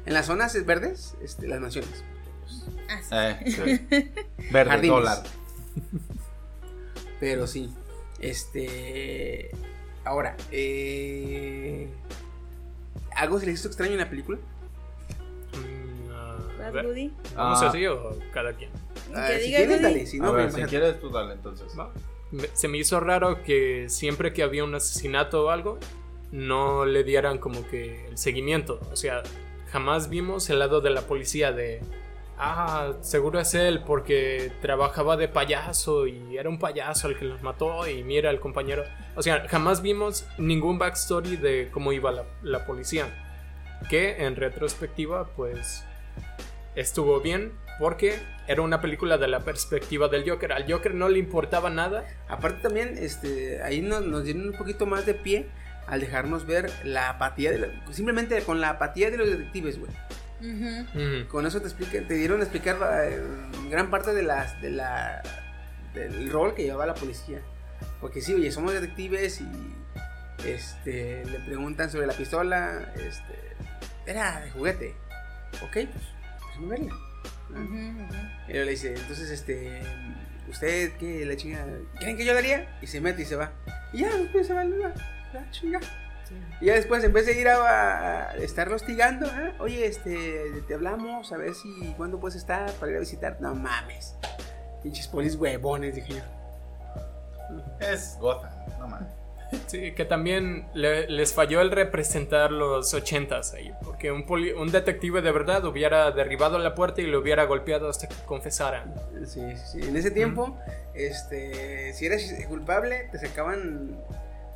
En 0.06 0.14
las 0.14 0.26
zonas 0.26 0.66
verdes, 0.66 1.16
este, 1.24 1.48
las 1.48 1.62
mansiones. 1.62 2.04
Ah, 2.90 3.40
sí. 3.46 3.52
Eh, 3.56 3.80
sí. 3.90 4.12
Verde 4.52 4.70
Jardines. 4.72 4.96
dólar. 4.96 5.24
Pero 7.20 7.48
sí. 7.48 7.70
Este. 8.20 9.52
Ahora, 10.06 10.36
eh. 10.52 11.88
¿Algo 13.16 13.40
se 13.40 13.46
les 13.48 13.60
hizo 13.60 13.68
extraño 13.68 13.94
en 13.94 14.00
la 14.00 14.10
película? 14.10 14.38
Mm, 15.54 16.12
ah, 16.12 16.38
¿Vas, 16.74 16.84
Rudy? 16.86 17.14
¿Vamos 17.36 17.62
Ah. 17.62 17.68
así 17.70 17.86
o 17.86 18.18
cada 18.34 18.54
quien? 18.54 18.70
Ah, 19.14 19.28
Que 19.28 19.40
si 19.40 19.46
diga 19.48 19.58
quieres, 19.60 19.82
dale. 19.82 20.06
Si 20.06 20.18
a 20.20 20.22
no, 20.24 20.34
ver, 20.34 20.52
si 20.52 20.62
quieres 20.64 21.00
tú 21.00 21.10
dale 21.10 21.34
entonces. 21.34 21.78
Va. 21.78 21.92
Se 22.54 22.68
me 22.68 22.78
hizo 22.78 23.00
raro 23.00 23.42
que 23.44 23.90
siempre 23.90 24.34
que 24.34 24.44
había 24.44 24.64
un 24.64 24.76
asesinato 24.76 25.46
o 25.46 25.50
algo, 25.50 25.80
no 26.32 26.86
le 26.86 27.04
dieran 27.04 27.40
como 27.40 27.68
que 27.68 28.06
el 28.08 28.18
seguimiento. 28.18 28.80
O 28.92 28.96
sea, 28.96 29.24
jamás 29.72 30.10
vimos 30.10 30.50
el 30.50 30.60
lado 30.60 30.80
de 30.80 30.92
la 30.92 31.02
policía 31.02 31.52
de, 31.52 31.82
ah, 32.40 32.94
seguro 33.02 33.40
es 33.40 33.54
él 33.54 33.84
porque 33.86 34.52
trabajaba 34.62 35.18
de 35.18 35.28
payaso 35.28 36.08
y 36.08 36.38
era 36.38 36.50
un 36.50 36.58
payaso 36.58 37.08
el 37.10 37.18
que 37.18 37.26
los 37.26 37.44
mató 37.44 37.88
y 37.88 38.04
mira 38.04 38.30
el 38.32 38.40
compañero. 38.40 38.84
O 39.16 39.22
sea, 39.22 39.48
jamás 39.48 39.82
vimos 39.82 40.26
ningún 40.38 40.80
backstory 40.80 41.36
de 41.36 41.70
cómo 41.72 41.92
iba 41.92 42.12
la, 42.42 42.66
policía. 42.66 43.08
Que 43.90 44.26
en 44.26 44.36
retrospectiva, 44.36 45.28
pues, 45.36 45.84
estuvo 46.76 47.22
bien 47.22 47.54
porque 47.80 48.20
era 48.48 48.62
una 48.62 48.82
película 48.82 49.18
de 49.18 49.28
la 49.28 49.42
perspectiva 49.42 50.08
del 50.08 50.30
Joker. 50.30 50.52
Al 50.52 50.70
Joker 50.72 50.94
no 50.94 51.08
le 51.10 51.20
importaba 51.20 51.70
nada. 51.70 52.06
Aparte 52.28 52.62
también, 52.62 52.98
este, 52.98 53.62
ahí 53.64 53.82
nos, 53.82 54.06
nos 54.06 54.24
dieron 54.24 54.50
un 54.50 54.54
poquito 54.58 54.86
más 54.86 55.06
de 55.06 55.14
pie 55.14 55.48
al 55.88 56.02
dejarnos 56.02 56.46
ver 56.46 56.72
la 56.84 57.10
apatía 57.10 57.52
de 57.52 57.60
la- 57.60 57.94
simplemente 57.94 58.42
con 58.44 58.62
la 58.62 58.72
apatía 58.72 59.10
de 59.10 59.18
los 59.18 59.30
detectives, 59.30 59.80
güey. 59.80 59.92
Con 61.28 61.46
eso 61.46 61.62
te 61.62 61.68
explica, 61.68 62.06
te 62.08 62.14
dieron 62.14 62.40
a 62.40 62.44
explicar 62.44 62.78
eh, 63.04 63.22
gran 63.70 63.90
parte 63.90 64.14
de 64.14 64.24
las, 64.24 64.62
de 64.62 64.72
la, 64.72 65.22
del 65.94 66.32
rol 66.32 66.56
que 66.56 66.64
llevaba 66.64 66.86
la 66.86 66.94
policía. 66.94 67.42
Porque 68.02 68.22
sí, 68.22 68.34
oye, 68.34 68.52
somos 68.52 68.74
detectives 68.74 69.42
y 69.42 69.48
este, 70.46 71.26
le 71.26 71.40
preguntan 71.40 71.90
sobre 71.90 72.08
la 72.08 72.14
pistola, 72.14 72.94
este, 72.96 73.56
era 74.06 74.42
de 74.42 74.52
juguete. 74.52 74.96
Ok, 75.62 75.72
pues, 75.72 76.06
déjame 76.48 76.68
verla. 76.68 76.96
Y 78.48 78.52
luego 78.52 78.66
le 78.66 78.72
dice, 78.72 78.94
entonces, 78.96 79.30
este, 79.32 79.82
¿usted 80.48 80.94
qué 80.98 81.26
la 81.26 81.36
chinga? 81.36 81.66
¿Creen 82.00 82.16
que 82.16 82.26
yo 82.26 82.34
lo 82.34 82.40
haría? 82.40 82.78
Y 82.82 82.88
se 82.88 83.02
mete 83.02 83.24
y 83.24 83.26
se 83.26 83.36
va. 83.36 83.52
Y 83.92 84.00
ya, 84.00 84.16
después 84.16 84.48
se 84.48 84.54
va 84.54 84.64
la 84.64 85.52
chinga. 85.52 85.80
Y 86.62 86.66
ya 86.66 86.74
después, 86.74 87.04
en 87.04 87.14
vez 87.14 87.26
de 87.26 87.40
ir 87.40 87.48
a, 87.48 88.30
a 88.32 88.36
estarlo 88.36 88.76
hostigando, 88.76 89.26
¿eh? 89.28 89.54
oye, 89.60 89.86
este, 89.86 90.44
te 90.68 90.74
hablamos, 90.74 91.32
a 91.32 91.38
ver 91.38 91.54
si, 91.56 91.94
¿cuándo 91.98 92.20
puedes 92.20 92.36
estar 92.36 92.72
para 92.74 92.92
ir 92.92 92.98
a 92.98 93.00
visitar? 93.02 93.38
No 93.40 93.56
mames. 93.56 94.16
Pinches 94.84 95.08
polis 95.08 95.36
huevones, 95.36 95.96
dije 95.96 96.14
yo. 96.14 96.22
Es 97.80 98.18
Gotham, 98.20 98.52
no 98.80 98.88
mames. 98.88 99.08
Sí, 99.66 99.94
que 99.94 100.06
también 100.06 100.68
le- 100.76 101.10
les 101.10 101.34
falló 101.34 101.62
el 101.62 101.72
representar 101.72 102.52
los 102.52 102.94
ochentas 102.94 103.54
ahí, 103.56 103.74
porque 103.84 104.12
un, 104.12 104.28
poli- 104.28 104.52
un 104.52 104.72
detective 104.72 105.24
de 105.24 105.32
verdad 105.32 105.66
hubiera 105.66 106.12
derribado 106.12 106.60
la 106.60 106.76
puerta 106.76 107.02
y 107.02 107.08
lo 107.08 107.18
hubiera 107.20 107.46
golpeado 107.46 107.90
hasta 107.90 108.08
que 108.08 108.16
confesara. 108.28 108.86
Sí, 109.26 109.42
sí, 109.58 109.82
sí. 109.82 109.88
En 109.88 109.96
ese 109.98 110.12
tiempo, 110.12 110.56
este, 110.94 111.94
si 111.96 112.06
eras 112.06 112.22
culpable, 112.48 113.08
te 113.12 113.18
sacaban 113.18 113.98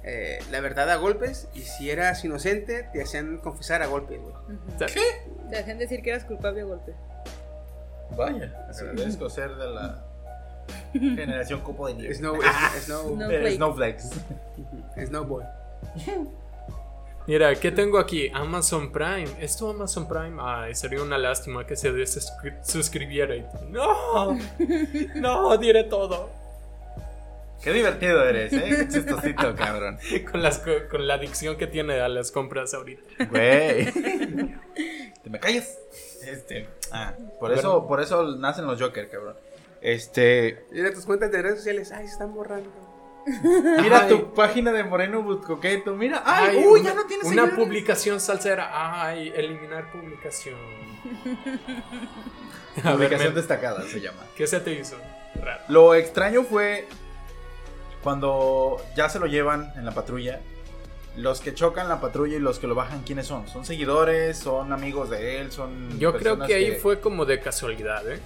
eh, 0.03 0.39
la 0.51 0.59
verdad 0.61 0.89
a 0.91 0.95
golpes, 0.97 1.47
y 1.53 1.61
si 1.61 1.89
eras 1.89 2.23
inocente, 2.25 2.89
te 2.93 3.01
hacían 3.01 3.37
confesar 3.37 3.81
a 3.81 3.87
golpes, 3.87 4.19
güey. 4.21 4.33
Sea, 4.77 4.87
Te 5.49 5.57
hacían 5.57 5.77
decir 5.77 6.01
que 6.01 6.09
eras 6.11 6.25
culpable 6.25 6.61
a 6.61 6.65
golpe. 6.65 6.93
Vaya, 8.17 8.67
agradezco 8.69 9.29
ser 9.29 9.55
de 9.55 9.67
la 9.69 10.03
generación 10.93 11.61
copo 11.61 11.87
de 11.87 11.95
nieve. 11.95 12.13
Snow, 12.15 12.35
Snow, 12.81 13.15
No. 13.15 13.29
Eh, 13.31 13.55
Snowflake. 13.55 13.99
Snowflakes. 13.99 15.07
Snowboy. 15.07 15.43
Mira, 17.25 17.55
¿qué 17.55 17.71
tengo 17.71 17.97
aquí? 17.99 18.29
Amazon 18.33 18.91
Prime. 18.91 19.27
¿Esto 19.39 19.69
Amazon 19.69 20.07
Prime? 20.09 20.35
Ay, 20.41 20.75
sería 20.75 21.01
una 21.01 21.17
lástima 21.17 21.65
que 21.65 21.77
se 21.77 21.91
desuscribiera. 21.93 23.33
y- 23.37 23.45
No, 23.69 24.37
no, 25.15 25.57
diré 25.57 25.85
todo. 25.85 26.29
Qué 27.63 27.71
divertido 27.71 28.23
eres, 28.27 28.51
¿eh? 28.53 28.63
Qué 28.67 28.87
chistosito, 28.89 29.55
cabrón. 29.57 29.97
Con, 30.29 30.43
las, 30.43 30.59
co- 30.59 30.87
con 30.89 31.07
la 31.07 31.13
adicción 31.15 31.55
que 31.57 31.67
tiene 31.67 32.01
a 32.01 32.09
las 32.09 32.31
compras 32.31 32.73
ahorita. 32.73 33.01
Güey. 33.29 33.85
¿Te 35.23 35.29
me 35.29 35.39
callas? 35.39 35.77
Este. 36.25 36.67
Ah, 36.91 37.13
por 37.39 37.53
eso, 37.53 37.87
por 37.87 38.01
eso 38.01 38.35
nacen 38.37 38.65
los 38.67 38.81
Joker, 38.81 39.09
cabrón. 39.09 39.35
Este. 39.81 40.65
Mira 40.71 40.91
tus 40.93 41.05
cuentas 41.05 41.31
de 41.31 41.41
redes 41.41 41.57
sociales. 41.59 41.91
Ay, 41.91 42.05
se 42.07 42.13
están 42.13 42.33
borrando. 42.33 42.69
Mira 43.81 44.01
Ay. 44.01 44.09
tu 44.09 44.33
página 44.33 44.73
de 44.73 44.83
Moreno 44.83 45.39
Coqueto. 45.41 45.95
Mira. 45.95 46.21
¡Ay! 46.25 46.57
Ay, 46.57 46.65
¡Uy! 46.65 46.81
una, 46.81 46.89
ya 46.89 46.95
no 46.95 47.05
tienes 47.05 47.25
Una 47.27 47.43
seguidores. 47.43 47.65
publicación 47.65 48.19
salsera. 48.19 48.69
Ay, 49.05 49.31
eliminar 49.35 49.89
publicación. 49.93 50.55
A 52.83 52.89
ver, 52.89 52.93
Publicación 52.95 53.33
destacada 53.35 53.81
se 53.87 54.01
llama. 54.01 54.19
¿qué 54.35 54.47
se 54.47 54.59
te 54.59 54.73
hizo? 54.73 54.97
Raro. 55.41 55.63
Lo 55.69 55.95
extraño 55.95 56.43
fue 56.43 56.87
cuando 58.03 58.77
ya 58.95 59.09
se 59.09 59.19
lo 59.19 59.25
llevan 59.25 59.71
en 59.75 59.85
la 59.85 59.91
patrulla. 59.91 60.39
Los 61.15 61.41
que 61.41 61.53
chocan 61.53 61.87
la 61.89 62.01
patrulla 62.01 62.37
y 62.37 62.39
los 62.39 62.57
que 62.59 62.65
lo 62.67 62.73
bajan, 62.75 63.03
¿quiénes 63.03 63.27
son? 63.27 63.47
¿Son 63.47 63.65
seguidores? 63.65 64.37
¿Son 64.37 64.73
amigos 64.73 65.09
de 65.11 65.39
él? 65.41 65.51
¿Son 65.51 65.99
Yo 65.99 66.13
creo 66.17 66.39
que 66.39 66.55
ahí 66.55 66.71
fue 66.75 66.99
como 66.99 67.25
de 67.25 67.39
casualidad, 67.39 68.07
¿eh? 68.11 68.19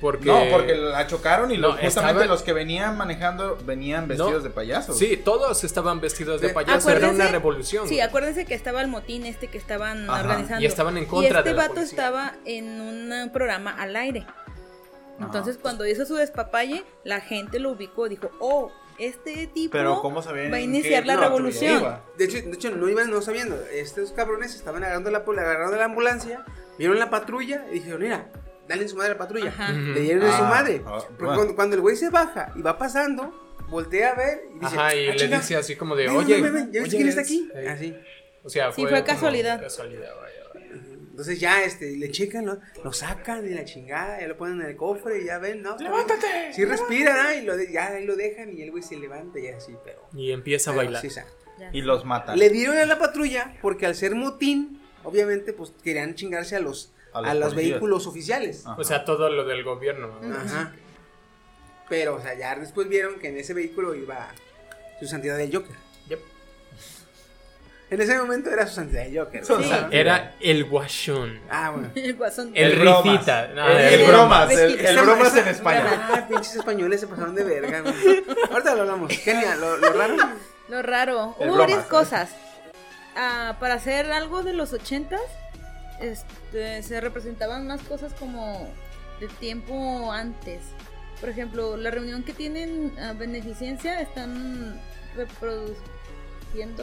Porque... 0.00 0.26
No, 0.26 0.42
porque 0.52 0.74
la 0.74 1.06
chocaron 1.06 1.50
y 1.50 1.56
No, 1.56 1.68
los- 1.68 1.80
justamente 1.80 2.20
estaba- 2.22 2.26
los 2.26 2.42
que 2.42 2.52
venían 2.52 2.98
manejando 2.98 3.56
venían 3.64 4.06
vestidos 4.06 4.44
de 4.44 4.50
payasos. 4.50 4.98
Sí, 4.98 5.16
todos 5.16 5.64
estaban 5.64 6.00
vestidos 6.02 6.42
de 6.42 6.48
Sí. 6.48 6.54
payaso. 6.54 6.90
Era 6.90 7.08
una 7.08 7.28
revolución. 7.28 7.88
Sí, 7.88 8.00
acuérdense 8.00 8.44
que 8.44 8.52
estaba 8.54 8.82
el 8.82 8.88
motín 8.88 9.24
este 9.24 9.46
que 9.46 9.56
estaban 9.56 10.10
Ajá. 10.10 10.20
organizando. 10.20 10.62
Y 10.62 10.66
estaban 10.66 10.98
en 10.98 11.06
contra 11.06 11.28
Y 11.30 11.38
este 11.38 11.48
de 11.48 11.54
vato 11.54 11.74
policía. 11.74 11.90
estaba 11.90 12.34
en 12.44 12.80
un 12.82 13.30
programa 13.32 13.70
al 13.80 13.96
aire. 13.96 14.26
Entonces, 15.20 15.56
cuando 15.56 15.86
hizo 15.86 16.04
su 16.04 16.16
despapalle, 16.16 16.84
la 17.04 17.20
gente 17.20 17.58
lo 17.58 17.70
ubicó. 17.70 18.08
Dijo, 18.08 18.30
oh, 18.40 18.72
este 18.98 19.46
tipo 19.48 19.72
Pero 19.72 20.00
¿cómo 20.00 20.22
sabían 20.22 20.52
va 20.52 20.56
a 20.56 20.60
iniciar 20.60 21.06
la 21.06 21.16
revolución. 21.16 21.80
iba? 21.80 22.04
De 22.16 22.24
hecho, 22.24 22.36
de 22.42 22.52
hecho, 22.52 22.70
no 22.70 22.88
iban 22.88 23.10
no 23.10 23.20
sabiendo. 23.22 23.56
Estos 23.72 24.12
cabrones 24.12 24.54
estaban 24.54 24.82
agarrando 24.84 25.10
la, 25.10 25.18
agarrando 25.18 25.76
la 25.76 25.84
ambulancia, 25.86 26.44
vieron 26.78 26.98
la 26.98 27.10
patrulla 27.10 27.66
y 27.70 27.74
dijeron, 27.74 28.00
mira, 28.02 28.30
dale 28.68 28.82
en 28.82 28.88
su 28.88 28.96
madre 28.96 29.10
a 29.10 29.14
la 29.14 29.18
patrulla. 29.18 29.48
Ajá. 29.50 29.72
Le 29.72 30.00
dieron 30.00 30.22
en 30.24 30.32
su 30.32 30.42
Ah, 30.44 30.48
madre. 30.50 30.82
ah, 30.86 30.98
bueno. 31.18 31.34
cuando, 31.34 31.54
cuando 31.56 31.76
el 31.76 31.82
güey 31.82 31.96
se 31.96 32.10
baja 32.10 32.52
y 32.54 32.62
va 32.62 32.78
pasando, 32.78 33.32
voltea 33.68 34.12
a 34.12 34.14
ver 34.14 34.42
y 34.54 34.58
dice, 34.60 34.76
Ajá, 34.76 34.94
y 34.94 35.06
"Ah, 35.08 35.10
le 35.12 35.16
chinga, 35.16 35.38
dice 35.38 35.56
así 35.56 35.76
como 35.76 35.96
de, 35.96 36.08
oye, 36.08 36.40
ven, 36.40 36.54
ven, 36.54 36.72
¿ya 36.72 36.80
viste 36.82 36.96
oye, 36.96 36.96
quién 36.96 37.08
está 37.08 37.20
es- 37.22 37.26
aquí? 37.26 37.50
eh, 37.54 37.68
Así. 37.68 37.96
O 38.44 38.50
sea, 38.50 38.70
Sí, 38.72 38.86
fue, 38.86 39.02
casualidad. 39.04 39.58
Casualidad, 39.60 40.10
vaya. 40.20 40.33
Entonces 41.14 41.38
ya 41.38 41.62
este, 41.62 41.92
le 41.96 42.10
checan, 42.10 42.44
lo, 42.44 42.58
lo 42.82 42.92
sacan 42.92 43.44
de 43.44 43.54
la 43.54 43.64
chingada, 43.64 44.20
ya 44.20 44.26
lo 44.26 44.36
ponen 44.36 44.60
en 44.62 44.66
el 44.66 44.76
cofre 44.76 45.22
y 45.22 45.26
ya 45.26 45.38
ven, 45.38 45.62
¿no? 45.62 45.76
¡Levántate! 45.78 46.52
Sí 46.52 46.64
respira, 46.64 47.22
¿no? 47.22 47.32
Y 47.32 47.42
lo 47.42 47.56
de- 47.56 47.70
ya 47.72 47.86
ahí 47.86 48.04
lo 48.04 48.16
dejan 48.16 48.52
y 48.58 48.62
el 48.62 48.72
güey 48.72 48.82
se 48.82 48.96
levanta 48.96 49.38
y 49.38 49.46
así, 49.46 49.76
pero... 49.84 50.00
Y 50.12 50.32
empieza 50.32 50.72
a 50.72 50.74
bailar. 50.74 51.00
sí. 51.00 51.08
Y 51.72 51.82
los 51.82 52.04
matan. 52.04 52.36
Le 52.36 52.50
dieron 52.50 52.76
a 52.78 52.84
la 52.84 52.98
patrulla 52.98 53.54
porque 53.62 53.86
al 53.86 53.94
ser 53.94 54.16
motín, 54.16 54.80
obviamente, 55.04 55.52
pues 55.52 55.72
querían 55.84 56.16
chingarse 56.16 56.56
a 56.56 56.58
los, 56.60 56.92
A 57.12 57.20
a 57.20 57.34
los 57.34 57.54
vehículos 57.54 58.08
oficiales. 58.08 58.66
Ajá. 58.66 58.74
O 58.76 58.82
sea, 58.82 59.04
todo 59.04 59.30
lo 59.30 59.44
del 59.44 59.62
gobierno. 59.62 60.18
¿no? 60.20 60.34
Ajá. 60.36 60.72
Pero, 61.88 62.16
o 62.16 62.20
sea, 62.20 62.34
ya 62.36 62.56
después 62.56 62.88
vieron 62.88 63.20
que 63.20 63.28
en 63.28 63.36
ese 63.36 63.54
vehículo 63.54 63.94
iba 63.94 64.30
su 64.98 65.06
santidad 65.06 65.38
del 65.38 65.54
Joker. 65.54 65.76
Yep. 66.08 66.20
En 67.94 68.00
ese 68.00 68.18
momento 68.18 68.50
era 68.50 68.66
su 68.66 68.74
santidad 68.74 69.04
del 69.04 69.16
Joker. 69.18 69.42
¿no? 69.48 69.88
Era 69.92 70.34
el 70.40 70.64
guashón. 70.64 71.38
Ah, 71.48 71.70
bueno. 71.70 71.90
El 71.94 72.14
guasón. 72.16 72.50
El, 72.52 72.72
El 72.72 72.78
bromas. 72.80 73.04
ricita. 73.04 73.48
No, 73.54 73.68
El, 73.68 73.76
el 73.78 74.00
el 74.00 74.06
bromas. 74.08 74.50
el, 74.50 74.96
bromas 75.00 75.36
en 75.36 75.46
España. 75.48 76.08
Ah, 76.12 76.26
pinches 76.28 76.56
españoles 76.56 77.00
se 77.00 77.06
pasaron 77.06 77.36
de 77.36 77.44
verga. 77.44 77.84
Ahorita 78.50 78.74
lo 78.74 78.80
hablamos. 78.80 79.12
Genial, 79.16 79.60
lo, 79.60 79.76
lo 79.76 79.92
raro. 79.92 80.16
Lo 80.68 80.82
raro. 80.82 81.36
El 81.38 81.46
Hubo 81.50 81.54
bromas, 81.54 81.58
varias 81.58 81.84
¿eh? 81.84 81.88
cosas. 81.88 82.30
Ah, 83.14 83.56
para 83.60 83.74
hacer 83.74 84.10
algo 84.10 84.42
de 84.42 84.54
los 84.54 84.72
ochentas, 84.72 85.20
este, 86.00 86.82
se 86.82 87.00
representaban 87.00 87.64
más 87.68 87.80
cosas 87.82 88.12
como 88.14 88.68
de 89.20 89.28
tiempo 89.28 90.10
antes. 90.10 90.62
Por 91.20 91.28
ejemplo, 91.28 91.76
la 91.76 91.92
reunión 91.92 92.24
que 92.24 92.32
tienen 92.32 92.92
a 92.98 93.12
beneficencia 93.12 94.00
están 94.00 94.80
reproduciendo 95.14 95.93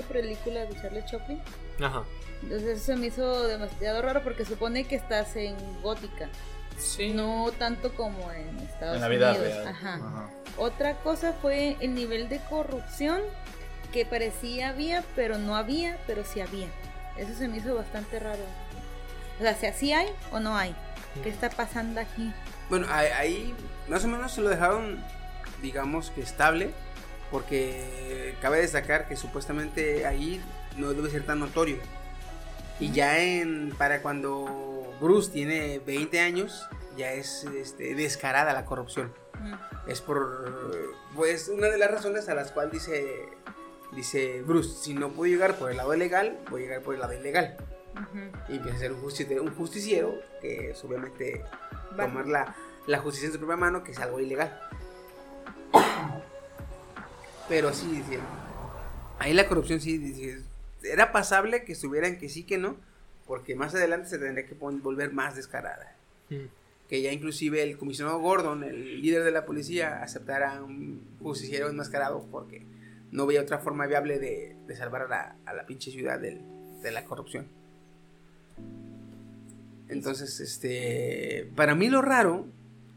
películas 0.10 0.70
de 0.70 0.82
Charlie 0.82 1.06
Chaplin. 1.06 1.42
Ajá. 1.82 2.04
Entonces 2.44 2.78
eso 2.78 2.86
se 2.86 2.96
me 2.96 3.08
hizo 3.08 3.48
demasiado 3.48 4.02
raro 4.02 4.24
porque 4.24 4.46
supone 4.46 4.86
que 4.86 4.96
estás 4.96 5.36
en 5.36 5.56
gótica, 5.82 6.30
Sí. 6.78 7.14
no 7.14 7.52
tanto 7.60 7.94
como 7.96 8.32
en 8.32 8.58
Estados 8.60 8.96
En 8.96 9.02
la 9.02 9.08
vida 9.08 9.32
Unidos. 9.32 9.48
real. 9.48 9.68
Ajá. 9.68 9.94
Ajá. 9.96 10.30
Otra 10.58 10.96
cosa 10.98 11.34
fue 11.42 11.78
el 11.80 11.94
nivel 11.94 12.30
de 12.30 12.40
corrupción 12.50 13.22
que 13.94 14.06
parecía 14.06 14.70
había, 14.70 15.04
pero 15.16 15.38
no 15.38 15.56
había, 15.56 15.98
pero 16.08 16.24
sí 16.24 16.42
había. 16.42 16.68
Eso 17.18 17.34
se 17.36 17.48
me 17.48 17.58
hizo 17.58 17.76
bastante 17.76 18.20
raro. 18.20 18.44
O 19.40 19.42
sea, 19.44 19.54
si 19.56 19.66
así 19.66 19.94
hay 19.94 20.08
o 20.32 20.40
no 20.40 20.56
hay. 20.58 20.76
¿Qué 21.24 21.30
está 21.30 21.50
pasando 21.50 22.00
aquí? 22.00 22.32
Bueno, 22.70 22.88
ahí, 22.90 23.08
ahí 23.18 23.56
más 23.90 24.04
o 24.06 24.08
menos 24.08 24.32
se 24.32 24.42
lo 24.42 24.50
dejaron, 24.50 25.04
digamos 25.62 26.10
que 26.12 26.22
estable. 26.22 26.72
Porque 27.32 28.36
cabe 28.42 28.60
destacar 28.60 29.08
que 29.08 29.16
supuestamente 29.16 30.06
ahí 30.06 30.42
no 30.78 30.94
debe 30.94 31.10
ser 31.10 31.26
tan 31.26 31.40
notorio. 31.40 31.78
Y 32.80 32.92
ya 32.92 33.20
en 33.20 33.74
para 33.78 34.02
cuando 34.02 34.94
Bruce 35.00 35.32
tiene 35.32 35.80
20 35.80 36.20
años, 36.20 36.68
ya 36.98 37.14
es 37.14 37.46
este, 37.46 37.96
descarada 37.96 38.54
la 38.54 38.66
corrupción. 38.66 39.14
Mm. 39.40 39.90
Es 39.90 40.02
por 40.02 40.94
pues 41.16 41.48
una 41.50 41.68
de 41.68 41.78
las 41.78 41.90
razones 41.90 42.28
a 42.30 42.36
las 42.36 42.52
cuales 42.52 42.74
dice 42.74 43.30
dice 43.92 44.42
Bruce, 44.42 44.76
si 44.82 44.94
no 44.94 45.10
puedo 45.10 45.32
llegar 45.32 45.56
por 45.56 45.72
el 45.72 45.78
lado 45.78 45.94
legal, 45.96 46.40
voy 46.50 46.62
a 46.62 46.66
llegar 46.66 46.82
por 46.82 46.96
el 46.96 47.02
lado 47.02 47.14
ilegal. 47.14 47.58
Y 48.48 48.56
empieza 48.56 48.78
a 48.78 48.80
ser 48.80 48.94
un 48.94 49.02
justiciero, 49.02 49.44
un 49.44 49.54
justiciero 49.56 50.14
que 50.42 50.72
es 50.72 50.84
obviamente 50.84 51.44
tomar 51.96 52.26
la, 52.28 52.56
la 52.88 53.00
justicia 53.00 53.28
en 53.28 53.34
su 53.34 53.40
propia 53.40 53.58
mano, 53.58 53.84
que 53.84 53.92
es 53.92 54.00
algo 54.00 54.20
ilegal. 54.20 54.60
Pero 57.52 57.74
sí, 57.74 57.86
dice, 57.92 58.18
ahí 59.20 59.34
la 59.34 59.46
corrupción 59.50 59.82
sí, 59.82 59.98
dice, 59.98 60.42
era 60.84 61.12
pasable 61.12 61.66
que 61.66 61.74
estuvieran 61.74 62.18
que 62.18 62.30
sí, 62.30 62.44
que 62.44 62.58
no, 62.58 62.78
porque 63.28 63.56
más 63.56 63.76
adelante 63.76 64.08
se 64.08 64.18
tendría 64.20 64.46
que 64.46 64.54
volver 64.56 65.12
más 65.12 65.36
descarada. 65.36 65.94
Mm. 66.30 66.46
Que 66.88 67.02
ya 67.02 67.12
inclusive 67.12 67.62
el 67.62 67.78
comisionado 67.78 68.20
Gordon, 68.20 68.64
el 68.64 69.02
líder 69.02 69.26
de 69.26 69.32
la 69.32 69.46
policía, 69.46 70.02
aceptara 70.02 70.64
un 70.64 71.02
justiciero 71.22 71.68
enmascarado 71.70 72.26
porque 72.32 72.64
no 73.12 73.26
veía 73.26 73.42
otra 73.42 73.60
forma 73.60 73.86
viable 73.86 74.18
de, 74.18 74.56
de 74.66 74.76
salvar 74.78 75.02
a 75.02 75.08
la, 75.10 75.36
a 75.46 75.54
la 75.54 75.66
pinche 75.66 75.92
ciudad 75.92 76.20
del- 76.22 76.42
de 76.82 76.92
la 76.92 77.04
corrupción. 77.04 77.48
Entonces, 79.90 80.40
este, 80.40 81.50
para 81.58 81.76
mí 81.76 81.90
lo 81.90 82.02
raro, 82.02 82.46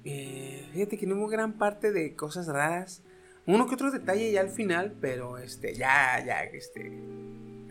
eh, 0.04 0.68
fíjate 0.72 0.96
que 0.96 1.06
no 1.06 1.16
hubo 1.16 1.26
gran 1.26 1.54
parte 1.54 1.90
de 1.90 2.14
cosas 2.14 2.46
raras, 2.46 3.02
uno 3.46 3.66
que 3.66 3.74
otro 3.74 3.90
detalle 3.90 4.32
ya 4.32 4.40
al 4.40 4.50
final, 4.50 4.94
pero 5.00 5.38
este, 5.38 5.74
ya, 5.74 6.24
ya, 6.24 6.40
este, 6.44 6.92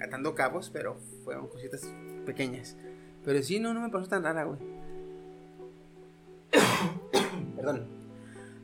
atando 0.02 0.36
cabos, 0.36 0.70
pero 0.70 0.98
fueron 1.24 1.48
cositas 1.48 1.92
pequeñas. 2.26 2.78
Pero 3.26 3.42
sí, 3.42 3.60
no, 3.60 3.74
no 3.74 3.82
me 3.82 3.90
pasó 3.90 4.08
tan 4.08 4.24
rara, 4.24 4.44
güey. 4.44 4.60
Perdón. 7.56 7.88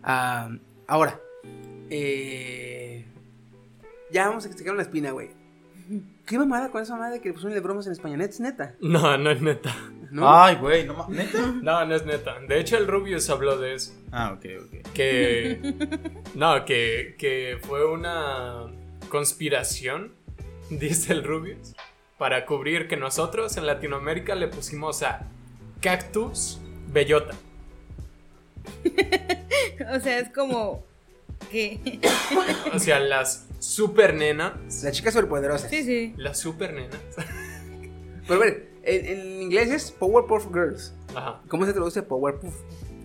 Ah, 0.04 0.50
ahora, 0.88 1.20
eh, 1.90 3.06
ya 4.12 4.28
vamos 4.28 4.46
a 4.46 4.48
explicar 4.48 4.76
la 4.76 4.84
espina, 4.84 5.12
güey. 5.12 5.32
¿Qué 6.26 6.38
mamada 6.38 6.70
con 6.70 6.82
esa 6.82 6.94
mamada 6.94 7.12
de 7.14 7.22
que 7.22 7.30
le 7.30 7.34
pusieron 7.34 7.56
de 7.56 7.62
bromas 7.62 7.88
en 7.88 7.94
español? 7.94 8.22
¿Es 8.22 8.40
neta? 8.40 8.76
No, 8.82 9.18
no 9.18 9.32
es 9.32 9.42
neta. 9.42 9.74
¿No? 10.12 10.42
Ay, 10.42 10.56
güey, 10.56 10.86
no. 10.86 11.08
¿Neta? 11.10 11.54
No, 11.62 11.86
no 11.86 11.96
es 11.96 12.06
neta. 12.06 12.40
De 12.40 12.60
hecho, 12.60 12.78
el 12.78 12.88
Rubius 12.88 13.30
habló 13.30 13.58
de 13.58 13.76
eso. 13.76 13.94
Ah, 14.12 14.34
ok, 14.36 14.46
ok. 14.66 14.92
Que. 14.94 15.60
No, 16.36 16.66
que, 16.66 17.16
que 17.18 17.58
fue 17.62 17.86
una 17.86 18.68
conspiración, 19.10 20.14
dice 20.70 21.14
el 21.14 21.24
Rubius, 21.24 21.76
para 22.18 22.46
cubrir 22.46 22.88
que 22.88 22.98
nosotros 22.98 23.58
en 23.58 23.66
Latinoamérica 23.66 24.36
le 24.36 24.48
pusimos 24.48 25.04
a 25.04 25.28
Cactus 25.82 26.60
Bellota. 26.92 27.36
O 29.96 30.00
sea, 30.02 30.20
es 30.20 30.30
como 30.30 30.84
que. 31.50 32.00
O 32.74 32.80
sea, 32.80 33.00
las 33.00 33.48
super 33.60 34.14
nenas. 34.14 34.84
La 34.84 34.92
chica 34.92 35.10
superpoderosa. 35.12 35.70
Sí, 35.70 35.84
sí. 35.84 36.14
Las 36.18 36.38
super 36.38 36.74
nenas. 36.74 37.00
Pero 38.28 38.42
a 38.42 38.46
ver, 38.46 38.69
en, 38.84 39.06
en 39.06 39.42
inglés 39.44 39.70
es 39.70 39.92
Powerpuff 39.92 40.48
Girls. 40.54 40.94
Ajá. 41.16 41.42
¿Cómo 41.48 41.66
se 41.66 41.74
traduce 41.74 42.02
Powerpuff? 42.04 42.56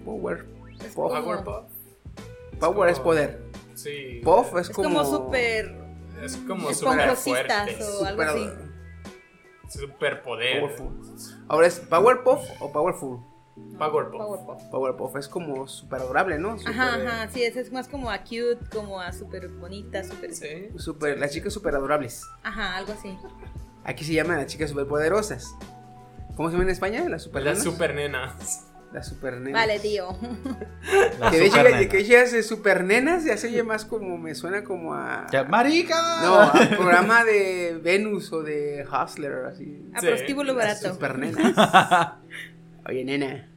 Power. 0.05 0.47
Es 0.81 0.95
Puff. 0.95 0.95
como- 1.12 1.22
Powerpuff. 1.25 1.64
Power 2.61 2.89
es 2.91 2.99
como- 2.99 3.05
poder. 3.11 3.43
Sí. 3.75 4.20
Puff 4.22 4.55
es 4.57 4.68
Es 4.68 4.77
como. 4.77 4.89
como 4.89 5.05
súper. 5.05 5.75
Es 6.22 6.37
como 6.37 6.72
super 6.72 7.09
Esponjositas 7.11 7.70
fuerte. 7.72 7.85
o 7.85 8.05
algo 8.05 8.22
así. 8.22 8.49
Super 9.68 10.22
poder. 10.22 10.61
Powerful. 10.61 10.89
Ahora 11.49 11.66
es 11.66 11.81
Powerpuff 11.81 12.43
o 12.61 12.70
Powerful. 12.72 13.18
Powerpuff. 13.79 14.18
Powerpuff. 14.20 14.62
Powerpuff 14.70 15.16
es 15.16 15.29
como 15.29 15.66
super 15.68 16.01
adorable, 16.01 16.39
¿no? 16.39 16.59
Super, 16.59 16.72
Ajá, 16.72 16.95
ajá, 16.97 17.29
sí, 17.33 17.43
es 17.43 17.72
más 17.72 17.89
como 17.89 18.11
a 18.11 18.18
cute, 18.22 18.59
como 18.72 19.01
a 19.01 19.12
súper 19.12 19.49
bonita, 19.49 20.03
súper... 20.05 20.35
Sí. 20.35 20.68
super- 20.77 21.16
las 21.18 21.31
chicas 21.33 21.53
super 21.53 21.75
adorables. 21.75 22.22
Ajá, 22.43 22.77
algo 22.77 22.93
así. 22.93 23.16
Aquí 23.85 24.05
se 24.05 24.12
llaman 24.14 24.39
las 24.39 24.47
chicas 24.47 24.70
superpoderosas. 24.70 25.55
¿Cómo 26.37 26.49
se 26.49 26.55
llama 26.55 26.64
en 26.64 26.70
España? 26.70 27.09
Las 27.09 27.22
super 27.22 27.43
Las 27.43 27.59
nenas? 27.59 27.64
super 27.74 27.95
nenas. 27.95 28.66
Las 28.93 29.09
super 29.09 29.35
nenas. 29.41 29.61
Vale, 29.61 29.78
tío. 29.80 30.16
La 31.18 31.30
Que 31.30 31.39
de 31.39 31.47
hecho, 31.47 31.89
que 31.91 31.99
digas 31.99 32.32
de 32.32 32.43
super 32.45 32.85
nenas 32.85 33.24
ya 33.24 33.37
se 33.37 33.49
oye 33.49 33.62
más 33.64 33.85
como, 33.85 34.16
me 34.18 34.35
suena 34.35 34.62
como 34.64 34.95
a... 34.95 35.26
Ya, 35.32 35.45
¡Marica! 35.45 35.97
No, 36.22 36.41
a 36.41 36.53
programa 36.53 37.24
de 37.24 37.78
Venus 37.82 38.32
o 38.32 38.43
de 38.43 38.87
Hustler, 38.87 39.47
así. 39.47 39.85
A 39.95 40.01
Sí. 40.01 40.07
prostíbulo 40.07 40.55
Las 40.55 40.80
barato. 40.80 40.95
super 40.95 41.18
nenas. 41.18 41.55
Oye, 42.89 43.05
nena. 43.05 43.49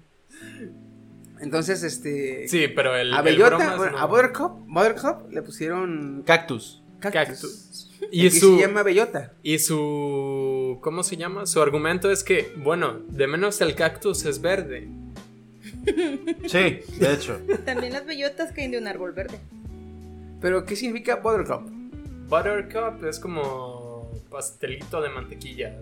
Entonces, 1.40 1.84
este... 1.84 2.48
Sí, 2.48 2.68
pero 2.70 2.96
el. 2.96 3.14
a 3.14 3.20
el 3.20 3.24
Bellota, 3.24 3.58
bromas 3.58 3.78
bueno, 3.78 3.92
no. 3.94 3.98
a 4.00 4.06
Buttercup, 4.06 4.52
Buttercup 4.68 5.32
le 5.32 5.42
pusieron 5.44 6.24
Cactus. 6.26 6.82
cactus. 7.00 7.14
Cactus. 7.28 7.87
Y 8.12 8.30
su. 8.30 8.56
se 8.56 8.62
llama 8.62 8.84
Bellota. 8.84 9.34
Y 9.44 9.60
su. 9.60 10.80
¿Cómo 10.82 11.04
se 11.04 11.18
llama? 11.18 11.46
Su 11.46 11.62
argumento 11.62 12.12
es 12.12 12.24
que, 12.24 12.54
bueno, 12.58 13.00
de 13.10 13.28
menos 13.28 13.62
el 13.62 13.76
cactus 13.76 14.26
es 14.26 14.42
verde. 14.42 14.88
Sí, 16.48 16.80
de 17.00 17.14
hecho. 17.14 17.40
También 17.66 17.94
las 17.94 18.06
bellotas 18.06 18.52
caen 18.52 18.72
de 18.72 18.78
un 18.78 18.88
árbol 18.88 19.14
verde. 19.14 19.40
Pero, 20.42 20.66
¿qué 20.66 20.76
significa 20.76 21.16
Buttercup? 21.16 21.70
Buttercup 22.30 23.04
es 23.06 23.20
como 23.20 24.12
pastelito 24.30 25.02
de 25.02 25.10
mantequilla. 25.10 25.76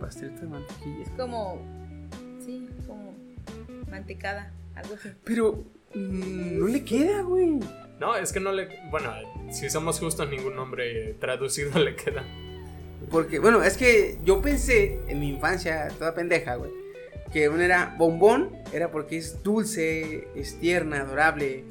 Pastelito 0.00 0.42
de 0.42 0.46
mantequilla. 0.48 1.02
Es 1.02 1.10
como... 1.10 1.60
Sí, 2.44 2.66
como 2.86 3.14
mantecada, 3.90 4.52
algo 4.74 4.94
así. 4.94 5.10
Pero, 5.24 5.64
mm, 5.94 6.58
no 6.58 6.66
le 6.66 6.84
queda, 6.84 7.22
güey. 7.22 7.58
No, 8.02 8.16
es 8.16 8.32
que 8.32 8.40
no 8.40 8.50
le. 8.50 8.68
Bueno, 8.90 9.12
si 9.52 9.70
somos 9.70 10.00
justos, 10.00 10.28
ningún 10.28 10.56
nombre 10.56 11.14
traducido 11.20 11.78
le 11.78 11.94
queda. 11.94 12.24
Porque, 13.12 13.38
bueno, 13.38 13.62
es 13.62 13.76
que 13.76 14.18
yo 14.24 14.42
pensé 14.42 14.98
en 15.06 15.20
mi 15.20 15.28
infancia, 15.28 15.86
toda 15.98 16.12
pendeja, 16.12 16.56
güey, 16.56 16.72
que 17.32 17.48
uno 17.48 17.62
era 17.62 17.94
bombón, 17.96 18.50
era 18.72 18.90
porque 18.90 19.18
es 19.18 19.44
dulce, 19.44 20.26
es 20.34 20.58
tierna, 20.58 21.02
adorable. 21.02 21.64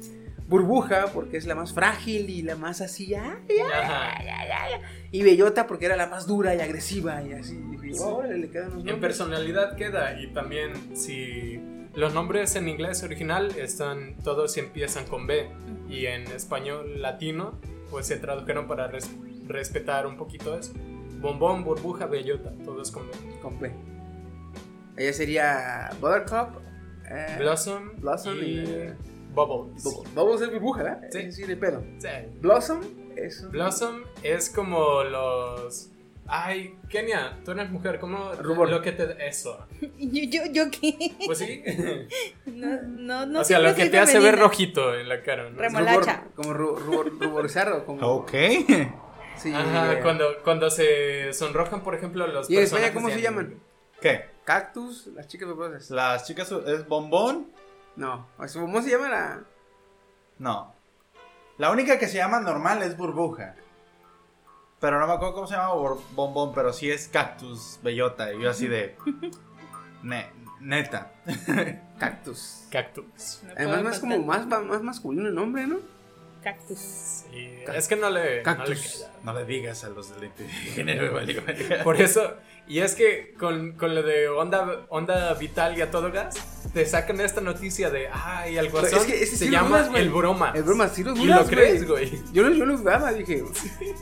Burbuja, 0.48 1.06
porque 1.14 1.36
es 1.36 1.46
la 1.46 1.54
más 1.54 1.72
frágil 1.72 2.28
y 2.28 2.42
la 2.42 2.56
más 2.56 2.80
así, 2.80 3.14
ay, 3.14 3.36
ay, 3.48 4.26
ay. 4.28 4.80
Y 5.10 5.22
bellota, 5.22 5.66
porque 5.66 5.86
era 5.86 5.96
la 5.96 6.06
más 6.06 6.26
dura 6.26 6.54
y 6.54 6.60
agresiva 6.60 7.22
y 7.22 7.32
así. 7.32 7.58
Y 7.82 7.98
órale, 7.98 8.38
le 8.38 8.50
quedan 8.50 8.74
los 8.74 8.86
En 8.86 9.00
personalidad 9.00 9.76
queda. 9.76 10.20
Y 10.20 10.28
también, 10.28 10.96
si. 10.96 11.60
Los 11.94 12.14
nombres 12.14 12.56
en 12.56 12.68
inglés 12.68 13.02
original 13.02 13.50
están. 13.58 14.16
Todos 14.22 14.56
empiezan 14.56 15.04
con 15.06 15.26
B. 15.26 15.48
Y 15.92 16.06
en 16.06 16.22
español 16.28 17.00
latino, 17.02 17.58
pues 17.90 18.06
se 18.06 18.16
tradujeron 18.16 18.66
para 18.66 18.86
res- 18.88 19.10
respetar 19.46 20.06
un 20.06 20.16
poquito 20.16 20.56
eso. 20.58 20.72
Bombón, 21.20 21.62
burbuja, 21.64 22.06
bellota. 22.06 22.50
Todos 22.64 22.90
con 22.90 23.06
B. 23.08 23.12
Con 23.40 23.58
P. 23.58 23.72
Ella 24.96 25.12
sería 25.12 25.90
Buttercup, 26.00 26.60
eh, 27.10 27.36
Blossom, 27.38 27.92
Blossom 28.00 28.36
y, 28.38 28.44
y- 28.44 28.94
Bubbles. 29.34 29.84
Bu- 29.84 30.04
Bubbles 30.14 30.42
es 30.42 30.50
burbuja, 30.52 30.82
¿verdad? 30.82 31.00
Sí. 31.10 31.22
Sí, 31.22 31.32
sí, 31.32 31.42
de 31.44 31.56
pedo. 31.56 31.82
Sí. 31.98 32.08
Blossom 32.40 32.80
es. 33.16 33.48
Blossom 33.50 34.02
es 34.22 34.50
como 34.50 35.02
los. 35.04 35.90
Ay, 36.34 36.78
Kenia, 36.88 37.38
tú 37.44 37.50
eres 37.50 37.68
mujer, 37.70 37.98
¿cómo 38.00 38.32
Rubor. 38.32 38.70
lo 38.70 38.80
que 38.80 38.92
te. 38.92 39.26
Eso. 39.28 39.66
¿Yo, 39.98 40.22
yo, 40.30 40.40
yo 40.50 40.70
qué? 40.70 41.12
Pues 41.26 41.38
sí. 41.38 41.62
No, 42.46 42.80
no, 42.82 43.26
no 43.26 43.40
o 43.40 43.44
sea, 43.44 43.58
lo 43.58 43.74
que 43.74 43.90
te 43.90 43.98
hace 43.98 44.18
ver 44.18 44.38
rojito 44.38 44.94
en 44.94 45.08
la 45.10 45.22
cara, 45.22 45.50
Remolacha. 45.50 46.24
Rubor- 46.24 46.34
como 46.34 46.50
ru- 46.54 46.78
rubor- 46.78 47.18
ruborizado. 47.20 47.84
Como, 47.84 48.06
Ok. 48.06 48.32
Sí, 49.36 49.52
Ajá, 49.52 50.00
cuando, 50.00 50.26
cuando 50.44 50.70
se 50.70 51.32
sonrojan, 51.34 51.82
por 51.82 51.94
ejemplo, 51.94 52.26
los 52.26 52.48
¿Y 52.48 52.56
en 52.56 52.62
España 52.62 52.84
personajes 52.84 52.94
cómo 52.94 53.08
de 53.08 53.14
se 53.14 53.20
llaman? 53.22 53.60
¿Qué? 54.00 54.26
Cactus, 54.44 55.08
las 55.08 55.26
chicas 55.28 55.48
bebosas. 55.48 55.90
Las 55.90 56.26
chicas 56.26 56.50
es 56.66 56.86
bombón. 56.88 57.48
No, 57.96 58.26
¿cómo 58.54 58.80
se 58.80 58.90
llama 58.90 59.08
la.? 59.10 59.40
No. 60.38 60.74
La 61.58 61.70
única 61.70 61.98
que 61.98 62.08
se 62.08 62.16
llama 62.16 62.40
normal 62.40 62.82
es 62.82 62.96
burbuja. 62.96 63.54
Pero 64.82 64.98
no 64.98 65.06
me 65.06 65.12
acuerdo 65.12 65.34
cómo 65.34 65.46
se 65.46 65.54
llama 65.54 65.74
bombón, 66.10 66.52
pero 66.52 66.72
sí 66.72 66.90
es 66.90 67.06
cactus, 67.06 67.78
bellota. 67.84 68.34
Y 68.34 68.42
yo 68.42 68.50
así 68.50 68.66
de. 68.66 68.96
Ne- 70.02 70.28
neta. 70.58 71.12
Cactus. 72.00 72.66
Cactus. 72.68 73.40
No 73.44 73.52
Además, 73.56 73.82
más 73.84 73.98
como 74.00 74.18
más, 74.18 74.48
más 74.48 74.82
masculino 74.82 75.28
el 75.28 75.36
nombre, 75.36 75.68
¿no? 75.68 75.76
Cactus. 76.42 76.78
Sí, 76.80 77.60
es 77.72 77.86
que 77.86 77.94
no 77.94 78.10
le, 78.10 78.20
no 78.20 78.26
le 78.38 78.42
Cactus. 78.42 79.06
No 79.22 79.32
le 79.32 79.44
digas 79.44 79.84
a 79.84 79.90
los 79.90 80.20
del 80.20 80.32
género. 80.74 81.20
Por 81.84 82.00
eso, 82.00 82.34
y 82.68 82.78
es 82.78 82.94
que 82.94 83.34
con, 83.38 83.72
con 83.72 83.94
lo 83.94 84.02
de 84.02 84.28
onda, 84.28 84.86
onda 84.88 85.34
vital 85.34 85.76
y 85.76 85.82
a 85.82 85.90
todo 85.90 86.10
gas, 86.12 86.34
te 86.72 86.86
sacan 86.86 87.20
esta 87.20 87.40
noticia 87.40 87.90
de, 87.90 88.08
ay, 88.10 88.56
el 88.56 88.70
guasón 88.70 89.00
Es 89.00 89.04
que 89.04 89.26
se 89.26 89.36
sí 89.36 89.50
llama 89.50 89.90
el 89.94 90.10
broma. 90.10 90.52
El 90.54 90.62
broma, 90.62 90.88
sí 90.88 91.02
lo 91.04 91.14
Y 91.14 91.26
dudas, 91.26 91.40
lo 91.42 91.46
crees, 91.48 91.86
güey. 91.86 92.22
Yo, 92.32 92.44
lo- 92.44 92.54
yo 92.54 92.64
lo 92.64 92.78
dudaba, 92.78 93.12
dije, 93.12 93.44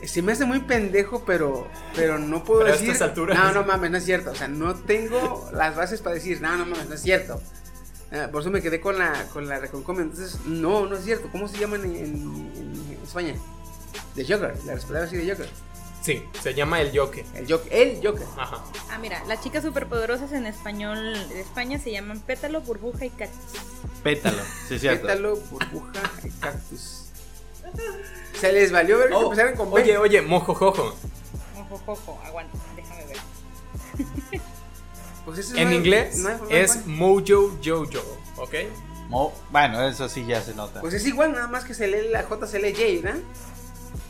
se 0.05 0.21
me 0.21 0.31
hace 0.31 0.45
muy 0.45 0.59
pendejo, 0.59 1.23
pero, 1.25 1.67
pero 1.95 2.17
no 2.19 2.43
puedo 2.43 2.61
Pero 2.61 2.71
a 2.73 2.77
decir. 2.77 2.91
estas 2.91 3.09
alturas. 3.09 3.37
No, 3.37 3.51
no 3.51 3.63
mames, 3.65 3.91
no 3.91 3.97
es 3.97 4.05
cierto. 4.05 4.31
O 4.31 4.35
sea, 4.35 4.47
no 4.47 4.75
tengo 4.75 5.49
las 5.53 5.75
bases 5.75 5.99
para 6.01 6.15
decir, 6.15 6.39
no, 6.41 6.55
no 6.55 6.65
mames, 6.65 6.87
no 6.87 6.95
es 6.95 7.01
cierto. 7.01 7.41
Ah, 8.13 8.29
por 8.31 8.41
eso 8.41 8.51
me 8.51 8.61
quedé 8.61 8.79
con 8.79 8.97
la, 8.99 9.25
con 9.33 9.47
la 9.47 9.59
Reconcomia. 9.59 10.03
Entonces, 10.03 10.37
no, 10.45 10.85
no 10.85 10.95
es 10.95 11.03
cierto. 11.03 11.29
¿Cómo 11.31 11.47
se 11.47 11.57
llaman 11.57 11.83
en, 11.85 11.95
en- 11.95 12.51
en 12.55 12.97
España? 13.03 13.35
The 14.15 14.23
Joker, 14.23 14.53
la 14.65 14.75
respetaba 14.75 15.05
así 15.05 15.17
de 15.17 15.29
Joker. 15.31 15.49
Sí, 16.01 16.23
se 16.41 16.53
llama 16.55 16.81
el 16.81 16.91
yoke. 16.91 17.23
El 17.35 17.47
Joker, 17.51 17.71
el 17.73 17.99
Joker. 18.03 18.25
Ajá. 18.37 18.63
Ah, 18.89 18.97
mira, 18.97 19.23
las 19.27 19.41
chicas 19.41 19.63
superpoderosas 19.63 20.31
en 20.31 20.47
español 20.47 21.13
de 21.29 21.41
España 21.41 21.77
se 21.79 21.91
llaman 21.91 22.19
pétalo, 22.21 22.61
burbuja 22.61 23.05
y 23.05 23.09
cactus. 23.11 23.61
Pétalo, 24.03 24.41
sí, 24.67 24.79
cierto. 24.79 25.03
Pétalo, 25.07 25.35
burbuja 25.35 26.01
y 26.23 26.29
cactus. 26.31 27.05
Se 28.39 28.51
les 28.51 28.71
valió 28.71 28.97
ver 28.97 29.09
que 29.09 29.13
Oh, 29.13 29.23
empezaron 29.25 29.55
con 29.55 29.71
oye, 29.71 29.97
oye, 29.97 30.21
mojojojo. 30.23 30.95
Ojo, 31.69 31.81
ojo, 31.85 32.19
aguanta, 32.25 32.57
déjame 32.75 33.05
ver. 33.05 33.17
Pues 35.25 35.37
eso 35.37 35.55
En 35.55 35.69
no- 35.69 35.75
inglés 35.75 36.17
no 36.17 36.29
es. 36.49 36.85
Mojo 36.87 37.21
Jojo, 37.63 38.17
¿ok? 38.37 38.53
Mo- 39.09 39.31
bueno, 39.51 39.87
eso 39.87 40.09
sí 40.09 40.25
ya 40.25 40.41
se 40.41 40.55
nota. 40.55 40.81
Pues 40.81 40.95
es 40.95 41.05
igual, 41.05 41.33
nada 41.33 41.47
más 41.47 41.63
que 41.63 41.75
se 41.75 41.87
lee 41.87 42.09
la 42.09 42.23
J 42.23 42.47
se 42.47 42.59
lee 42.59 42.73
J, 42.73 43.03
¿verdad? 43.07 43.21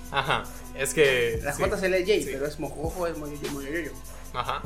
Ajá. 0.09 0.43
Es 0.75 0.93
que. 0.93 1.39
La 1.43 1.53
sí, 1.53 1.61
J 1.63 1.77
se 1.77 1.89
lee 1.89 1.99
J, 2.01 2.13
sí. 2.25 2.29
pero 2.33 2.45
es 2.47 2.59
mojojo, 2.59 3.07
es. 3.07 3.15
Ajá. 4.33 4.61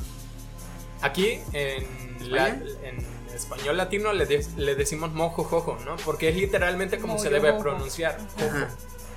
Aquí 1.01 1.39
en, 1.53 1.85
la- 2.31 2.47
¿España? 2.47 2.71
en 2.83 3.05
español 3.35 3.77
latino 3.77 4.13
le, 4.13 4.25
de- 4.25 4.45
le 4.57 4.75
decimos 4.75 5.11
mojojojo, 5.11 5.77
¿no? 5.85 5.97
Porque 5.97 6.29
es 6.29 6.35
literalmente 6.35 6.99
como 6.99 7.19
se 7.19 7.29
debe 7.29 7.53
pronunciar. 7.53 8.17
Ajá. 8.37 8.69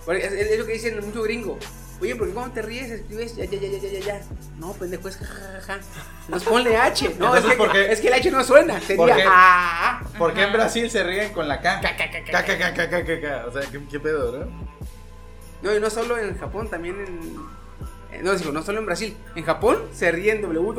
Porque 0.05 0.25
Es, 0.27 0.59
lo 0.59 0.67
que 0.67 0.73
dicen 0.73 1.05
mucho 1.05 1.23
gringo. 1.23 1.59
Oye, 2.01 2.15
¿por 2.15 2.29
qué 2.29 2.33
cuando 2.35 2.55
te 2.55 2.63
ríes 2.63 2.91
escribes 2.93 3.35
ya, 3.37 3.45
ya, 3.45 3.59
ya, 3.59 3.69
ya, 3.69 3.79
ya, 3.79 3.89
ya, 3.91 4.01
ya? 4.01 4.21
No, 4.59 4.73
pendejo, 4.73 5.09
es 5.09 5.17
jajaja. 5.17 5.81
Entonces 6.27 6.49
ponle 6.49 6.77
H. 6.77 7.17
No, 7.19 7.35
es 7.35 7.45
que, 7.45 7.57
¿por 7.57 7.73
qué? 7.73 7.91
es 7.93 8.01
que 8.01 8.07
el 8.09 8.15
H 8.15 8.31
no 8.31 8.45
suena. 8.45 8.81
Sería 8.81 8.97
¿Por 8.97 9.17
qué? 9.17 9.25
ah. 9.27 10.03
¿Por 10.17 10.33
qué 10.35 10.43
en. 10.45 10.53
Brasil 10.53 10.89
se 10.91 11.03
ríen 11.03 11.33
con 11.33 11.49
la 11.49 11.61
K? 11.61 11.81
K, 11.81 11.97
K, 11.97 12.11
K, 12.11 12.75
K, 12.75 12.89
K, 12.89 13.05
K, 13.05 13.21
K. 13.21 13.47
O 13.49 13.53
sea, 13.53 13.63
¿qué, 13.71 13.81
qué 13.91 13.99
pedo, 14.01 14.39
no? 14.45 14.69
No, 15.63 15.75
y 15.75 15.81
no 15.81 15.89
solo 15.91 16.17
en 16.19 16.39
Japón, 16.39 16.69
también 16.69 17.01
en. 17.01 17.19
Eh, 18.13 18.21
no, 18.23 18.35
digo, 18.35 18.53
no 18.53 18.63
solo 18.63 18.79
en 18.79 18.87
Brasil. 18.87 19.17
En 19.35 19.45
Japón 19.45 19.79
se 19.93 20.13
ríen 20.13 20.45
WWE. 20.45 20.79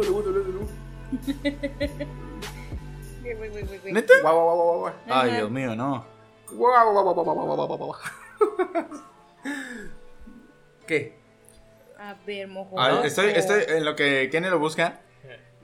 ¿Neta? 3.91 4.13
Guau, 4.21 4.35
guau, 4.35 4.55
guau, 4.55 4.79
guau. 4.79 4.93
Ay, 5.07 5.33
Dios 5.33 5.51
mío, 5.51 5.75
no. 5.75 6.05
Guau, 6.51 6.93
guau, 6.93 7.13
guau, 7.13 7.23
guau, 7.23 7.67
guau, 7.67 7.77
guau, 7.77 7.95
¿Qué? 10.87 11.19
A 11.99 12.15
ver, 12.25 12.47
mojo. 12.47 12.79
Ah, 12.79 13.01
estoy, 13.03 13.31
estoy 13.31 13.63
en 13.67 13.85
lo 13.85 13.95
que 13.95 14.29
Kenny 14.31 14.49
lo 14.49 14.59
busca. 14.59 15.01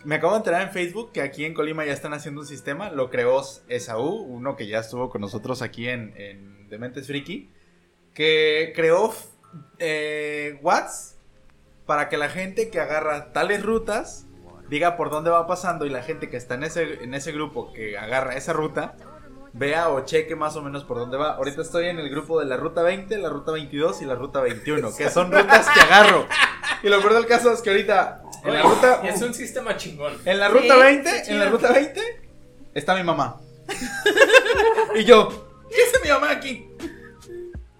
Me 0.03 0.15
acabo 0.15 0.33
de 0.33 0.39
enterar 0.39 0.61
en 0.61 0.69
Facebook 0.69 1.13
que 1.13 1.21
aquí 1.21 1.45
en 1.45 1.55
Colima 1.55 1.83
ya 1.83 1.93
están 1.93 2.13
haciendo 2.13 2.41
un 2.41 2.47
sistema. 2.47 2.91
Lo 2.91 3.09
creó 3.09 3.41
Esaú, 3.67 4.07
uno 4.07 4.55
que 4.55 4.67
ya 4.67 4.79
estuvo 4.79 5.09
con 5.09 5.21
nosotros 5.21 5.63
aquí 5.63 5.89
en, 5.89 6.13
en 6.15 6.69
Dementes 6.69 7.07
Friki. 7.07 7.49
Que 8.15 8.73
creó 8.75 9.13
eh, 9.77 10.57
Whats 10.63 11.17
para 11.85 12.09
que 12.09 12.17
la 12.17 12.29
gente 12.29 12.71
que 12.71 12.79
agarra 12.79 13.31
tales 13.31 13.61
rutas 13.61 14.25
diga 14.69 14.97
por 14.97 15.11
dónde 15.11 15.29
va 15.29 15.45
pasando 15.45 15.85
y 15.85 15.89
la 15.89 16.01
gente 16.01 16.29
que 16.29 16.37
está 16.37 16.55
en 16.55 16.63
ese, 16.63 17.03
en 17.03 17.13
ese 17.13 17.31
grupo 17.31 17.71
que 17.73 17.97
agarra 17.99 18.35
esa 18.35 18.53
ruta 18.53 18.95
vea 19.53 19.89
o 19.89 20.03
cheque 20.03 20.35
más 20.35 20.55
o 20.55 20.61
menos 20.61 20.83
por 20.83 20.97
dónde 20.97 21.17
va. 21.17 21.35
Ahorita 21.35 21.61
estoy 21.61 21.87
en 21.87 21.99
el 21.99 22.09
grupo 22.09 22.39
de 22.39 22.45
la 22.45 22.57
ruta 22.57 22.81
20, 22.81 23.17
la 23.19 23.29
ruta 23.29 23.51
22 23.51 24.01
y 24.01 24.05
la 24.05 24.15
ruta 24.15 24.41
21, 24.41 24.95
que 24.95 25.09
son 25.09 25.31
rutas 25.31 25.67
que 25.69 25.79
agarro. 25.81 26.27
Y 26.83 26.89
lo 26.89 26.99
peor 26.99 27.13
del 27.13 27.25
caso 27.25 27.51
es 27.53 27.61
que 27.61 27.69
ahorita 27.69 28.21
en 28.43 28.53
la 28.53 28.61
ruta 28.63 29.01
Es 29.03 29.21
un 29.21 29.33
sistema 29.33 29.77
chingón. 29.77 30.13
en 30.25 30.39
la 30.39 30.49
ruta 30.49 30.75
20, 30.75 31.09
está 31.09 31.31
en 31.31 31.39
la 31.39 31.49
ruta 31.49 31.71
20 31.71 32.01
está 32.73 32.95
mi 32.95 33.03
mamá. 33.03 33.37
y 34.95 35.05
yo, 35.05 35.47
¿qué 35.69 35.83
hace 35.83 36.03
mi 36.03 36.09
mamá 36.09 36.31
aquí? 36.31 36.69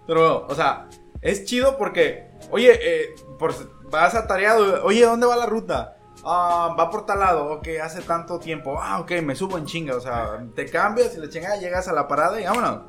Pero, 0.07 0.45
o 0.47 0.55
sea, 0.55 0.87
es 1.21 1.45
chido 1.45 1.77
porque, 1.77 2.29
oye, 2.51 2.77
eh, 2.81 3.15
por, 3.39 3.53
vas 3.89 4.15
atareado, 4.15 4.83
oye, 4.83 5.05
¿dónde 5.05 5.27
va 5.27 5.35
la 5.35 5.45
ruta? 5.45 5.97
Ah, 6.23 6.75
va 6.77 6.89
por 6.89 7.05
tal 7.05 7.19
lado, 7.19 7.51
ok, 7.51 7.67
hace 7.83 8.01
tanto 8.01 8.39
tiempo. 8.39 8.79
Ah, 8.81 8.99
ok, 8.99 9.11
me 9.23 9.35
subo 9.35 9.57
en 9.57 9.65
chinga, 9.65 9.95
o 9.95 9.99
sea, 9.99 10.43
te 10.55 10.65
cambias 10.65 11.15
y 11.15 11.19
la 11.19 11.29
chingada 11.29 11.57
llegas 11.57 11.87
a 11.87 11.93
la 11.93 12.07
parada 12.07 12.39
y 12.39 12.45
vámonos. 12.45 12.83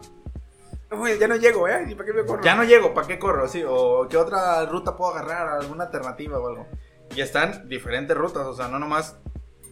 Ya 1.18 1.28
no 1.28 1.36
llego, 1.36 1.68
¿eh? 1.68 1.84
¿Y 1.88 1.94
para 1.94 2.06
qué 2.06 2.12
me 2.12 2.24
corro? 2.24 2.42
Ya 2.42 2.54
no 2.54 2.64
llego, 2.64 2.94
¿para 2.94 3.06
qué 3.06 3.18
corro? 3.18 3.48
Sí, 3.48 3.62
o 3.66 4.06
qué 4.08 4.16
otra 4.16 4.64
ruta 4.66 4.96
puedo 4.96 5.12
agarrar, 5.12 5.48
alguna 5.48 5.84
alternativa 5.84 6.38
o 6.38 6.48
algo. 6.48 6.66
Y 7.14 7.20
están 7.20 7.68
diferentes 7.68 8.16
rutas, 8.16 8.46
o 8.46 8.54
sea, 8.54 8.68
no 8.68 8.78
nomás, 8.78 9.16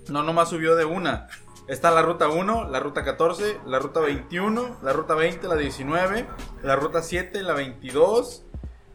no 0.08 0.22
nomás 0.22 0.48
subió 0.48 0.74
de 0.74 0.84
una. 0.84 1.28
Está 1.66 1.90
la 1.90 2.02
ruta 2.02 2.28
1, 2.28 2.68
la 2.70 2.78
ruta 2.80 3.02
14, 3.04 3.60
la 3.66 3.78
ruta 3.78 4.00
21, 4.00 4.78
la 4.82 4.92
ruta 4.92 5.14
20, 5.14 5.48
la 5.48 5.56
19, 5.56 6.26
la 6.62 6.76
ruta 6.76 7.02
7, 7.02 7.42
la 7.42 7.54
22, 7.54 8.44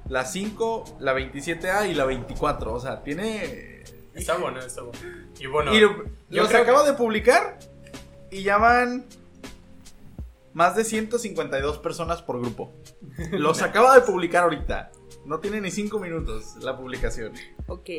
la 0.07 0.25
5, 0.25 0.97
la 0.99 1.13
27A 1.15 1.89
y 1.89 1.95
la 1.95 2.05
24. 2.05 2.71
O 2.73 2.79
sea, 2.79 3.01
tiene... 3.01 3.83
Está 4.13 4.37
bueno, 4.37 4.59
está 4.59 4.83
bueno. 4.83 4.99
Y 5.39 5.47
bueno, 5.47 5.73
y 5.73 5.79
lo- 5.79 6.03
yo 6.29 6.41
los 6.43 6.49
creo 6.49 6.61
acabo 6.61 6.83
de 6.83 6.93
publicar 6.93 7.57
y 8.29 8.43
ya 8.43 8.57
van 8.57 9.05
más 10.53 10.75
de 10.75 10.83
152 10.83 11.77
personas 11.79 12.21
por 12.21 12.39
grupo. 12.39 12.71
Los 13.31 13.61
acabo 13.61 13.91
de 13.93 14.01
publicar 14.01 14.43
ahorita. 14.43 14.91
No 15.25 15.39
tiene 15.39 15.61
ni 15.61 15.71
5 15.71 15.99
minutos 15.99 16.55
la 16.61 16.75
publicación. 16.77 17.33
Ok. 17.67 17.89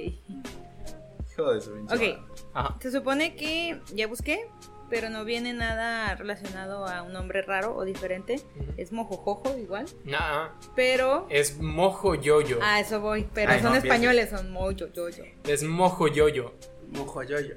Hijo 1.31 1.53
de 1.53 1.61
su 1.61 1.73
pinche 1.73 1.95
Ok. 1.95 2.19
Ajá. 2.55 2.77
Se 2.81 2.91
supone 2.91 3.37
que 3.37 3.81
ya 3.95 4.07
busqué, 4.07 4.49
pero 4.89 5.09
no 5.11 5.25
viene 5.25 5.53
nada 5.53 6.15
relacionado 6.17 6.87
a 6.87 7.03
un 7.03 7.13
nombre 7.13 7.43
raro 7.43 7.77
o 7.77 7.85
diferente. 7.85 8.41
Ujú. 8.57 8.73
Es 8.77 8.91
mojojojo 8.93 9.57
igual. 9.59 9.87
Nah, 10.05 10.49
Pero. 10.75 11.27
es 11.31 11.59
mojo 11.61 12.15
yoyo. 12.17 12.59
A 12.63 12.81
eso 12.81 13.01
voy. 13.01 13.29
Pero 13.33 13.53
Ay, 13.53 13.61
son 13.61 13.73
no, 13.73 13.79
españoles, 13.79 14.31
son 14.31 14.51
mojo, 14.51 14.73
yo, 14.73 14.89
yo. 14.89 15.25
Es 15.45 15.63
mojo 15.63 16.09
yoyo. 16.09 16.53
Mojo 16.89 17.23
yoyo. 17.23 17.55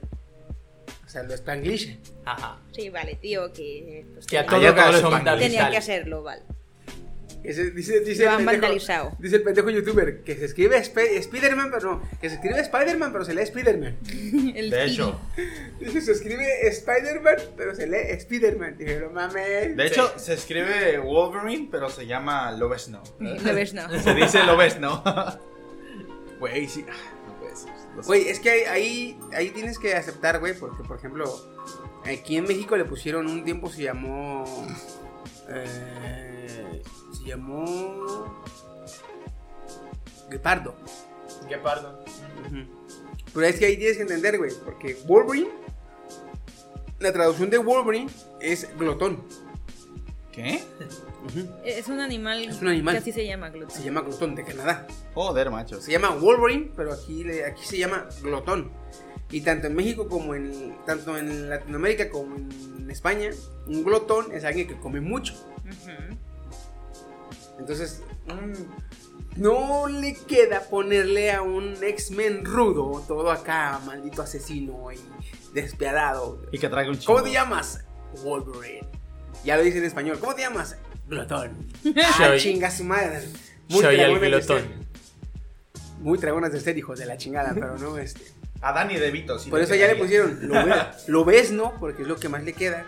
O 1.05 1.09
sea, 1.09 1.23
lo 1.23 1.33
spanglish. 1.33 1.99
Ajá. 2.25 2.59
Sí, 2.71 2.89
vale, 2.89 3.15
tío, 3.15 3.51
que. 3.51 4.05
pues, 4.13 4.25
Que 4.27 4.37
a 4.39 4.45
tenía- 4.45 4.73
todo 4.75 4.93
son 4.93 5.13
español. 5.13 5.39
Tenía 5.39 5.69
que 5.69 5.77
hacerlo, 5.77 6.23
vale. 6.23 6.43
Ese- 7.43 7.71
dice, 7.71 7.99
dice, 7.99 8.23
Lo 8.25 8.31
el 8.31 8.37
pendejo, 8.37 8.61
vandalizado. 8.61 9.15
dice 9.19 9.35
el 9.35 9.43
pendejo 9.43 9.69
youtuber 9.69 10.23
que 10.23 10.35
se 10.35 10.45
escribe 10.45 10.77
Sp- 10.79 11.17
Spider-Man, 11.17 11.71
pero 11.73 11.91
no. 11.95 12.09
Que 12.21 12.29
se 12.29 12.35
escribe 12.35 12.59
Spider-Man, 12.61 13.11
pero 13.11 13.25
se 13.25 13.33
lee 13.33 13.41
Spider-Man. 13.41 13.97
De 14.53 14.85
hecho, 14.85 15.19
Dice, 15.79 16.01
se 16.01 16.11
escribe 16.13 16.67
Spider-Man, 16.67 17.35
pero 17.57 17.75
se 17.75 17.85
lee 17.87 17.97
Spider-Man. 18.11 18.77
Dije, 18.77 18.99
no 19.01 19.09
mames. 19.09 19.75
de 19.75 19.85
hecho 19.85 20.13
se 20.17 20.33
escribe 20.35 20.97
Wolverine, 20.99 21.67
pero 21.69 21.89
se 21.89 22.05
llama 22.05 22.51
Lobesno. 22.53 23.03
Lo 23.19 23.53
ves, 23.53 23.73
no. 23.73 23.89
Se 23.99 24.13
dice 24.13 24.43
Lobesno. 24.45 25.03
Güey, 26.39 26.67
sí. 26.67 26.85
ah, 26.89 26.93
No 27.27 27.39
puede 27.39 27.55
ser. 27.55 27.71
Lo 27.95 28.03
sé. 28.03 28.07
Güey, 28.07 28.27
es 28.29 28.39
que 28.39 28.49
ahí, 28.51 28.61
ahí, 28.69 29.19
ahí 29.35 29.49
tienes 29.49 29.77
que 29.79 29.93
aceptar, 29.95 30.39
güey, 30.39 30.53
porque, 30.53 30.83
por 30.83 30.97
ejemplo, 30.97 31.25
aquí 32.05 32.37
en 32.37 32.45
México 32.45 32.77
le 32.77 32.85
pusieron 32.85 33.27
un 33.27 33.43
tiempo, 33.43 33.69
se 33.69 33.83
llamó... 33.83 34.45
eh, 35.49 36.81
se 37.23 37.29
llamó... 37.29 38.43
Guepardo. 40.29 40.75
Guepardo. 41.47 42.03
Pero 43.33 43.45
es 43.45 43.57
que 43.59 43.65
ahí 43.65 43.77
tienes 43.77 43.97
que 43.97 44.03
entender, 44.03 44.37
güey, 44.37 44.51
porque 44.63 44.95
Wolverine, 45.05 45.49
la 46.99 47.11
traducción 47.13 47.49
de 47.49 47.57
Wolverine 47.57 48.09
es 48.39 48.67
glotón. 48.77 49.23
¿Qué? 50.31 50.63
Es 51.63 51.87
un 51.87 51.99
animal. 51.99 52.43
Es 52.43 52.61
un 52.61 52.69
animal. 52.69 52.95
Que 52.95 52.99
así 52.99 53.11
se 53.11 53.25
llama, 53.25 53.49
gluten. 53.49 53.69
Se 53.75 53.83
llama 53.83 54.01
glotón 54.01 54.33
de 54.35 54.43
Canadá. 54.43 54.87
Joder, 55.13 55.51
macho. 55.51 55.79
Se 55.79 55.91
llama 55.91 56.09
Wolverine, 56.15 56.71
pero 56.75 56.93
aquí, 56.93 57.23
le- 57.23 57.45
aquí 57.45 57.63
se 57.63 57.77
llama 57.77 58.07
glotón. 58.21 58.71
Y 59.31 59.41
tanto 59.41 59.67
en 59.67 59.75
México 59.75 60.07
como 60.07 60.33
en 60.35 60.75
tanto 60.85 61.17
en 61.17 61.49
Latinoamérica 61.49 62.09
como 62.09 62.35
en 62.35 62.89
España, 62.89 63.29
un 63.67 63.83
glotón 63.83 64.31
es 64.31 64.43
alguien 64.43 64.67
que 64.67 64.77
come 64.79 65.01
mucho. 65.01 65.33
Ujú. 65.59 66.12
Entonces, 67.63 68.01
mm, 68.27 69.41
no 69.41 69.87
le 69.87 70.15
queda 70.15 70.61
ponerle 70.69 71.31
a 71.31 71.41
un 71.41 71.75
X-Men 71.81 72.43
rudo, 72.43 73.01
todo 73.07 73.31
acá, 73.31 73.79
maldito 73.85 74.21
asesino 74.21 74.91
y 74.91 74.97
despiadado. 75.53 76.41
Y 76.51 76.59
que 76.59 76.67
traiga 76.67 76.91
un 76.91 76.97
chingo. 76.99 77.13
¿Cómo 77.13 77.23
te 77.25 77.31
llamas? 77.31 77.79
Wolverine. 78.21 78.85
Ya 79.45 79.55
lo 79.55 79.63
dice 79.63 79.77
en 79.77 79.85
español. 79.85 80.17
¿Cómo 80.19 80.35
te 80.35 80.41
llamas? 80.41 80.75
Glotón. 81.07 81.51
Ah, 82.03 82.13
Soy- 82.17 82.39
chinga 82.39 82.69
su 82.69 82.83
madre. 82.83 83.23
Muy 83.69 83.81
Soy 83.81 83.99
el 83.99 84.19
glotón. 84.19 84.61
Muy 85.99 86.17
dragones 86.17 86.51
de 86.51 86.59
ser, 86.59 86.77
hijos 86.77 86.99
de 86.99 87.05
la 87.05 87.15
chingada, 87.17 87.51
pero 87.53 87.77
no, 87.77 87.97
este. 87.97 88.21
A 88.61 88.71
Dani 88.73 88.97
De 88.97 89.09
Vito, 89.11 89.39
sí 89.39 89.49
Por 89.49 89.59
eso 89.61 89.73
ya 89.75 89.87
le 89.87 89.95
pusieron, 89.95 90.37
lo, 90.47 90.53
ve- 90.65 90.75
lo 91.07 91.25
ves, 91.25 91.51
¿no? 91.51 91.73
Porque 91.79 92.01
es 92.01 92.07
lo 92.09 92.17
que 92.17 92.27
más 92.29 92.43
le 92.43 92.51
queda. 92.53 92.85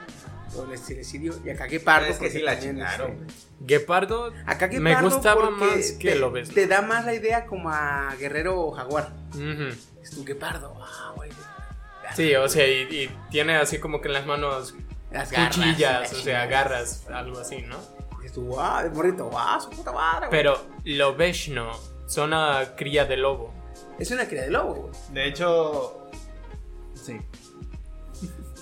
O 0.58 0.66
le 0.66 0.78
sirvió. 0.78 1.34
Y 1.43 1.49
acá 1.49 1.66
Guepardo. 1.66 2.08
Es 2.08 2.18
que 2.18 2.30
sí 2.30 2.39
la 2.39 2.60
chingaron. 2.60 3.28
Guepardo 3.60 4.34
Acá 4.45 4.68
me 4.68 5.01
gustaba 5.01 5.49
más 5.49 5.91
que 5.93 6.12
te, 6.12 6.16
lo 6.16 6.32
ves. 6.32 6.49
Te 6.49 6.68
da 6.68 6.82
más 6.82 7.06
la 7.06 7.14
idea 7.14 7.45
como 7.45 7.70
a 7.70 8.14
Guerrero 8.20 8.72
Jaguar. 8.72 9.14
Ujú. 9.34 9.76
Es 10.01 10.12
tu 10.12 10.24
Guepardo. 10.24 10.78
Ah, 10.82 11.14
güey. 11.16 11.32
Sí, 12.16 12.36
o 12.36 12.47
sea, 12.47 12.68
y, 12.68 12.84
y 12.84 13.18
tiene 13.30 13.56
así 13.58 13.80
como 13.80 13.99
que 14.01 14.08
en 14.08 14.14
las 14.14 14.26
manos 14.26 14.76
Las 15.12 15.32
garras, 15.32 15.56
cuchillas, 15.56 16.14
la 16.14 16.20
o 16.20 16.22
sea, 16.22 16.45
garras, 16.45 17.08
algo 17.10 17.39
así, 17.39 17.62
¿no? 17.62 17.78
Y 18.26 18.30
tú, 18.30 18.43
wow, 18.43 18.84
de 18.84 18.89
morrito, 18.89 19.30
wow, 19.30 19.62
su 19.62 19.70
puta 19.70 19.91
madre, 19.91 20.28
güey. 20.28 20.32
Pero 20.32 20.60
lo 20.84 21.16
no, 21.53 21.72
son 22.08 22.28
una 22.30 22.76
cría 22.76 23.06
de 23.06 23.18
lobo. 23.18 23.53
Es 23.99 24.12
una 24.12 24.28
cría 24.28 24.43
de 24.43 24.51
lobo, 24.51 24.74
güey. 24.76 24.93
De 25.12 25.28
hecho, 25.28 26.10
sí. 26.93 27.20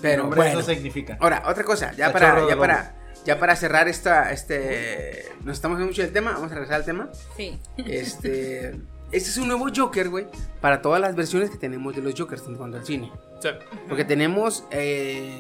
Pero 0.04 0.26
Hombre, 0.26 0.38
bueno. 0.38 0.60
eso 0.60 0.70
significa. 0.70 1.18
Ahora, 1.20 1.44
otra 1.48 1.64
cosa, 1.64 1.92
ya 1.94 2.12
Cachorro 2.14 2.46
para, 2.46 2.50
ya 2.50 2.58
para, 2.60 2.96
ya 3.26 3.40
para 3.40 3.56
cerrar 3.56 3.88
esta, 3.88 4.32
este, 4.34 5.26
nos 5.44 5.56
estamos 5.56 5.78
viendo 5.78 5.92
mucho 5.92 6.02
del 6.04 6.12
tema, 6.12 6.34
vamos 6.34 6.52
a 6.52 6.56
regresar 6.56 6.76
al 6.76 6.86
tema. 6.86 7.10
Sí. 7.38 7.58
Este, 7.78 8.76
este 9.12 9.30
es 9.30 9.38
un 9.38 9.48
nuevo 9.48 9.68
Joker, 9.76 10.10
güey, 10.10 10.28
para 10.60 10.82
todas 10.82 11.00
las 11.00 11.16
versiones 11.16 11.50
que 11.50 11.58
tenemos 11.58 11.96
de 11.96 12.02
los 12.02 12.14
Jokers 12.20 12.44
en 12.48 12.56
cuanto 12.56 12.78
al 12.78 12.86
cine. 12.86 13.12
Sea, 13.40 13.58
Porque 13.88 14.04
tenemos, 14.06 14.66
eh, 14.72 15.40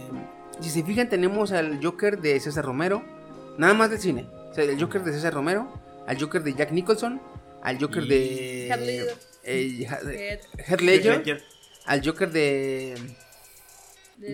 si 0.61 0.69
se 0.69 0.81
fijan, 0.83 1.09
tenemos 1.09 1.51
al 1.51 1.79
Joker 1.83 2.19
de 2.21 2.39
César 2.39 2.63
Romero, 2.65 3.03
nada 3.57 3.73
más 3.73 3.89
del 3.89 3.99
cine. 3.99 4.27
O 4.49 4.53
sea, 4.53 4.63
el 4.63 4.79
Joker 4.81 5.03
de 5.03 5.11
César 5.11 5.33
Romero, 5.33 5.71
al 6.07 6.17
Joker 6.19 6.41
de 6.41 6.53
Jack 6.53 6.71
Nicholson, 6.71 7.21
al 7.63 7.79
Joker 7.79 8.03
Y- 8.03 8.07
de 8.07 8.67
Heath 8.67 8.79
Ledger. 8.79 9.17
eh, 9.43 10.39
Heath 10.67 10.81
Ledger, 10.81 11.43
al 11.85 12.05
Joker 12.05 12.31
de- 12.31 12.95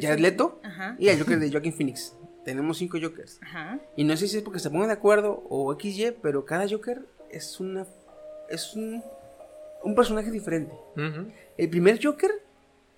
Jared 0.02 0.20
Leto 0.20 0.60
Ajá. 0.64 0.96
y 1.00 1.10
al 1.10 1.20
Joker 1.20 1.40
de 1.40 1.52
Joaquin 1.52 1.74
Phoenix. 1.74 2.16
Tenemos 2.46 2.78
cinco 2.78 2.98
Jokers. 3.02 3.40
Ajá. 3.42 3.80
Y 3.96 4.04
no 4.04 4.16
sé 4.18 4.28
si 4.28 4.38
es 4.38 4.44
porque 4.44 4.60
se 4.60 4.70
pongan 4.70 4.88
de 4.88 4.94
acuerdo 4.94 5.44
o 5.50 5.76
XY, 5.78 6.16
pero 6.22 6.46
cada 6.46 6.68
Joker 6.68 7.06
es 7.30 7.60
una 7.60 7.86
es 8.50 8.74
un, 8.76 9.04
un 9.84 9.96
personaje 9.96 10.32
diferente. 10.32 10.74
El 11.58 11.70
primer 11.70 12.00
Joker 12.04 12.32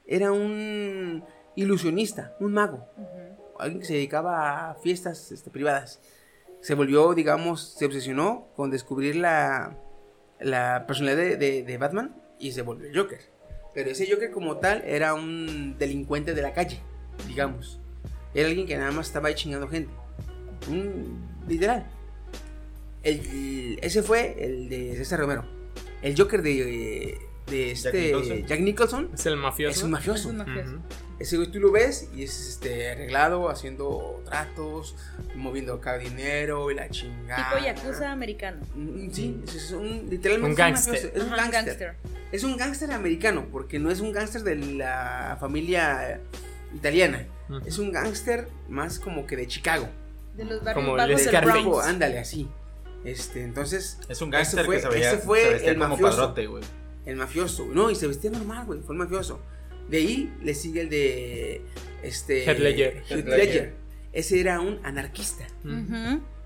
era 0.07 0.31
un 0.31 1.23
ilusionista, 1.55 2.35
un 2.39 2.53
mago, 2.53 2.85
alguien 3.59 3.79
que 3.81 3.85
se 3.85 3.93
dedicaba 3.93 4.69
a 4.71 4.75
fiestas 4.75 5.31
este, 5.31 5.49
privadas. 5.49 5.99
Se 6.61 6.73
volvió, 6.75 7.13
digamos, 7.13 7.73
se 7.77 7.85
obsesionó 7.85 8.47
con 8.55 8.69
descubrir 8.71 9.15
la, 9.17 9.75
la 10.39 10.85
personalidad 10.87 11.17
de, 11.23 11.37
de- 11.37 11.63
de 11.63 11.77
Batman 11.77 12.15
y 12.39 12.51
se 12.53 12.61
volvió 12.61 12.87
el 12.87 12.97
Joker. 12.97 13.19
Pero 13.73 13.89
ese 13.91 14.09
Joker 14.11 14.31
como 14.31 14.57
tal 14.57 14.83
era 14.85 15.13
un 15.13 15.77
delincuente 15.77 16.33
de 16.33 16.41
la 16.41 16.53
calle, 16.53 16.79
digamos. 17.27 17.79
Era 18.33 18.47
alguien 18.49 18.67
que 18.67 18.77
nada 18.77 18.91
más 18.91 19.07
estaba 19.07 19.29
ahí 19.29 19.35
chingando 19.35 19.67
gente. 19.67 19.91
Un- 20.69 21.19
literal. 21.47 21.85
El- 23.03 23.79
ese 23.81 24.03
fue 24.03 24.35
el 24.43 24.69
de 24.69 24.95
César 24.95 25.19
Romero. 25.19 25.43
El 26.01 26.17
Joker 26.17 26.41
de, 26.41 27.17
de 27.51 27.71
este 27.71 27.91
Nicholson. 28.07 28.45
Jack 28.47 28.59
Nicholson 28.61 29.09
Es 29.13 29.25
el 29.27 29.37
mafioso. 29.37 29.77
es 29.77 29.83
un 29.83 29.91
mafioso. 29.91 30.19
Es 30.19 30.25
un 30.25 30.37
mafioso. 30.37 30.79
Ese 31.19 31.37
güey 31.37 31.51
tú 31.51 31.59
lo 31.59 31.71
ves 31.71 32.09
y 32.15 32.23
es 32.23 32.49
este 32.49 32.89
arreglado, 32.89 33.47
haciendo 33.51 34.23
tratos, 34.25 34.95
moviendo 35.35 35.75
acá 35.75 35.99
dinero 35.99 36.71
y 36.71 36.75
la 36.75 36.89
chingada. 36.89 37.51
Tipo 37.59 37.63
Yakuza 37.63 38.11
americano. 38.11 38.65
Mm, 38.73 39.11
Sí, 39.11 39.39
es 39.45 39.55
es 39.55 39.71
un 39.71 40.07
literalmente 40.09 40.45
Un 40.45 40.51
es 40.53 40.57
gángster. 40.57 40.93
mafioso, 40.95 41.15
Es 41.17 41.23
un 41.23 41.33
Ajá, 41.33 41.51
gángster. 41.51 41.95
Es 42.31 42.43
un 42.43 42.57
gángster 42.57 42.91
americano, 42.91 43.45
porque 43.51 43.77
no 43.77 43.91
es 43.91 43.99
un 43.99 44.11
gángster 44.13 44.41
de 44.41 44.55
la 44.55 45.37
familia 45.39 46.19
italiana. 46.73 47.27
Es 47.65 47.77
un 47.77 47.91
gángster 47.91 48.47
más 48.69 48.97
como 48.97 49.27
que 49.27 49.35
de 49.35 49.45
Chicago. 49.45 49.89
De 50.35 50.45
los 50.45 50.63
barrios 50.63 50.85
Como 50.85 50.95
bajos 50.97 51.23
del. 51.25 51.53
Tipo, 51.53 51.81
ándale, 51.81 52.17
así. 52.17 52.47
Este, 53.03 53.43
entonces, 53.43 53.99
Es 54.09 54.21
un 54.21 54.31
fue- 54.31 54.39
que 54.39 54.45
se 54.45 54.87
veía, 54.89 55.17
fue 55.17 55.59
se 55.59 55.67
el 55.67 55.75
como 55.77 55.89
mafioso. 55.89 56.17
padrote, 56.17 56.47
güey. 56.47 56.63
El 57.05 57.15
mafioso. 57.15 57.65
No, 57.65 57.89
y 57.91 57.95
se 57.95 58.07
vestía 58.07 58.31
normal, 58.31 58.65
güey. 58.65 58.79
Fue 58.81 58.93
el 58.95 58.99
mafioso. 58.99 59.41
De 59.89 59.97
ahí 59.97 60.33
le 60.41 60.53
sigue 60.53 60.81
el 60.81 60.89
de. 60.89 61.61
Este. 62.03 62.43
Heath 62.45 62.59
Ledger. 62.59 63.03
Heath 63.09 63.25
Ledger. 63.27 63.73
Ese 64.13 64.39
era 64.39 64.59
un 64.59 64.79
anarquista. 64.83 65.45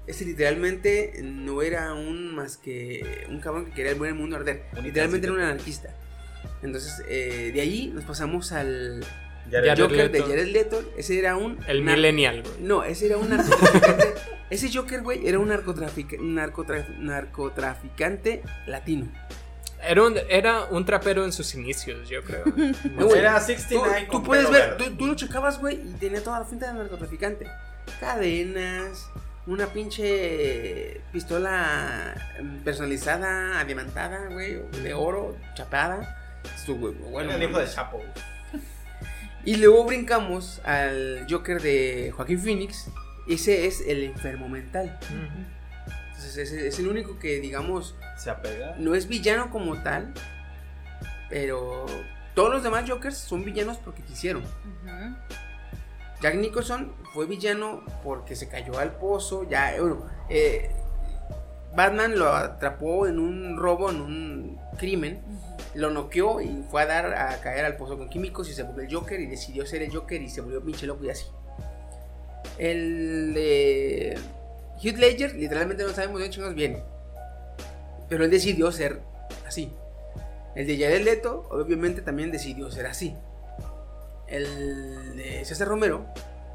Ese 0.08 0.24
literalmente 0.26 1.20
no 1.24 1.62
era 1.64 1.94
un 1.96 2.36
más 2.36 2.58
que 2.58 3.26
un 3.30 3.40
cabrón 3.40 3.66
que 3.66 3.72
quería 3.72 3.92
el 3.92 3.98
buen 3.98 4.16
mundo 4.16 4.36
arder. 4.36 4.66
Un 4.78 4.84
literalmente 4.84 5.26
era 5.28 5.34
un 5.36 5.42
anarquista. 5.42 5.96
Entonces, 6.62 7.02
eh, 7.08 7.52
de 7.54 7.62
ahí 7.62 7.92
nos 7.94 8.04
pasamos 8.04 8.52
al 8.52 9.04
Jared 9.50 9.80
Joker 9.80 10.12
de 10.12 10.20
Leto. 10.20 10.28
Jared 10.30 10.48
Leto. 10.48 10.94
Ese 10.98 11.18
era 11.20 11.36
un. 11.36 11.58
El 11.68 11.82
millennial, 11.82 12.44
güey. 12.44 12.54
No, 12.62 12.84
ese 12.84 13.08
era 13.08 13.18
un 13.18 13.30
narcotraficante. 13.30 14.14
ese 14.52 14.72
Joker, 14.72 15.02
güey, 15.02 15.28
era 15.28 15.40
un 15.40 15.50
narcotrafic- 15.50 16.20
narcotra- 16.20 16.88
narcotraficante 17.00 18.44
latino. 18.68 19.12
Era 19.88 20.04
un, 20.04 20.18
era 20.30 20.66
un 20.66 20.86
trapero 20.86 21.24
en 21.26 21.32
sus 21.32 21.54
inicios, 21.56 22.10
yo 22.10 22.24
creo. 22.24 22.44
No, 22.96 23.06
güey, 23.08 23.20
Era 23.20 23.40
Tú, 23.40 23.46
69 23.46 24.04
tú 24.06 24.12
con 24.12 24.24
puedes 24.24 24.50
ver, 24.50 24.78
tú, 24.78 24.96
tú 24.96 25.08
lo 25.08 25.16
checabas, 25.16 25.60
güey, 25.60 25.76
y 25.76 25.94
tenía 26.00 26.24
toda 26.24 26.40
la 26.40 26.46
finta 26.46 26.68
de 26.72 26.80
narcotraficante. 26.80 27.48
Cadenas, 28.00 29.10
una 29.48 29.68
pinche 29.68 31.02
pistola 31.12 32.16
personalizada, 32.64 33.60
adiamantada, 33.60 34.30
güey, 34.32 34.60
de 34.84 34.94
oro, 34.94 35.36
chapada. 35.56 36.42
Esto, 36.56 36.76
güey, 36.76 36.94
bueno, 36.94 37.32
Era 37.32 37.44
el 37.44 37.50
hijo 37.50 37.60
de. 37.60 37.68
Chapo. 37.68 38.02
Y 39.44 39.58
luego 39.58 39.86
brincamos 39.86 40.60
al 40.64 41.28
Joker 41.30 41.62
de 41.62 42.12
Joaquín 42.16 42.40
Phoenix. 42.40 42.88
Ese 43.28 43.68
es 43.68 43.82
el 43.88 44.04
enfermo 44.04 44.50
mental. 44.50 44.98
Ujú. 45.04 45.55
Entonces, 46.26 46.52
es 46.52 46.80
el 46.80 46.88
único 46.88 47.20
que, 47.20 47.40
digamos, 47.40 47.96
Se 48.18 48.30
apega. 48.30 48.76
no 48.78 48.96
es 48.96 49.08
villano 49.08 49.52
como 49.52 49.82
tal. 49.84 50.14
Pero 51.30 51.86
todos 52.34 52.52
los 52.52 52.64
demás 52.64 52.90
Jokers 52.90 53.18
son 53.18 53.46
villanos 53.46 53.78
porque 53.78 54.02
quisieron. 54.04 54.44
Jack 56.22 56.36
Nicholson 56.36 56.94
fue 57.14 57.26
villano 57.26 57.84
porque 58.04 58.36
se 58.36 58.48
cayó 58.48 58.78
al 58.80 58.94
pozo. 58.98 59.48
Ya, 59.48 59.76
eh, 59.76 59.82
bueno, 59.82 60.06
eh, 60.30 60.72
Batman 61.76 62.18
lo 62.18 62.30
atrapó 62.30 63.08
en 63.08 63.20
un 63.20 63.58
robo, 63.58 63.90
en 63.90 64.02
un 64.02 64.60
crimen. 64.78 65.22
Lo 65.74 65.92
noqueó 65.92 66.42
y 66.42 66.64
fue 66.70 66.84
a 66.84 66.86
dar 66.86 67.14
a 67.14 67.42
caer 67.42 67.66
al 67.66 67.76
pozo 67.76 67.98
con 67.98 68.10
químicos 68.10 68.50
y 68.50 68.54
se 68.54 68.64
volvió 68.64 68.84
el 68.84 68.94
Joker 68.94 69.20
y 69.20 69.28
decidió 69.28 69.66
ser 69.66 69.82
el 69.82 69.94
Joker 69.94 70.22
y 70.22 70.30
se 70.30 70.42
volvió 70.42 70.64
pinche 70.64 70.88
loco 70.88 71.04
y 71.04 71.10
así. 71.10 71.26
El 72.58 73.34
de 73.34 74.18
Heath 74.82 74.98
Ledger, 74.98 75.36
literalmente 75.36 75.84
no 75.84 75.90
sabemos 75.90 76.20
de 76.20 76.24
dónde 76.26 76.34
chingados 76.34 76.56
viene. 76.56 76.84
Pero 78.10 78.24
él 78.26 78.32
decidió 78.32 78.72
ser 78.72 79.02
así. 79.48 79.72
El 80.56 80.68
de 80.68 80.78
Jared 80.78 81.04
Leto, 81.04 81.48
obviamente, 81.52 82.02
también 82.02 82.32
decidió 82.32 82.70
ser 82.72 82.86
así. 82.88 83.16
El 84.28 85.16
de 85.18 85.46
César 85.46 85.68
Romero, 85.68 86.06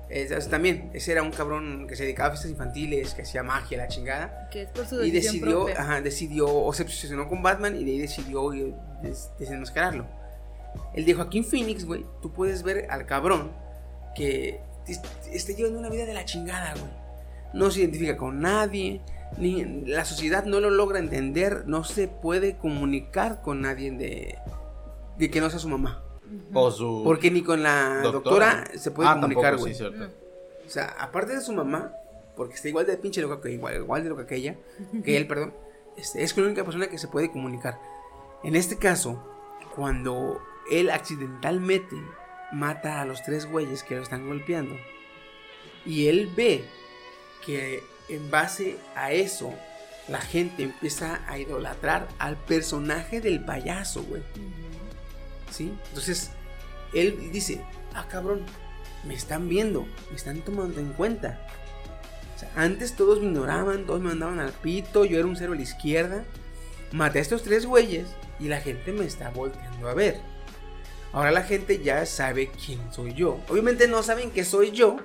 es- 0.08 0.30
es 0.30 0.48
también, 0.48 0.90
ese 0.92 1.12
era 1.12 1.22
un 1.22 1.30
cabrón 1.30 1.86
que 1.86 1.94
se 1.96 2.02
dedicaba 2.02 2.28
a 2.28 2.32
fiestas 2.32 2.50
infantiles, 2.50 3.14
que 3.14 3.22
hacía 3.22 3.42
magia, 3.42 3.78
la 3.78 3.88
chingada. 3.88 4.48
Que 4.50 4.62
es 4.62 4.70
por 4.70 4.86
su 4.86 5.02
Y 5.04 5.10
decidió, 5.10 5.64
propia. 5.66 5.80
ajá, 5.80 6.00
decidió, 6.00 6.46
o 6.52 6.72
se 6.72 6.82
obsesionó 6.82 7.28
con 7.28 7.42
Batman 7.42 7.76
y 7.76 7.84
de 7.84 7.90
ahí 7.92 7.98
decidió 7.98 8.52
eh, 8.52 8.74
des- 9.02 9.30
desenmascararlo. 9.38 10.06
El 10.94 11.04
de 11.04 11.14
Joaquín 11.14 11.44
Phoenix, 11.44 11.84
güey, 11.84 12.04
tú 12.22 12.32
puedes 12.32 12.62
ver 12.62 12.86
al 12.90 13.06
cabrón 13.06 13.52
que 14.16 14.60
est- 14.88 15.04
está 15.32 15.52
llevando 15.52 15.78
una 15.78 15.88
vida 15.90 16.06
de 16.06 16.14
la 16.14 16.24
chingada, 16.24 16.72
güey. 16.74 16.99
No 17.52 17.70
se 17.70 17.80
identifica 17.80 18.16
con 18.16 18.40
nadie, 18.40 19.00
ni 19.38 19.64
la 19.86 20.04
sociedad 20.04 20.44
no 20.44 20.60
lo 20.60 20.70
logra 20.70 20.98
entender, 20.98 21.64
no 21.66 21.84
se 21.84 22.08
puede 22.08 22.56
comunicar 22.56 23.42
con 23.42 23.60
nadie 23.62 23.90
de, 23.90 24.38
de 25.18 25.30
que 25.30 25.40
no 25.40 25.50
sea 25.50 25.58
su 25.58 25.68
mamá. 25.68 26.02
O 26.54 26.70
su. 26.70 27.02
Porque 27.04 27.30
ni 27.30 27.42
con 27.42 27.62
la 27.62 28.02
doctora, 28.02 28.64
se 28.76 28.90
puede 28.92 29.08
Ah, 29.08 29.14
comunicar, 29.14 29.56
güey. 29.56 29.74
sí. 29.74 29.82
No. 29.82 30.06
O 30.06 30.70
sea, 30.70 30.94
aparte 31.00 31.34
de 31.34 31.40
su 31.40 31.52
mamá, 31.52 31.92
porque 32.36 32.54
está 32.54 32.68
igual 32.68 32.86
de 32.86 32.96
pinche 32.96 33.20
loca 33.20 33.40
que 33.40 33.50
igual, 33.50 33.74
igual 33.76 34.04
de 34.04 34.08
loca 34.10 34.26
que 34.26 34.36
ella, 34.36 34.54
que 35.04 35.16
él, 35.16 35.26
perdón, 35.26 35.52
este, 35.96 36.22
es 36.22 36.36
la 36.36 36.44
única 36.44 36.62
persona 36.62 36.86
que 36.86 36.98
se 36.98 37.08
puede 37.08 37.32
comunicar. 37.32 37.80
En 38.44 38.54
este 38.54 38.78
caso, 38.78 39.20
cuando 39.74 40.40
él 40.70 40.90
accidentalmente 40.90 41.96
mata 42.52 43.00
a 43.00 43.04
los 43.04 43.22
tres 43.24 43.46
güeyes 43.50 43.82
que 43.82 43.96
lo 43.96 44.02
están 44.02 44.28
golpeando, 44.28 44.76
y 45.84 46.06
él 46.06 46.30
ve 46.36 46.64
que 47.44 47.82
en 48.08 48.30
base 48.30 48.76
a 48.94 49.12
eso, 49.12 49.54
la 50.08 50.20
gente 50.20 50.64
empieza 50.64 51.20
a 51.28 51.38
idolatrar 51.38 52.08
al 52.18 52.36
personaje 52.36 53.20
del 53.20 53.44
payaso, 53.44 54.02
güey. 54.02 54.22
¿Sí? 55.50 55.72
Entonces, 55.88 56.30
él 56.92 57.30
dice, 57.32 57.60
ah, 57.94 58.06
cabrón, 58.08 58.44
me 59.04 59.14
están 59.14 59.48
viendo, 59.48 59.86
me 60.10 60.16
están 60.16 60.40
tomando 60.42 60.80
en 60.80 60.92
cuenta. 60.92 61.40
sea, 62.36 62.50
antes 62.56 62.96
todos 62.96 63.20
me 63.20 63.26
ignoraban, 63.26 63.86
todos 63.86 64.00
me 64.00 64.08
mandaban 64.08 64.40
al 64.40 64.52
pito, 64.52 65.04
yo 65.04 65.18
era 65.18 65.26
un 65.26 65.36
cero 65.36 65.52
a 65.52 65.56
la 65.56 65.62
izquierda. 65.62 66.24
Maté 66.92 67.20
a 67.20 67.22
estos 67.22 67.44
tres 67.44 67.66
güeyes 67.66 68.08
y 68.40 68.48
la 68.48 68.60
gente 68.60 68.92
me 68.92 69.04
está 69.04 69.30
volteando 69.30 69.88
a 69.88 69.94
ver. 69.94 70.20
Ahora 71.12 71.30
la 71.30 71.42
gente 71.42 71.82
ya 71.82 72.04
sabe 72.06 72.50
quién 72.64 72.80
soy 72.92 73.14
yo. 73.14 73.40
Obviamente 73.48 73.88
no 73.88 74.02
saben 74.02 74.30
que 74.30 74.44
soy 74.44 74.70
yo, 74.72 74.96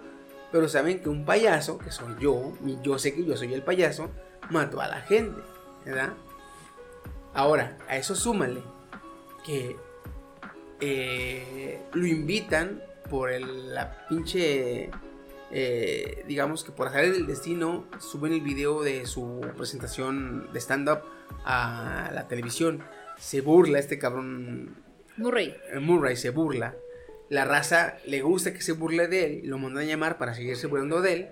pero 0.52 0.68
saben 0.70 1.02
que 1.02 1.10
un 1.10 1.26
payaso, 1.26 1.78
que 1.78 1.92
soy 1.92 2.16
yo, 2.20 2.54
y 2.66 2.78
yo 2.82 2.98
sé 2.98 3.14
que 3.14 3.26
yo 3.26 3.36
soy 3.38 3.54
el 3.54 3.62
payaso, 3.64 4.10
mató 4.50 4.80
a 4.82 4.88
la 4.88 5.02
gente, 5.02 5.42
¿verdad? 5.86 6.14
Ahora, 7.34 7.78
a 7.90 7.98
eso 7.98 8.16
súmale 8.16 8.62
que 9.46 9.76
eh, 10.82 11.82
lo 11.94 12.06
invitan 12.06 12.82
por 13.10 13.32
el- 13.32 13.74
la 13.74 14.06
pinche, 14.08 14.90
eh, 15.52 16.24
digamos 16.28 16.64
que 16.64 16.72
por 16.72 16.88
hacer 16.88 17.06
el 17.06 17.26
destino, 17.28 17.86
suben 18.00 18.34
el 18.34 18.42
video 18.42 18.82
de 18.84 19.06
su 19.06 19.40
presentación 19.58 20.52
de 20.52 20.60
stand-up 20.60 21.00
a 21.46 22.10
la 22.14 22.28
televisión. 22.28 22.84
Se 23.18 23.40
burla 23.42 23.80
este 23.80 23.98
cabrón 24.00 24.76
Murray. 25.18 25.56
eh, 25.72 25.80
Murray 25.80 26.18
se 26.18 26.30
burla. 26.32 26.76
La 27.30 27.46
raza 27.46 27.98
le 28.06 28.22
gusta 28.22 28.54
que 28.54 28.62
se 28.62 28.74
burle 28.74 29.08
de 29.08 29.26
él. 29.26 29.42
Lo 29.46 29.58
mandan 29.58 29.84
a 29.84 29.88
llamar 29.88 30.18
para 30.18 30.36
seguirse 30.36 30.68
burlando 30.68 31.02
de 31.02 31.14
él. 31.14 31.28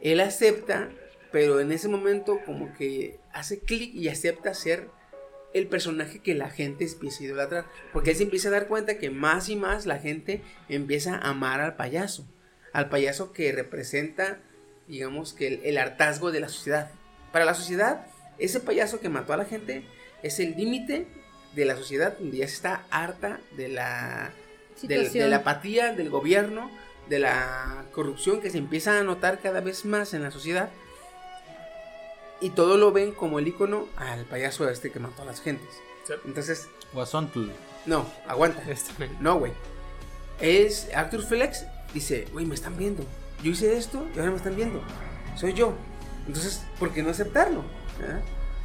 Él 0.00 0.20
acepta, 0.20 0.90
pero 1.30 1.60
en 1.60 1.72
ese 1.72 1.88
momento 1.88 2.40
como 2.44 2.74
que 2.74 3.18
hace 3.32 3.60
clic 3.60 3.94
y 3.94 4.08
acepta 4.08 4.54
ser 4.54 4.88
el 5.52 5.68
personaje 5.68 6.18
que 6.18 6.34
la 6.34 6.50
gente 6.50 6.84
empieza 6.84 7.22
a 7.22 7.26
idolatrar. 7.26 7.66
Porque 7.92 8.10
él 8.10 8.16
se 8.16 8.24
empieza 8.24 8.48
a 8.48 8.52
dar 8.52 8.66
cuenta 8.66 8.98
que 8.98 9.10
más 9.10 9.48
y 9.48 9.56
más 9.56 9.86
la 9.86 9.98
gente 9.98 10.42
empieza 10.68 11.14
a 11.14 11.30
amar 11.30 11.60
al 11.60 11.76
payaso. 11.76 12.26
Al 12.72 12.88
payaso 12.88 13.32
que 13.32 13.52
representa, 13.52 14.40
digamos 14.88 15.32
que 15.32 15.46
el, 15.46 15.60
el 15.64 15.78
hartazgo 15.78 16.32
de 16.32 16.40
la 16.40 16.48
sociedad. 16.48 16.90
Para 17.30 17.44
la 17.44 17.54
sociedad, 17.54 18.06
ese 18.38 18.58
payaso 18.58 18.98
que 18.98 19.08
mató 19.08 19.32
a 19.32 19.36
la 19.36 19.44
gente 19.44 19.86
es 20.24 20.40
el 20.40 20.56
límite 20.56 21.06
de 21.54 21.64
la 21.64 21.76
sociedad 21.76 22.18
donde 22.18 22.38
ya 22.38 22.48
se 22.48 22.54
está 22.54 22.84
harta 22.90 23.40
de 23.56 23.68
la, 23.68 24.32
del- 24.88 25.12
de, 25.12 25.28
la 25.28 25.36
apatía 25.36 25.92
del 25.92 26.10
gobierno, 26.10 26.70
de 27.08 27.18
la 27.18 27.84
corrupción 27.92 28.40
que 28.40 28.50
se 28.50 28.58
empieza 28.58 28.98
a 28.98 29.02
notar 29.02 29.40
cada 29.40 29.60
vez 29.60 29.84
más 29.84 30.14
en 30.14 30.22
la 30.22 30.30
sociedad. 30.30 30.70
Y 32.40 32.50
todo 32.50 32.76
lo 32.76 32.92
ven 32.92 33.12
como 33.12 33.38
el 33.38 33.48
icono 33.48 33.88
al 33.96 34.24
payaso 34.24 34.68
este 34.68 34.90
que 34.90 34.98
mató 35.00 35.22
a 35.22 35.26
las 35.26 35.40
gentes. 35.40 35.68
Sí. 36.06 36.12
Entonces, 36.26 36.68
Guasón, 36.92 37.28
tú. 37.28 37.48
no, 37.86 38.06
aguanta. 38.26 38.62
Este 38.70 38.92
No, 39.20 39.38
güey. 39.38 39.52
Es 40.40 40.88
Arthur 40.94 41.22
Flex 41.24 41.64
dice, 41.94 42.26
güey, 42.32 42.44
me 42.44 42.54
están 42.54 42.76
viendo. 42.76 43.04
Yo 43.42 43.52
hice 43.52 43.76
esto 43.76 44.06
y 44.14 44.18
ahora 44.18 44.32
me 44.32 44.36
están 44.36 44.56
viendo. 44.56 44.82
Soy 45.36 45.52
yo. 45.54 45.74
Entonces, 46.26 46.62
¿por 46.78 46.92
qué 46.92 47.02
no 47.02 47.10
aceptarlo? 47.10 47.60
¿Ah? 48.00 48.20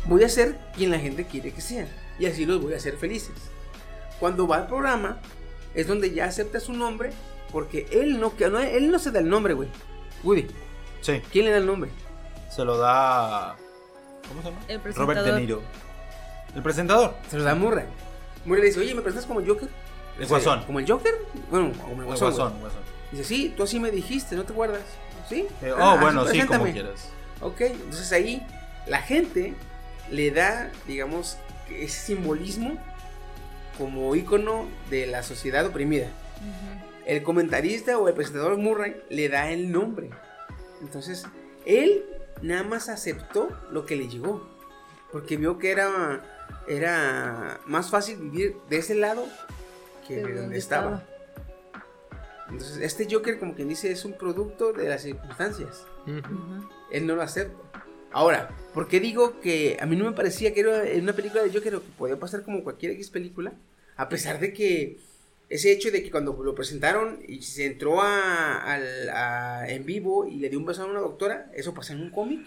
Voy 0.05 0.23
a 0.23 0.29
ser 0.29 0.57
quien 0.75 0.91
la 0.91 0.99
gente 0.99 1.25
quiere 1.25 1.53
que 1.53 1.61
sea. 1.61 1.87
Y 2.17 2.25
así 2.25 2.45
los 2.45 2.61
voy 2.61 2.73
a 2.73 2.77
hacer 2.77 2.97
felices. 2.97 3.35
Cuando 4.19 4.47
va 4.47 4.57
al 4.57 4.67
programa, 4.67 5.21
es 5.73 5.87
donde 5.87 6.11
ya 6.11 6.25
acepta 6.25 6.59
su 6.59 6.73
nombre. 6.73 7.11
Porque 7.51 7.87
él 7.91 8.19
no, 8.19 8.35
que 8.35 8.47
no, 8.49 8.59
él 8.59 8.91
no 8.91 8.99
se 8.99 9.09
da 9.11 9.19
el 9.19 9.27
nombre, 9.29 9.53
güey. 9.55 9.69
Woody, 10.23 10.45
Sí, 11.01 11.21
¿quién 11.31 11.45
le 11.45 11.51
da 11.51 11.57
el 11.57 11.65
nombre? 11.65 11.89
se 12.49 12.63
lo 12.65 12.77
da. 12.77 13.55
¿Cómo 14.27 14.41
se 14.41 14.49
llama? 14.49 14.61
El 14.67 14.77
Robert 14.79 14.95
presentador. 14.97 15.33
De 15.35 15.39
Niro. 15.41 15.61
El 16.55 16.61
presentador. 16.63 17.15
Se 17.29 17.37
lo 17.37 17.43
da 17.43 17.55
Murray. 17.55 17.85
Murray 18.45 18.61
le 18.63 18.67
dice, 18.69 18.79
oye, 18.79 18.93
¿me 18.95 19.01
presentas 19.01 19.25
como 19.27 19.39
Joker? 19.45 19.67
El 20.15 20.19
Dice, 20.19 20.29
Guasón. 20.29 20.63
¿Como 20.65 20.79
el 20.79 20.87
Joker? 20.89 21.13
Bueno, 21.49 21.71
como 21.79 21.93
el 21.93 21.99
El 21.99 22.05
Guasón. 22.05 22.29
güey. 22.31 22.37
Guasón, 22.39 22.59
Guasón. 22.59 22.81
Dice, 23.11 23.23
sí, 23.23 23.53
tú 23.55 23.63
así 23.63 23.79
me 23.79 23.91
dijiste, 23.91 24.35
¿no 24.35 24.43
te 24.43 24.51
acuerdas? 24.53 24.81
¿Sí? 25.27 25.47
Eh, 25.61 25.73
Ah, 25.77 25.93
oh, 25.95 26.01
bueno, 26.01 26.21
así 26.21 26.41
sí, 26.41 26.47
como 26.47 26.65
quieras. 26.65 27.09
Ok, 27.41 27.61
entonces 27.61 28.11
ahí 28.11 28.45
la 28.87 29.01
gente 29.01 29.53
le 30.11 30.31
da, 30.31 30.71
digamos, 30.87 31.37
que 31.67 31.85
ese 31.85 31.99
simbolismo 32.07 32.77
como 33.79 34.13
ícono 34.13 34.67
de 34.89 35.07
la 35.07 35.23
sociedad 35.23 35.65
oprimida. 35.65 36.09
El 37.05 37.23
comentarista 37.23 37.97
o 37.97 38.07
el 38.07 38.13
presentador 38.13 38.57
Murray 38.57 39.01
le 39.09 39.29
da 39.29 39.49
el 39.49 39.71
nombre. 39.71 40.11
Entonces, 40.81 41.25
él 41.65 42.03
nada 42.41 42.63
más 42.63 42.89
aceptó 42.89 43.49
lo 43.71 43.85
que 43.85 43.95
le 43.95 44.07
llegó. 44.07 44.47
Porque 45.11 45.37
vio 45.37 45.57
que 45.57 45.71
era, 45.71 46.21
era 46.67 47.59
más 47.65 47.89
fácil 47.89 48.17
vivir 48.17 48.57
de 48.69 48.77
ese 48.77 48.93
lado 48.93 49.25
que 50.07 50.17
De 50.17 50.23
de 50.25 50.41
donde 50.41 50.57
estaba. 50.57 51.03
Entonces, 52.49 52.77
este 52.77 53.07
Joker, 53.09 53.39
como 53.39 53.55
quien 53.55 53.69
dice, 53.69 53.91
es 53.91 54.05
un 54.05 54.13
producto 54.13 54.73
de 54.73 54.89
las 54.89 55.03
circunstancias. 55.03 55.85
Él 56.91 57.07
no 57.07 57.15
lo 57.15 57.21
acepta. 57.21 57.68
Ahora, 58.11 58.49
¿por 58.73 58.87
qué 58.87 58.99
digo 58.99 59.39
que 59.39 59.77
a 59.79 59.85
mí 59.85 59.95
no 59.95 60.05
me 60.05 60.11
parecía 60.13 60.53
que 60.53 60.61
era 60.61 60.83
una 61.01 61.13
película 61.13 61.43
de 61.43 61.51
Joker 61.53 61.75
o 61.75 61.81
que 61.83 61.91
podía 61.97 62.17
pasar 62.19 62.43
como 62.43 62.63
cualquier 62.63 62.93
X 62.93 63.09
película? 63.09 63.53
A 63.97 64.09
pesar 64.09 64.39
de 64.39 64.53
que 64.53 64.97
ese 65.49 65.71
hecho 65.71 65.91
de 65.91 66.01
que 66.03 66.11
cuando 66.11 66.33
lo 66.43 66.55
presentaron 66.55 67.19
y 67.27 67.41
se 67.41 67.65
entró 67.67 68.01
a- 68.01 69.65
en 69.67 69.85
vivo 69.85 70.25
y 70.25 70.35
le 70.37 70.49
dio 70.49 70.59
un 70.59 70.65
beso 70.65 70.83
a 70.83 70.85
una 70.85 70.99
doctora, 70.99 71.51
eso 71.53 71.73
pasa 71.73 71.93
en 71.93 72.01
un 72.01 72.09
cómic. 72.09 72.41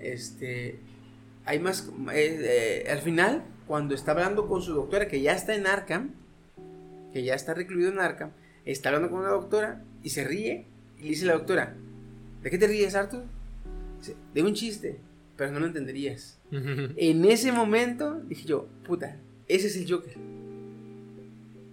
Este, 0.00 0.78
hay 1.44 1.58
más, 1.60 1.88
eh, 2.12 2.84
eh, 2.86 2.90
al 2.90 3.00
final, 3.00 3.44
cuando 3.66 3.94
está 3.94 4.12
hablando 4.12 4.48
con 4.48 4.62
su 4.62 4.74
doctora 4.74 5.08
que 5.08 5.20
ya 5.20 5.32
está 5.32 5.54
en 5.54 5.66
Arkham, 5.66 6.10
que 7.12 7.22
ya 7.22 7.34
está 7.34 7.54
recluido 7.54 7.90
en 7.90 8.00
Arkham, 8.00 8.30
está 8.64 8.88
hablando 8.88 9.10
con 9.10 9.20
una 9.20 9.30
doctora 9.30 9.82
y 10.02 10.10
se 10.10 10.24
ríe 10.24 10.66
y 10.98 11.02
le 11.04 11.08
dice 11.10 11.26
la 11.26 11.34
doctora, 11.34 11.74
¿de 12.42 12.50
qué 12.50 12.58
te 12.58 12.66
ríes, 12.66 12.94
Arthur? 12.94 13.22
De 14.32 14.42
un 14.42 14.54
chiste, 14.54 14.98
pero 15.36 15.52
no 15.52 15.60
lo 15.60 15.66
entenderías. 15.66 16.38
En 16.50 17.24
ese 17.24 17.50
momento 17.52 18.20
dije 18.28 18.44
yo, 18.44 18.68
puta, 18.84 19.16
ese 19.48 19.66
es 19.66 19.76
el 19.76 19.90
Joker. 19.90 20.14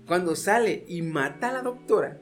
Cuando 0.07 0.36
sale 0.36 0.84
y 0.88 1.01
mata 1.01 1.49
a 1.49 1.53
la 1.53 1.61
doctora 1.61 2.19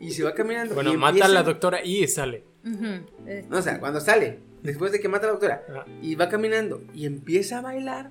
y 0.00 0.10
se 0.10 0.24
va 0.24 0.34
caminando. 0.34 0.74
Bueno, 0.74 0.92
y 0.92 0.96
mata 0.96 1.26
a 1.26 1.28
la 1.28 1.42
doctora 1.42 1.84
y 1.84 2.06
sale. 2.08 2.44
No, 2.64 3.58
o 3.58 3.62
sea, 3.62 3.78
cuando 3.78 4.00
sale, 4.00 4.38
después 4.62 4.92
de 4.92 5.00
que 5.00 5.08
mata 5.08 5.26
a 5.26 5.28
la 5.28 5.32
doctora 5.32 5.64
Ah, 5.68 5.86
y 6.00 6.14
va 6.14 6.28
caminando 6.28 6.82
y 6.94 7.06
empieza 7.06 7.58
a 7.58 7.62
bailar, 7.62 8.10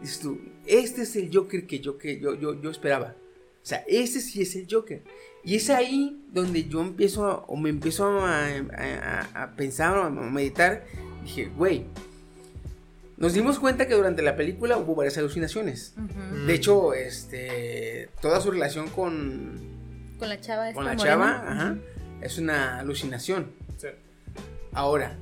dices 0.00 0.20
tú, 0.20 0.40
este 0.66 1.02
es 1.02 1.16
el 1.16 1.30
Joker 1.32 1.66
que 1.66 1.80
yo, 1.80 1.98
que 1.98 2.18
yo, 2.20 2.34
yo, 2.34 2.60
yo 2.60 2.70
esperaba. 2.70 3.16
O 3.62 3.66
sea, 3.66 3.84
este 3.86 4.20
sí 4.20 4.42
es 4.42 4.56
el 4.56 4.66
Joker. 4.70 5.02
Y 5.44 5.56
es 5.56 5.70
ahí 5.70 6.22
donde 6.32 6.64
yo 6.68 6.80
empiezo 6.82 7.26
a- 7.26 7.36
o 7.46 7.56
me 7.56 7.70
empiezo 7.70 8.20
a, 8.20 8.46
a- 8.46 9.28
a- 9.34 9.42
a 9.44 9.50
pensar 9.56 9.96
o 9.96 10.02
a 10.04 10.10
meditar. 10.10 10.84
Dije, 11.24 11.46
güey, 11.56 11.86
nos 13.16 13.32
dimos 13.34 13.58
cuenta 13.58 13.86
que 13.86 13.94
durante 13.94 14.22
la 14.22 14.36
película 14.36 14.76
hubo 14.78 14.94
varias 14.94 15.16
alucinaciones. 15.18 15.94
De 16.46 16.54
hecho, 16.54 16.94
este, 16.94 18.08
toda 18.20 18.40
su 18.40 18.50
relación 18.50 18.88
con, 18.88 19.58
Con 20.18 20.28
la 20.28 20.40
chava 20.40 20.68
esta 20.68 20.74
con 20.76 20.84
la 20.84 20.94
morena. 20.94 21.10
chava 21.10 21.52
ajá, 21.52 21.76
es 22.22 22.38
una 22.38 22.78
alucinación. 22.80 23.50
sí. 23.78 23.88
Ahora, 24.72 25.16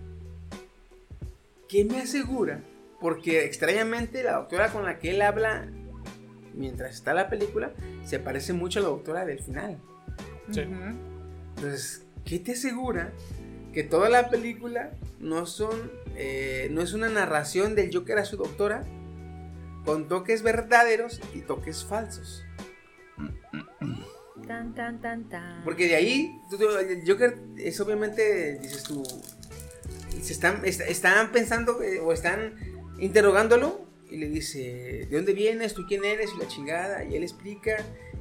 ¿qué 1.68 1.84
me 1.84 2.00
asegura? 2.00 2.60
Porque 3.00 3.44
extrañamente 3.44 4.22
la 4.22 4.32
doctora 4.34 4.70
con 4.72 4.84
la 4.84 4.98
que 4.98 5.10
él 5.10 5.22
habla 5.22 5.66
mientras 6.54 6.94
está 6.94 7.14
la 7.14 7.28
película 7.30 7.72
se 8.04 8.18
parece 8.18 8.52
mucho 8.52 8.80
a 8.80 8.82
la 8.82 8.88
doctora 8.88 9.24
del 9.24 9.38
final. 9.40 9.78
Sí. 10.50 10.62
Entonces, 11.56 12.02
¿qué 12.24 12.38
te 12.38 12.52
asegura 12.52 13.12
que 13.72 13.82
toda 13.82 14.08
la 14.08 14.30
película 14.30 14.92
no 15.20 15.46
son, 15.46 15.90
eh, 16.16 16.68
no 16.70 16.80
es 16.82 16.92
una 16.94 17.08
narración 17.08 17.74
del 17.74 17.92
Joker 17.94 18.18
a 18.18 18.24
su 18.24 18.36
doctora 18.36 18.84
con 19.84 20.08
toques 20.08 20.42
verdaderos 20.42 21.20
y 21.34 21.40
toques 21.40 21.84
falsos? 21.84 22.44
Tan, 24.46 24.74
tan, 24.74 25.00
tan, 25.00 25.24
tan. 25.28 25.62
Porque 25.64 25.88
de 25.88 25.96
ahí, 25.96 26.40
tú- 26.48 26.56
tú- 26.56 26.70
el 26.78 27.02
Joker 27.06 27.36
es 27.58 27.78
obviamente, 27.80 28.58
dices 28.60 28.82
tú, 28.84 29.02
se 30.22 30.32
están, 30.32 30.64
est- 30.64 30.80
están 30.80 31.32
pensando 31.32 31.82
eh, 31.82 32.00
o 32.00 32.12
están 32.12 32.54
interrogándolo 32.98 33.84
y 34.10 34.16
le 34.16 34.28
dice, 34.28 35.06
¿de 35.10 35.16
dónde 35.16 35.34
vienes? 35.34 35.74
¿Tú 35.74 35.84
quién 35.86 36.04
eres? 36.04 36.30
Y 36.34 36.38
la 36.40 36.48
chingada, 36.48 37.04
y 37.04 37.14
él 37.16 37.22
explica 37.22 37.76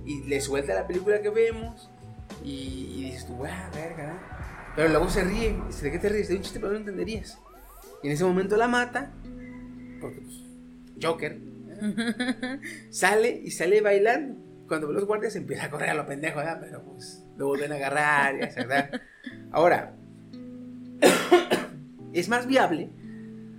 y 0.05 0.23
le 0.23 0.41
suelta 0.41 0.73
la 0.73 0.85
película 0.87 1.21
que 1.21 1.29
vemos 1.29 1.89
y, 2.43 2.95
y 2.97 3.03
dices 3.05 3.27
tú, 3.27 3.45
ah, 3.45 3.69
verga, 3.73 4.13
¿no?". 4.13 4.19
Pero 4.75 4.89
luego 4.89 5.09
se 5.09 5.23
ríe, 5.23 5.59
dice, 5.65 5.85
¿de 5.85 5.91
qué 5.91 5.97
te 5.97 6.09
ríes? 6.09 6.27
De 6.27 6.35
un 6.35 6.43
chiste, 6.43 6.59
pero 6.59 6.73
no 6.73 6.77
entenderías. 6.77 7.39
Y 8.03 8.07
en 8.07 8.13
ese 8.13 8.23
momento 8.23 8.55
la 8.57 8.67
mata, 8.67 9.11
porque 9.99 10.21
pues, 10.21 10.35
Joker, 11.01 11.39
sale 12.91 13.41
y 13.43 13.49
sale 13.49 13.81
bailando. 13.81 14.35
Cuando 14.67 14.87
ve 14.87 14.93
los 14.93 15.05
guardias 15.05 15.35
empieza 15.35 15.65
a 15.65 15.69
correr 15.71 15.89
a 15.89 15.93
lo 15.95 16.05
pendejo, 16.05 16.37
¿verdad? 16.37 16.59
Pero 16.61 16.83
pues 16.83 17.23
lo 17.37 17.47
vuelven 17.47 17.71
a 17.71 17.75
agarrar 17.75 18.35
y 18.35 18.39
¿verdad? 18.39 19.01
Ahora, 19.51 19.95
es 22.13 22.29
más 22.29 22.45
viable, 22.45 22.89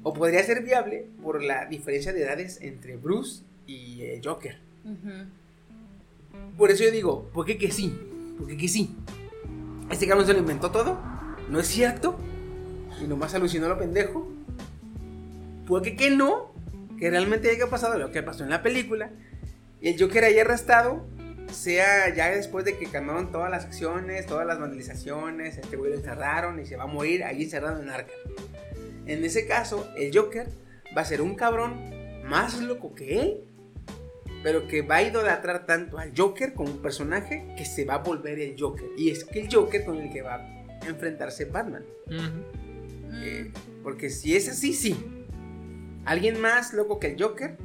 o 0.04 0.12
podría 0.12 0.44
ser 0.44 0.62
viable, 0.62 1.08
por 1.22 1.42
la 1.42 1.66
diferencia 1.66 2.12
de 2.12 2.22
edades 2.22 2.60
entre 2.60 2.96
Bruce 2.96 3.42
y 3.66 4.02
eh, 4.02 4.20
Joker. 4.22 4.58
Por 6.56 6.70
eso 6.70 6.84
yo 6.84 6.90
digo, 6.90 7.28
¿por 7.32 7.44
qué 7.44 7.58
que 7.58 7.70
sí? 7.70 7.98
¿Por 8.38 8.46
qué 8.46 8.56
que 8.56 8.68
sí? 8.68 8.96
Este 9.90 10.06
cabrón 10.06 10.26
se 10.26 10.32
lo 10.32 10.38
inventó 10.38 10.70
todo. 10.70 10.98
no 11.48 11.60
es 11.60 11.66
cierto 11.66 12.18
y 13.02 13.06
nomás 13.06 13.34
alucinó 13.34 13.68
lo 13.68 13.78
pendejo. 13.78 14.28
Puede 15.66 15.96
que 15.96 16.10
no, 16.10 16.52
que 16.98 17.10
realmente 17.10 17.50
haya 17.50 17.68
pasado 17.68 17.98
lo 17.98 18.10
que 18.10 18.22
pasó 18.22 18.44
en 18.44 18.50
la 18.50 18.62
película 18.62 19.10
y 19.80 19.88
el 19.88 20.00
Joker 20.00 20.24
haya 20.24 20.42
arrestado, 20.42 21.04
sea 21.52 22.14
ya 22.14 22.30
después 22.30 22.64
de 22.64 22.76
que 22.76 22.86
cambiaron 22.86 23.30
todas 23.30 23.50
las 23.50 23.64
acciones, 23.64 24.26
todas 24.26 24.46
las 24.46 24.58
vandalizaciones, 24.58 25.58
este 25.58 25.76
güey 25.76 25.92
lo 25.92 25.98
encerraron 25.98 26.60
y 26.60 26.66
se 26.66 26.76
va 26.76 26.84
a 26.84 26.88
morir 26.88 27.24
ahí 27.24 27.44
encerrado 27.44 27.80
en 27.80 27.88
Arkham. 27.88 28.16
En 29.06 29.24
ese 29.24 29.46
caso, 29.46 29.88
el 29.96 30.16
Joker 30.16 30.48
va 30.96 31.02
a 31.02 31.04
ser 31.04 31.22
un 31.22 31.34
cabrón 31.34 31.76
más 32.24 32.60
loco 32.60 32.94
que 32.94 33.20
él, 33.20 33.40
pero 34.42 34.66
que 34.66 34.82
va 34.82 34.96
a 34.96 35.02
idolatrar 35.02 35.66
tanto 35.66 35.98
al 35.98 36.12
Joker 36.16 36.54
como 36.54 36.70
un 36.70 36.78
personaje 36.78 37.46
que 37.56 37.64
se 37.64 37.84
va 37.84 37.94
a 37.94 37.98
volver 37.98 38.38
el 38.38 38.54
Joker. 38.58 38.88
Y 38.96 39.10
es 39.10 39.24
que 39.24 39.40
el 39.40 39.52
Joker 39.52 39.84
con 39.84 39.98
el 39.98 40.10
que 40.10 40.22
va 40.22 40.36
a 40.36 40.86
enfrentarse 40.86 41.44
Batman. 41.46 41.84
Eh, 43.12 43.50
porque 43.82 44.10
si 44.10 44.36
es 44.36 44.48
así, 44.48 44.72
sí. 44.72 44.96
Alguien 46.04 46.40
más 46.40 46.72
loco 46.72 46.98
que 46.98 47.08
el 47.08 47.22
Joker. 47.22 47.56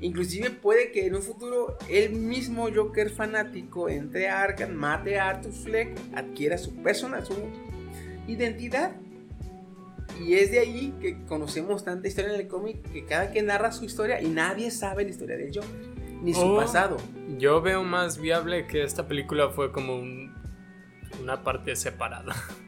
Inclusive 0.00 0.50
puede 0.50 0.92
que 0.92 1.06
en 1.06 1.14
un 1.14 1.22
futuro 1.22 1.78
el 1.88 2.12
mismo 2.12 2.68
Joker 2.74 3.10
fanático 3.10 3.88
entre 3.88 4.28
a 4.28 4.42
Arkham, 4.42 4.72
mate 4.72 5.18
a 5.18 5.30
Arthur 5.30 5.52
Fleck, 5.52 5.98
adquiera 6.14 6.58
su 6.58 6.74
persona, 6.82 7.24
su 7.24 7.34
identidad. 8.26 8.92
Y 10.20 10.34
es 10.34 10.50
de 10.50 10.60
ahí 10.60 10.94
que 11.00 11.24
conocemos 11.26 11.84
tanta 11.84 12.06
historia 12.08 12.34
en 12.34 12.40
el 12.40 12.48
cómic 12.48 12.80
que 12.92 13.04
cada 13.04 13.30
quien 13.30 13.46
narra 13.46 13.72
su 13.72 13.84
historia 13.84 14.20
y 14.22 14.28
nadie 14.28 14.70
sabe 14.70 15.04
la 15.04 15.10
historia 15.10 15.36
del 15.36 15.48
Joker, 15.54 15.70
ni 16.22 16.32
su 16.34 16.40
Oh. 16.42 16.56
pasado. 16.56 16.96
Yo 17.38 17.60
veo 17.60 17.82
más 17.82 18.18
viable 18.18 18.66
que 18.66 18.82
esta 18.84 19.08
película 19.08 19.50
fue 19.50 19.72
como 19.72 19.96
un- 19.96 20.32
una 21.22 21.42
parte 21.42 21.74
separada. 21.76 22.34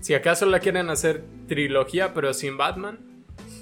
Si 0.00 0.14
acaso 0.14 0.46
la 0.46 0.60
quieren 0.60 0.90
hacer 0.90 1.24
trilogía, 1.48 2.14
pero 2.14 2.32
sin 2.32 2.56
Batman. 2.56 3.00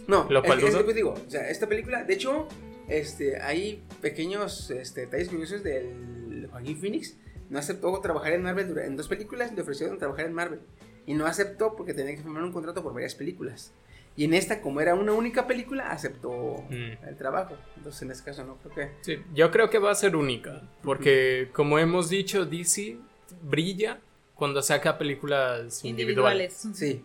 No, 0.07 0.27
Lo 0.29 0.43
cual 0.43 0.59
es, 0.59 0.67
es 0.67 0.75
lo 0.75 0.85
que 0.87 0.93
digo. 0.93 1.15
O 1.27 1.31
sea, 1.31 1.49
esta 1.49 1.67
película, 1.67 2.05
de 2.05 2.13
hecho, 2.13 2.47
este, 2.89 3.41
hay 3.41 3.83
pequeños 4.03 4.71
este, 4.71 5.01
detalles 5.03 5.31
curiosos 5.31 5.63
del 5.63 6.47
Joaquín 6.51 6.77
Phoenix. 6.79 7.17
No 7.49 7.59
aceptó 7.59 7.99
trabajar 8.03 8.35
en 8.35 8.43
Marvel 8.43 8.77
en 8.79 8.97
dos 8.99 9.09
películas, 9.09 9.51
le 9.55 9.63
ofrecieron 9.63 9.97
trabajar 9.99 10.27
en 10.27 10.35
Marvel. 10.35 10.61
Y 11.07 11.15
no 11.15 11.27
aceptó 11.27 11.77
porque 11.77 11.95
tenía 11.95 12.15
que 12.17 12.23
firmar 12.23 12.43
un 12.43 12.53
contrato 12.53 12.83
por 12.83 12.93
varias 12.93 13.15
películas. 13.15 13.73
Y 14.17 14.25
en 14.25 14.35
esta, 14.35 14.61
como 14.63 14.81
era 14.81 14.95
una 14.95 15.13
única 15.13 15.47
película, 15.47 15.91
aceptó 15.91 16.65
Mm. 16.71 17.07
el 17.07 17.17
trabajo. 17.17 17.57
Entonces, 17.77 18.03
en 18.03 18.11
este 18.11 18.25
caso, 18.25 18.45
no 18.45 18.57
creo 18.57 18.75
que. 18.75 18.91
Sí, 19.03 19.23
yo 19.35 19.51
creo 19.51 19.69
que 19.71 19.79
va 19.79 19.91
a 19.91 19.95
ser 19.95 20.17
única. 20.17 20.63
Porque, 20.83 21.51
como 21.53 21.79
hemos 21.79 22.09
dicho, 22.09 22.45
DC 22.47 22.97
brilla 23.43 24.01
cuando 24.35 24.63
saca 24.63 24.99
películas 24.99 25.85
individuales. 25.85 26.65
Individuales. 26.65 27.05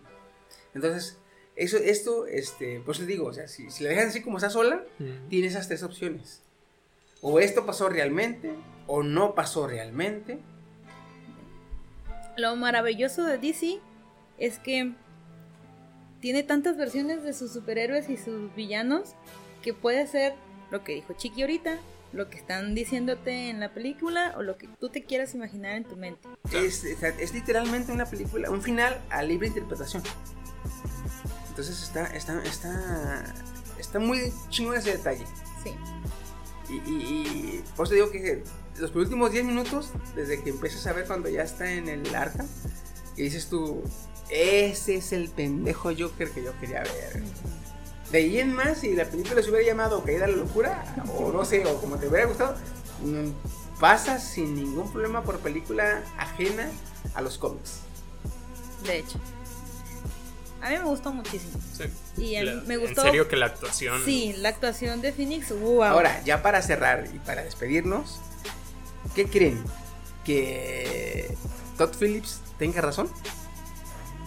Entonces, 0.74 1.18
eso, 1.54 1.76
esto, 1.76 2.26
este, 2.26 2.80
pues 2.84 2.98
les 2.98 3.06
digo, 3.08 3.26
o 3.26 3.32
sea, 3.34 3.46
si, 3.46 3.70
si 3.70 3.84
la 3.84 3.90
dejan 3.90 4.08
así 4.08 4.22
como 4.22 4.38
está 4.38 4.48
sola, 4.48 4.82
Mm. 4.98 5.28
tiene 5.28 5.46
esas 5.48 5.68
tres 5.68 5.82
opciones. 5.82 6.42
O 7.20 7.38
esto 7.40 7.66
pasó 7.66 7.88
realmente, 7.90 8.52
o 8.86 9.02
no 9.02 9.34
pasó 9.34 9.68
realmente. 9.68 10.38
Lo 12.36 12.56
maravilloso 12.56 13.24
de 13.24 13.36
DC 13.38 13.80
es 14.44 14.58
que 14.58 14.92
tiene 16.20 16.42
tantas 16.42 16.76
versiones 16.76 17.22
de 17.22 17.32
sus 17.32 17.52
superhéroes 17.52 18.08
y 18.10 18.16
sus 18.16 18.54
villanos 18.54 19.14
que 19.62 19.72
puede 19.74 20.06
ser 20.06 20.34
lo 20.70 20.84
que 20.84 20.94
dijo 20.94 21.12
Chiqui 21.14 21.42
ahorita, 21.42 21.78
lo 22.12 22.28
que 22.28 22.36
están 22.38 22.74
diciéndote 22.74 23.48
en 23.50 23.60
la 23.60 23.72
película 23.72 24.34
o 24.36 24.42
lo 24.42 24.56
que 24.58 24.68
tú 24.80 24.88
te 24.88 25.04
quieras 25.04 25.34
imaginar 25.34 25.76
en 25.76 25.84
tu 25.84 25.96
mente. 25.96 26.28
Es, 26.52 26.84
es- 26.84 27.02
es 27.02 27.32
literalmente 27.34 27.92
una 27.92 28.06
película, 28.06 28.50
un 28.50 28.62
final 28.62 29.00
a 29.10 29.22
libre 29.22 29.48
interpretación. 29.48 30.02
Entonces 31.48 31.82
está, 31.82 32.06
está, 32.16 32.42
está, 32.44 33.34
está 33.78 33.98
muy 33.98 34.32
chingón 34.48 34.76
ese 34.76 34.92
detalle. 34.92 35.24
Sí. 35.62 35.70
Y, 36.68 36.74
y, 36.90 36.96
y 36.96 37.64
por 37.76 37.86
eso 37.86 37.94
digo 37.94 38.10
que 38.10 38.42
los 38.78 38.94
últimos 38.94 39.30
10 39.32 39.44
minutos, 39.44 39.90
desde 40.16 40.42
que 40.42 40.50
empiezas 40.50 40.86
a 40.86 40.92
ver 40.92 41.06
cuando 41.06 41.28
ya 41.28 41.42
está 41.42 41.70
en 41.70 41.88
el 41.88 42.14
arca, 42.14 42.44
y 43.16 43.22
dices 43.24 43.48
tú, 43.48 43.82
ese 44.30 44.96
es 44.96 45.12
el 45.12 45.28
pendejo 45.28 45.90
Joker 45.96 46.30
que 46.30 46.42
yo 46.42 46.58
quería 46.60 46.80
ver. 46.82 47.22
De 48.10 48.18
ahí 48.18 48.40
en 48.40 48.52
más, 48.54 48.78
si 48.78 48.94
la 48.94 49.04
película 49.06 49.42
se 49.42 49.50
hubiera 49.50 49.66
llamado 49.66 50.02
Caída 50.04 50.26
a 50.26 50.28
la 50.28 50.36
Locura, 50.36 50.84
o 51.18 51.32
no 51.32 51.44
sé, 51.44 51.64
o 51.66 51.80
como 51.80 51.96
te 51.96 52.08
hubiera 52.08 52.26
gustado, 52.26 52.56
pasa 53.80 54.18
sin 54.18 54.54
ningún 54.54 54.90
problema 54.92 55.22
por 55.22 55.38
película 55.38 56.02
ajena 56.18 56.70
a 57.14 57.22
los 57.22 57.38
cómics. 57.38 57.78
De 58.86 58.98
hecho. 58.98 59.18
A 60.60 60.70
mí 60.70 60.76
me 60.78 60.84
gustó 60.84 61.12
muchísimo. 61.12 61.58
Sí. 61.76 61.84
Y 62.22 62.36
a 62.36 62.40
mí 62.42 62.46
La- 62.46 62.62
me 62.62 62.76
gustó. 62.76 63.00
En 63.00 63.06
serio 63.08 63.28
que 63.28 63.36
la 63.36 63.46
actuación. 63.46 64.00
Sí, 64.04 64.34
la 64.38 64.50
actuación 64.50 65.00
de 65.00 65.12
Phoenix, 65.12 65.48
wow. 65.58 65.82
Ahora, 65.84 66.22
ya 66.24 66.42
para 66.42 66.62
cerrar 66.62 67.08
y 67.12 67.18
para 67.18 67.42
despedirnos, 67.42 68.18
¿qué 69.14 69.26
creen? 69.26 69.60
¿Que 70.24 71.34
Todd 71.78 71.94
Phillips 71.98 72.40
tenga 72.58 72.80
razón? 72.80 73.08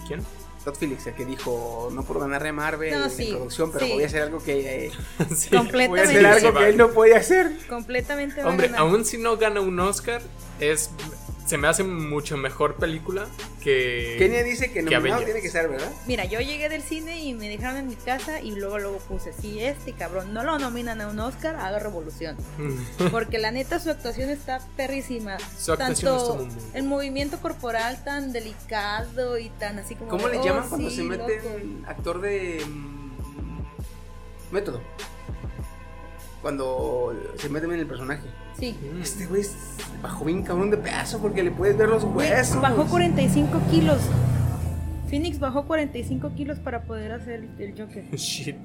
¿Quién? 0.06 0.22
Todd 0.64 0.74
Phillips, 0.80 1.06
el 1.06 1.14
que 1.14 1.24
dijo, 1.24 1.90
no 1.92 2.02
puedo 2.02 2.18
ganarle 2.20 2.48
a 2.48 2.52
Marvel 2.52 2.90
No, 2.98 3.04
en 3.04 3.10
sí, 3.10 3.30
producción, 3.30 3.70
pero 3.70 3.86
sí. 3.86 3.92
voy 3.92 4.02
a 4.02 4.06
hacer 4.06 4.22
algo 4.22 4.42
que... 4.42 4.86
eh, 4.86 4.90
Sí. 5.36 5.50
voy 5.88 6.00
a 6.00 6.02
hacer 6.02 6.26
algo 6.26 6.54
que 6.54 6.68
él 6.68 6.76
no 6.76 6.90
podía 6.90 7.18
hacer. 7.18 7.52
Completamente 7.68 8.42
Hombre, 8.42 8.72
aún 8.76 9.04
si 9.04 9.16
no 9.16 9.36
gana 9.36 9.60
un 9.60 9.78
Oscar, 9.78 10.20
es 10.58 10.90
se 11.46 11.56
me 11.58 11.68
hace 11.68 11.84
mucho 11.84 12.36
mejor 12.36 12.74
película 12.74 13.26
que. 13.62 14.16
Kenia 14.18 14.42
dice 14.42 14.72
que 14.72 14.82
nominado 14.82 15.22
tiene 15.24 15.40
que 15.40 15.48
ser, 15.50 15.68
¿verdad? 15.68 15.90
Mira, 16.06 16.24
yo 16.24 16.40
llegué 16.40 16.68
del 16.68 16.82
cine 16.82 17.22
y 17.22 17.34
me 17.34 17.48
dejaron 17.48 17.76
en 17.78 17.86
mi 17.88 17.94
casa 17.96 18.40
y 18.40 18.50
luego 18.52 18.78
luego 18.78 18.98
puse, 18.98 19.32
si 19.32 19.60
este 19.60 19.92
cabrón 19.92 20.34
no 20.34 20.42
lo 20.44 20.58
nominan 20.58 21.00
a 21.00 21.08
un 21.08 21.18
Oscar, 21.20 21.56
haga 21.56 21.78
revolución. 21.78 22.36
Porque 23.10 23.38
la 23.38 23.50
neta 23.52 23.78
su 23.78 23.90
actuación 23.90 24.28
está 24.30 24.60
perrísima. 24.76 25.38
Su 25.58 25.72
actuación 25.72 26.16
Tanto 26.18 26.36
muy 26.36 26.48
el 26.74 26.82
movimiento 26.84 27.38
corporal 27.40 28.02
tan 28.04 28.32
delicado 28.32 29.38
y 29.38 29.48
tan 29.50 29.78
así 29.78 29.94
como... 29.94 30.10
¿Cómo 30.10 30.26
de, 30.28 30.34
le 30.34 30.40
"Oh, 30.40 30.44
llaman 30.44 30.68
cuando 30.68 30.90
sí, 30.90 30.96
se 30.96 31.02
mete 31.04 31.36
loco". 31.36 31.48
un 31.62 31.84
actor 31.86 32.20
de 32.20 32.62
mm, 32.66 34.54
método? 34.54 34.80
Cuando 36.42 37.14
se 37.38 37.48
meten 37.48 37.72
en 37.72 37.80
el 37.80 37.86
personaje. 37.86 38.22
Sí. 38.58 38.76
Mm. 38.80 39.02
Este 39.02 39.26
güey 39.26 39.42
bajó 40.02 40.24
bien 40.24 40.42
cabrón 40.42 40.70
de 40.70 40.78
pedazo 40.78 41.20
porque 41.20 41.42
le 41.42 41.50
puedes 41.50 41.76
ver 41.76 41.88
los 41.88 42.04
huesos. 42.04 42.60
Bajó 42.60 42.86
45 42.86 43.60
kilos. 43.70 43.98
Phoenix 45.08 45.38
bajó 45.38 45.66
45 45.66 46.34
kilos 46.34 46.58
para 46.58 46.82
poder 46.82 47.12
hacer 47.12 47.48
el 47.58 47.74
Joker. 47.78 48.04
Shit. 48.16 48.56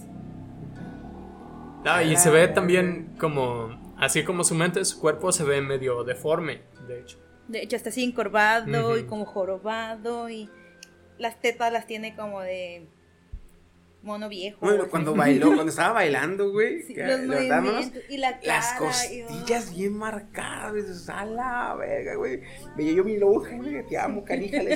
Ah, 1.86 2.04
y 2.04 2.16
se 2.16 2.30
ve 2.30 2.48
también 2.48 3.16
como. 3.20 3.80
Así 3.98 4.24
como 4.24 4.44
su 4.44 4.56
mente, 4.56 4.84
su 4.86 5.00
cuerpo 5.00 5.32
se 5.32 5.44
ve 5.44 5.62
medio 5.62 6.04
deforme, 6.04 6.62
de 6.88 7.02
hecho. 7.02 7.18
De 7.48 7.62
hecho, 7.62 7.76
está 7.76 7.89
así 7.89 8.04
encorvado 8.04 8.98
y 8.98 9.04
como 9.04 9.26
jorobado 9.26 10.30
y 10.30 10.50
las 11.20 11.39
tetas 11.39 11.72
las 11.72 11.86
tiene 11.86 12.16
como 12.16 12.42
de 12.42 12.88
mono 14.04 14.30
viejo. 14.30 14.58
Bueno, 14.62 14.88
cuando 14.89 15.14
bailó, 15.14 15.47
cuando 15.47 15.70
estaba 15.70 15.93
bailando, 15.93 16.52
güey, 16.52 16.82
Sí, 16.84 16.93
que 16.95 17.04
los 17.06 17.22
movimientos 17.22 18.02
y 18.10 18.18
la 18.18 18.39
cara. 18.39 18.47
las 18.58 18.76
y- 18.76 18.78
costillas 19.24 19.76
bien 19.76 19.97
marcadas, 19.97 20.74
dices, 20.74 21.08
a 21.10 21.26
la 21.26 21.76
verga, 21.76 22.16
güey. 22.16 22.41
Veía 22.76 22.93
yo 22.93 23.04
mi 23.04 23.18
lonja, 23.18 23.56
güey, 23.58 23.86
te 23.88 23.97
amo, 23.97 24.24
canija, 24.26 24.62
le. 24.64 24.76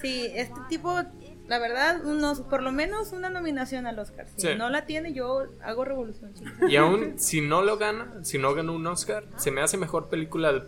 Sí, 0.00 0.30
este 0.34 0.60
tipo, 0.68 1.00
la 1.46 1.58
verdad, 1.60 2.04
unos, 2.04 2.40
por 2.40 2.62
lo 2.62 2.72
menos 2.72 3.12
una 3.12 3.30
nominación 3.30 3.86
al 3.86 3.98
Oscar. 4.00 4.26
Si 4.36 4.48
Sí. 4.48 4.54
no 4.56 4.68
la 4.68 4.84
tiene, 4.84 5.12
yo 5.12 5.44
hago 5.62 5.84
revolución. 5.84 6.34
chicos. 6.34 6.52
Y 6.68 6.76
aún 6.76 7.18
si 7.20 7.40
no 7.40 7.62
lo 7.62 7.78
gana, 7.78 8.24
si 8.24 8.38
no 8.38 8.52
gana 8.54 8.72
un 8.72 8.84
Oscar, 8.86 9.24
se 9.36 9.52
me 9.52 9.60
hace 9.60 9.76
mejor 9.76 10.08
película 10.08 10.66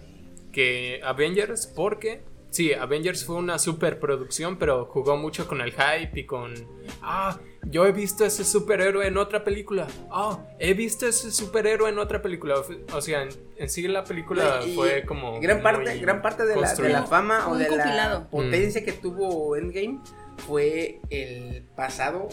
que 0.52 1.00
Avengers 1.02 1.66
porque 1.66 2.22
sí, 2.54 2.72
Avengers 2.72 3.24
fue 3.24 3.36
una 3.36 3.58
superproducción, 3.58 4.56
pero 4.58 4.86
jugó 4.86 5.16
mucho 5.16 5.46
con 5.46 5.60
el 5.60 5.72
hype 5.72 6.20
y 6.20 6.24
con 6.24 6.54
ah, 7.02 7.38
yo 7.64 7.86
he 7.86 7.92
visto 7.92 8.24
ese 8.24 8.44
superhéroe 8.44 9.06
en 9.06 9.16
otra 9.16 9.42
película. 9.42 9.86
Ah, 10.10 10.38
he 10.58 10.74
visto 10.74 11.06
ese 11.06 11.30
superhéroe 11.32 11.88
en 11.90 11.98
otra 11.98 12.22
película. 12.22 12.56
O 12.92 13.00
sea, 13.00 13.22
en, 13.22 13.30
en 13.56 13.68
sí 13.68 13.86
la 13.88 14.04
película 14.04 14.60
Y 14.66 14.74
fue 14.74 15.04
como 15.04 15.40
gran 15.40 15.62
parte, 15.62 15.98
gran 15.98 16.22
parte 16.22 16.46
de 16.46 16.56
la, 16.56 16.74
de 16.74 16.88
la 16.88 17.02
fama 17.04 17.48
o 17.48 17.56
de 17.56 17.64
la 17.64 17.68
compilado. 17.68 18.30
potencia 18.30 18.84
que 18.84 18.92
tuvo 18.92 19.56
Endgame 19.56 20.00
fue 20.46 21.00
el 21.10 21.62
pasado 21.74 22.28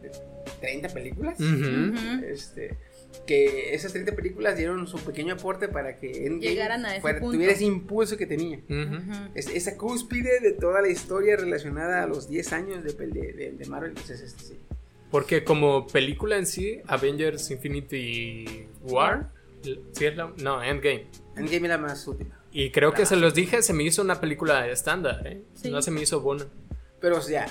de 0.00 0.10
30 0.60 0.88
películas. 0.88 1.38
Este, 2.26 2.78
que 3.26 3.74
esas 3.74 3.92
30 3.92 4.14
películas 4.16 4.56
dieron 4.56 4.86
su 4.86 4.98
pequeño 4.98 5.34
aporte 5.34 5.68
para 5.68 5.96
que 5.98 6.26
Endgame 6.26 6.40
Llegaran 6.40 6.84
a 6.84 6.92
ese 6.92 7.00
fuera- 7.00 7.20
punto. 7.20 7.34
tuviera 7.34 7.52
ese 7.52 7.64
impulso 7.64 8.16
que 8.16 8.26
tenía. 8.26 8.58
Ujú. 8.68 8.96
Ujú. 8.96 9.12
Es- 9.34 9.48
esa 9.48 9.76
cúspide 9.76 10.40
de 10.40 10.52
toda 10.52 10.80
la 10.82 10.88
historia 10.88 11.36
relacionada 11.36 12.02
a 12.02 12.06
los 12.06 12.28
10 12.28 12.52
años 12.52 12.82
de, 12.84 12.92
de, 12.94 13.32
de- 13.32 13.52
de 13.52 13.66
Marvel. 13.66 13.90
Entonces, 13.90 14.20
este, 14.22 14.42
sí. 14.42 14.58
Porque 15.10 15.44
como 15.44 15.86
película 15.86 16.36
en 16.38 16.46
sí, 16.46 16.80
Avengers 16.86 17.50
Infinity 17.50 18.66
War, 18.82 19.30
¿sí 19.62 20.04
es 20.06 20.16
la- 20.16 20.32
no, 20.38 20.62
Endgame. 20.62 21.06
Endgame 21.36 21.66
era 21.66 21.78
más 21.78 22.06
última. 22.08 22.38
Y 22.50 22.70
creo 22.70 22.92
que 22.92 23.06
se 23.06 23.16
los 23.16 23.34
dije, 23.34 23.62
se 23.62 23.72
me 23.72 23.82
hizo 23.82 24.02
una 24.02 24.20
película 24.20 24.66
estándar, 24.68 25.26
¿eh? 25.26 25.42
Sí. 25.54 25.70
No 25.70 25.80
se 25.80 25.90
me 25.90 26.02
hizo 26.02 26.20
buena. 26.20 26.46
Pero, 27.00 27.16
o 27.18 27.22
sea, 27.22 27.46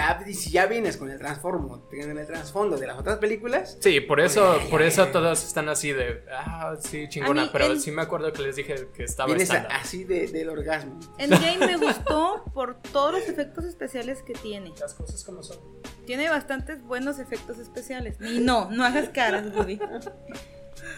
ya, 0.00 0.24
si 0.34 0.50
ya 0.50 0.66
vienes 0.66 0.96
con 0.96 1.10
el 1.10 1.18
transformo, 1.18 1.86
con 1.88 2.18
el 2.18 2.26
trasfondo 2.26 2.76
de 2.76 2.86
las 2.86 2.98
otras 2.98 3.18
películas, 3.18 3.78
Sí, 3.80 4.00
por 4.00 4.20
eso, 4.20 4.58
Ay, 4.60 4.68
por 4.70 4.82
eso 4.82 5.04
ay. 5.04 5.12
todos 5.12 5.44
están 5.44 5.68
así 5.68 5.92
de, 5.92 6.24
ah, 6.32 6.74
sí, 6.80 7.08
chingona, 7.08 7.42
mí 7.44 7.50
pero 7.52 7.66
el- 7.66 7.80
sí 7.80 7.90
me 7.90 8.02
acuerdo 8.02 8.32
que 8.32 8.42
les 8.42 8.56
dije 8.56 8.88
que 8.94 9.04
estaba 9.04 9.26
vienes 9.26 9.50
así 9.50 10.04
de, 10.04 10.26
del 10.28 10.48
orgasmo. 10.48 10.98
Endgame 11.18 11.66
me 11.66 11.76
gustó 11.76 12.44
por 12.54 12.80
todos 12.80 13.12
los 13.12 13.28
efectos 13.28 13.64
especiales 13.64 14.22
que 14.22 14.32
tiene. 14.34 14.72
Las 14.80 14.94
cosas 14.94 15.22
como 15.24 15.42
son. 15.42 15.58
Tiene 16.06 16.28
bastantes 16.28 16.82
buenos 16.82 17.18
efectos 17.18 17.58
especiales. 17.58 18.16
Y 18.20 18.40
no, 18.40 18.70
no 18.70 18.84
hagas 18.84 19.10
caras, 19.10 19.54
Woody. 19.54 19.78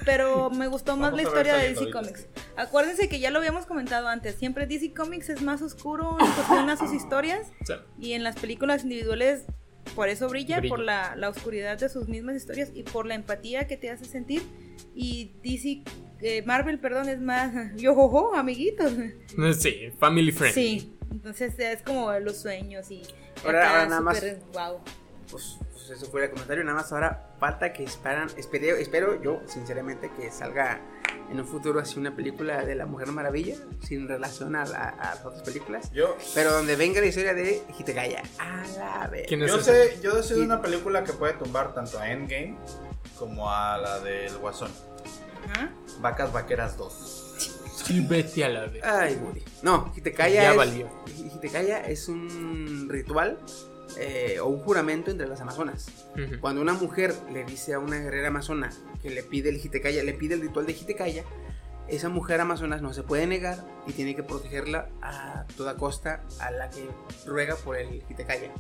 Pero 0.05 0.51
me 0.51 0.66
gustó 0.68 0.97
más 0.97 1.11
Vamos 1.12 1.23
la 1.23 1.29
historia 1.29 1.55
de 1.57 1.68
DC. 1.75 1.91
Comics. 1.91 2.27
Acuérdense 2.57 3.09
que 3.09 3.18
ya 3.20 3.31
lo 3.31 3.39
habíamos 3.39 3.66
comentado 3.66 4.09
antes. 4.09 4.35
Siempre 4.37 4.66
DC 4.66 4.93
Comics 4.95 5.29
es 5.29 5.43
más 5.43 5.62
oscuro 5.62 6.16
en 6.20 6.31
cuestión 6.33 6.70
a 6.70 6.77
sus 6.77 6.93
historias. 6.93 7.49
Sea, 7.64 7.83
Y 7.99 8.12
en 8.12 8.23
las 8.25 8.37
películas 8.37 8.85
individuales, 8.85 9.45
por 9.97 10.09
eso 10.09 10.29
brilla, 10.29 10.59
Brilla. 10.61 10.70
por 10.75 10.79
la, 10.85 11.16
la 11.16 11.29
oscuridad 11.29 11.79
de 11.79 11.89
sus 11.89 12.09
mismas 12.09 12.37
historias 12.37 12.70
y 12.75 12.83
por 12.85 13.07
la 13.07 13.14
empatía 13.14 13.66
que 13.66 13.77
te 13.77 13.91
hace 13.91 14.05
sentir. 14.05 14.43
Y 14.95 15.33
DC, 15.43 15.83
eh, 16.20 16.43
Marvel, 16.47 16.79
perdón, 16.79 17.09
es 17.09 17.20
más 17.20 17.53
yo, 17.77 17.95
jojo, 17.95 18.35
amiguitos. 18.35 18.93
sí, 19.59 19.91
family 19.99 20.31
friendly. 20.33 20.81
Sí, 20.81 20.97
entonces 21.11 21.59
es 21.59 21.83
como 21.83 22.12
los 22.20 22.37
sueños 22.39 22.91
y. 22.91 23.03
Ahora- 23.45 23.68
ahora 23.70 23.87
nada 23.87 24.01
más- 24.01 24.16
súper 24.18 24.41
guau. 24.53 24.79
Pues, 25.31 25.57
pues 25.87 25.99
eso 25.99 26.11
fue 26.11 26.24
el 26.24 26.30
comentario. 26.30 26.64
Nada 26.64 26.76
más 26.78 26.93
ahora 26.93 27.35
falta 27.39 27.72
que 27.72 27.85
esperan, 27.85 28.28
espero, 28.37 28.76
espero 28.76 29.20
yo, 29.22 29.41
sinceramente, 29.47 30.11
que 30.16 30.30
salga 30.30 30.80
en 31.30 31.41
un 31.41 31.47
futuro 31.47 31.80
así 31.80 31.99
una 31.99 32.14
película 32.14 32.64
de 32.64 32.74
la 32.74 32.87
Mujer 32.87 33.09
Maravilla, 33.09 33.57
sin 33.87 34.07
relación 34.09 34.55
a, 34.55 34.64
la- 34.66 34.89
a 34.89 35.14
las 35.14 35.24
otras 35.24 35.43
películas. 35.43 35.91
Yo, 35.93 36.16
Pero 36.35 36.53
donde 36.53 36.76
venga 36.76 37.01
la 37.01 37.07
historia 37.07 37.35
de 37.35 37.62
Hitegaya. 37.78 38.22
A 38.39 38.62
la 38.78 39.07
vez. 39.09 39.26
¿Quién 39.28 39.43
es 39.43 39.51
yo 39.51 39.61
sé, 39.61 39.99
yo 40.03 40.22
sé 40.22 40.35
de 40.35 40.43
una 40.43 40.61
película 40.61 41.05
que 41.05 41.12
puede 41.12 41.33
tumbar 41.35 41.74
tanto 41.74 41.99
a 41.99 42.11
Endgame 42.11 42.57
como 43.18 43.51
a 43.51 43.78
la 43.78 44.01
del 44.01 44.37
Guasón. 44.39 44.70
Ajá. 45.55 45.70
Vacas 46.01 46.33
Vaqueras 46.33 46.76
2. 46.76 47.18
Sí, 47.85 48.05
vete 48.09 48.45
a 48.45 48.49
la 48.49 48.66
vez. 48.66 48.85
Ay, 48.85 49.16
Woody. 49.16 49.43
No, 49.62 49.93
Hitekaya 49.97 50.43
Ya 50.43 50.51
es, 50.53 50.57
valió. 50.57 50.89
Hitekaya 51.35 51.80
es 51.87 52.09
un 52.09 52.89
ritual 52.89 53.39
eh, 53.99 54.38
o 54.40 54.47
un 54.47 54.61
juramento 54.61 55.11
entre 55.11 55.26
las 55.26 55.40
amazonas. 55.40 55.88
Ujú. 56.12 56.40
Cuando 56.40 56.61
una 56.61 56.74
mujer 56.74 57.14
le 57.32 57.45
dice 57.45 57.74
a 57.74 57.78
una 57.78 57.99
guerrera 57.99 58.28
amazona 58.28 58.70
que 59.03 59.11
le 59.11 59.22
pide 59.22 59.51
el 59.51 59.57
Hitekaya, 59.57 60.03
le 60.03 60.14
pide 60.14 60.34
el 60.34 60.40
ritual 60.40 60.66
de 60.66 60.72
Hitekaya, 60.72 61.24
esa 61.88 62.09
mujer 62.09 62.40
amazonas 62.40 62.80
no 62.80 62.93
se 62.93 63.03
puede 63.03 63.26
negar 63.26 63.64
y 63.86 63.93
tiene 63.93 64.14
que 64.14 64.22
protegerla 64.22 64.88
a 65.03 65.45
toda 65.57 65.76
costa 65.76 66.22
a 66.40 66.51
la 66.51 66.70
que 66.70 66.88
ruega 67.26 67.57
por 67.57 67.76
el 67.76 68.03
Hitekaya. 68.09 68.51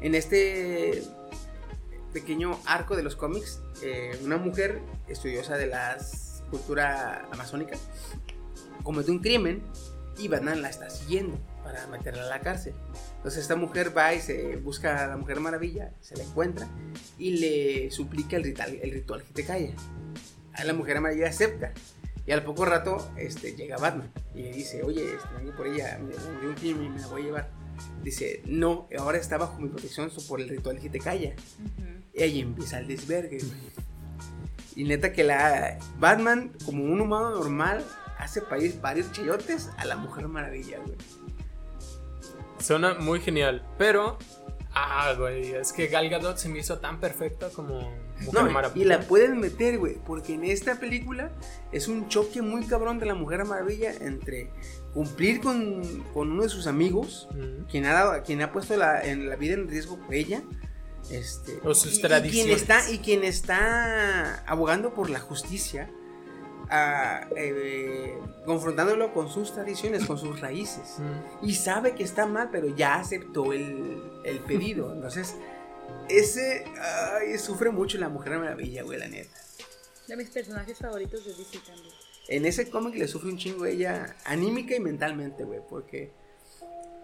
En 0.00 0.14
este 0.14 1.02
pequeño 2.12 2.58
arco 2.66 2.96
de 2.96 3.02
los 3.02 3.16
cómics, 3.16 3.60
eh, 3.82 4.18
una 4.22 4.36
mujer 4.36 4.80
estudiosa 5.08 5.56
de 5.56 5.66
la 5.66 5.96
cultura 6.50 7.26
amazónica 7.32 7.76
comete 8.84 9.10
un 9.10 9.18
crimen 9.18 9.62
y 10.18 10.28
Batman 10.28 10.62
la 10.62 10.68
está 10.68 10.90
siguiendo 10.90 11.38
para 11.64 11.86
meterla 11.88 12.24
a 12.24 12.28
la 12.28 12.40
cárcel. 12.40 12.74
Entonces 13.24 13.40
esta 13.40 13.56
mujer 13.56 13.96
va 13.96 14.12
y 14.12 14.20
se 14.20 14.56
busca 14.56 15.02
a 15.02 15.06
la 15.06 15.16
Mujer 15.16 15.40
Maravilla, 15.40 15.90
se 16.02 16.14
la 16.14 16.24
encuentra 16.24 16.68
y 17.18 17.38
le 17.38 17.90
suplica 17.90 18.36
el 18.36 18.44
ritual, 18.44 18.78
el 18.82 18.90
ritual 18.90 19.24
Hitekaya. 19.30 19.72
A 20.52 20.64
la 20.64 20.74
Mujer 20.74 21.00
Maravilla 21.00 21.28
acepta. 21.28 21.72
Y 22.26 22.32
al 22.32 22.44
poco 22.44 22.66
rato 22.66 23.10
este, 23.16 23.56
llega 23.56 23.78
Batman 23.78 24.12
y 24.34 24.42
le 24.42 24.52
dice, 24.52 24.82
oye, 24.82 25.14
este, 25.14 25.28
vengo 25.38 25.56
por 25.56 25.66
ella, 25.66 25.98
me 26.00 26.08
me 26.48 26.68
y 26.68 26.74
me 26.74 27.00
la 27.00 27.06
voy 27.06 27.22
a 27.22 27.24
llevar. 27.24 27.50
Dice, 28.02 28.42
no, 28.44 28.88
ahora 28.98 29.16
está 29.16 29.38
bajo 29.38 29.58
mi 29.58 29.70
protección 29.70 30.10
so- 30.10 30.26
por 30.28 30.42
el 30.42 30.48
ritual 30.50 30.78
Hitekaya. 30.84 31.30
Ujú. 31.32 32.02
Y 32.12 32.22
ahí 32.24 32.40
empieza 32.40 32.78
el 32.78 32.88
desvergue. 32.88 33.38
Y 34.76 34.84
neta 34.84 35.14
que 35.14 35.24
la 35.24 35.78
Batman, 35.98 36.52
como 36.66 36.84
un 36.84 37.00
humano 37.00 37.30
normal, 37.30 37.82
hace 38.18 38.42
parir, 38.42 38.78
parir 38.80 39.10
chayotes 39.12 39.70
a 39.78 39.86
la 39.86 39.96
Mujer 39.96 40.28
Maravilla, 40.28 40.78
güey. 40.80 40.96
Suena 42.64 42.94
muy 42.94 43.20
genial, 43.20 43.66
pero... 43.78 44.18
Ah, 44.76 45.14
güey, 45.16 45.52
es 45.52 45.72
que 45.72 45.86
Gal 45.86 46.08
Gadot 46.10 46.36
se 46.36 46.48
me 46.48 46.58
hizo 46.58 46.78
tan 46.80 46.98
perfecta 46.98 47.48
como 47.50 47.92
Mujer 48.22 48.42
No, 48.44 48.50
Maravilla. 48.50 48.84
y 48.84 48.88
la 48.88 49.00
pueden 49.02 49.38
meter, 49.38 49.78
güey, 49.78 49.98
porque 50.04 50.34
en 50.34 50.42
esta 50.44 50.80
película 50.80 51.30
es 51.70 51.86
un 51.86 52.08
choque 52.08 52.42
muy 52.42 52.66
cabrón 52.66 52.98
de 52.98 53.06
la 53.06 53.14
Mujer 53.14 53.44
Maravilla 53.44 53.92
entre 54.00 54.50
cumplir 54.92 55.40
con, 55.40 56.00
con 56.12 56.32
uno 56.32 56.42
de 56.42 56.48
sus 56.48 56.66
amigos, 56.66 57.28
quien 57.70 57.84
ha, 57.86 57.92
dado, 57.92 58.22
quien 58.24 58.42
ha 58.42 58.50
puesto 58.50 58.76
la, 58.76 59.00
en 59.04 59.28
la 59.28 59.36
vida 59.36 59.54
en 59.54 59.68
riesgo 59.68 59.96
por 59.96 60.12
ella, 60.12 60.42
este, 61.08 61.60
O 61.62 61.72
sus 61.72 61.92
y- 61.92 61.96
y 61.96 62.00
quien 62.00 62.08
tradiciones. 62.08 62.56
está 62.62 62.90
y 62.90 62.98
quien 62.98 63.22
está 63.22 64.42
abogando 64.46 64.92
por 64.92 65.08
la 65.08 65.20
justicia, 65.20 65.88
eh, 66.70 68.18
confrontándolo 68.44 69.12
con 69.12 69.28
sus 69.28 69.52
tradiciones, 69.52 70.06
con 70.06 70.18
sus 70.18 70.40
raíces. 70.40 70.96
Ujú. 70.98 71.42
Y 71.46 71.54
sabe 71.54 71.94
que 71.94 72.04
está 72.04 72.26
mal, 72.26 72.48
pero 72.50 72.68
ya 72.74 72.96
aceptó 72.96 73.52
el, 73.52 74.02
el 74.24 74.40
pedido. 74.40 74.92
Entonces, 74.92 75.36
ese 76.08 76.64
ay, 76.80 77.38
sufre 77.38 77.70
mucho 77.70 77.98
la 77.98 78.08
Mujer 78.08 78.38
Maravilla, 78.38 78.82
güey, 78.82 78.98
la 78.98 79.08
neta. 79.08 79.36
De 80.08 80.16
mis 80.16 80.30
personajes 80.30 80.78
favoritos 80.78 81.24
de 81.24 81.32
DC 81.32 81.58
también. 81.66 81.94
En 82.28 82.46
ese 82.46 82.70
cómic 82.70 82.94
le 82.96 83.06
sufre 83.06 83.28
un 83.28 83.36
chingo 83.36 83.66
ella, 83.66 84.16
anímica 84.24 84.74
y 84.74 84.80
mentalmente, 84.80 85.44
güey, 85.44 85.60
porque 85.68 86.12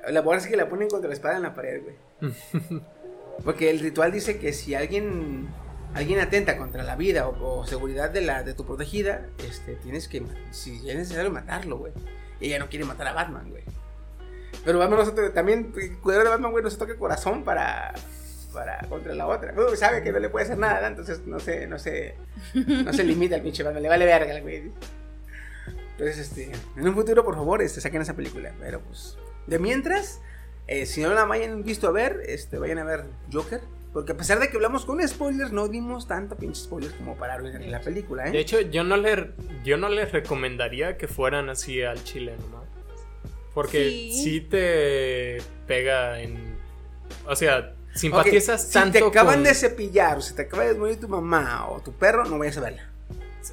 la 0.09 0.23
verdad 0.23 0.39
es 0.39 0.47
que 0.47 0.57
la 0.57 0.69
ponen 0.69 0.89
contra 0.89 1.09
la 1.09 1.15
espada 1.15 1.37
en 1.37 1.43
la 1.43 1.55
pared, 1.55 1.83
güey. 1.83 2.33
Porque 3.45 3.71
el 3.71 3.81
ritual 3.81 4.13
dice 4.13 4.39
que 4.39 4.53
si 4.53 4.75
alguien 4.75 5.49
alguien 5.95 6.21
atenta 6.21 6.57
contra 6.57 6.83
la 6.83 6.97
vida 6.97 7.27
o, 7.29 7.61
o 7.61 7.67
seguridad 7.67 8.11
de 8.11 8.21
la 8.23 8.43
de 8.43 8.55
tu 8.55 8.65
protegida, 8.67 9.27
este 9.47 9.75
tienes 9.77 10.09
que 10.09 10.23
si 10.51 10.89
es 10.89 10.97
necesario 10.97 11.31
matarlo, 11.31 11.79
güey. 11.79 11.93
Ella 12.41 12.59
no 12.59 12.69
quiere 12.69 12.85
matar 12.85 13.07
a 13.09 13.13
Batman, 13.13 13.51
güey. 13.51 13.65
Pero 14.65 14.79
Batman 14.79 14.99
no 15.01 15.05
se 15.05 15.13
toca- 15.13 15.33
también 15.33 15.73
cuidado 16.03 16.25
de 16.25 16.31
Batman, 16.31 16.51
güey, 16.53 16.65
no 16.65 16.71
se 16.71 16.77
toca 16.79 16.97
corazón 16.97 17.45
para 17.45 17.95
para 18.53 18.79
contra 18.89 19.15
la 19.15 19.27
otra. 19.27 19.53
Güey, 19.53 19.77
sabe 19.77 20.03
que 20.03 20.11
no 20.13 20.19
le 20.19 20.29
puede 20.29 20.45
hacer 20.47 20.59
nada, 20.59 20.87
entonces 20.89 21.27
no 21.27 21.39
se 21.41 21.67
no 21.67 21.79
se 21.79 22.15
no 22.55 22.93
se 22.93 23.05
limita 23.05 23.37
al 23.37 23.43
pinche 23.43 23.63
Batman, 23.63 23.83
le 23.83 23.89
vale 23.89 24.07
verga, 24.07 24.41
güey. 24.41 24.73
Entonces, 25.93 26.19
este, 26.19 26.51
en 26.77 26.89
un 26.89 26.95
futuro, 26.95 27.23
por 27.25 27.35
favor, 27.35 27.61
este, 27.63 27.81
saquen 27.83 28.01
esa 28.01 28.15
película. 28.15 28.53
Pero 28.59 28.81
pues, 28.81 29.19
de 29.47 29.59
mientras, 29.59 30.21
eh, 30.67 30.87
si 30.87 31.03
no 31.03 31.13
la 31.13 31.25
hayan 31.25 31.63
visto 31.63 31.87
a 31.89 31.91
ver, 31.91 32.23
este, 32.27 32.59
vayan 32.59 32.79
a 32.79 32.85
ver 32.85 33.05
Joker. 33.31 33.61
Porque 33.93 34.13
a 34.13 34.17
pesar 34.17 34.39
de 34.39 34.49
que 34.49 34.57
hablamos 34.57 34.85
con 34.85 35.07
spoilers, 35.07 35.51
no 35.51 35.67
dimos 35.67 36.07
tanto 36.07 36.37
pinche 36.37 36.61
spoilers 36.63 36.95
como 36.95 37.17
para 37.17 37.35
arruinar 37.35 37.61
la 37.63 37.81
película, 37.81 38.29
¿eh? 38.29 38.31
De 38.31 38.39
hecho, 38.39 38.61
yo 38.61 38.85
no, 38.85 38.97
le, 38.97 39.33
yo 39.65 39.77
no 39.77 39.89
les 39.89 40.13
recomendaría 40.13 40.97
que 40.97 41.09
fueran 41.09 41.49
así 41.51 41.83
al 41.83 42.03
chile 42.05 42.37
nomás. 42.41 42.69
Porque 43.53 43.79
Sí. 44.13 44.23
sí, 44.23 44.41
te 44.43 45.39
pega 45.67 46.21
en... 46.21 46.57
O 47.27 47.35
sea, 47.35 47.75
simpatizas 47.97 48.69
si 48.69 48.73
tanto 48.75 48.99
te 49.01 49.05
acaban 49.05 49.35
con- 49.37 49.43
de 49.45 49.55
cepillar, 49.55 50.19
o 50.19 50.21
si 50.21 50.35
te 50.35 50.43
acaba 50.43 50.65
de 50.65 50.75
morir 50.75 51.01
tu 51.01 51.09
mamá 51.09 51.69
o 51.69 51.81
tu 51.81 51.93
perro, 51.93 52.25
no 52.25 52.39
vayas 52.39 52.59
a 52.59 52.61
verla. 52.61 52.87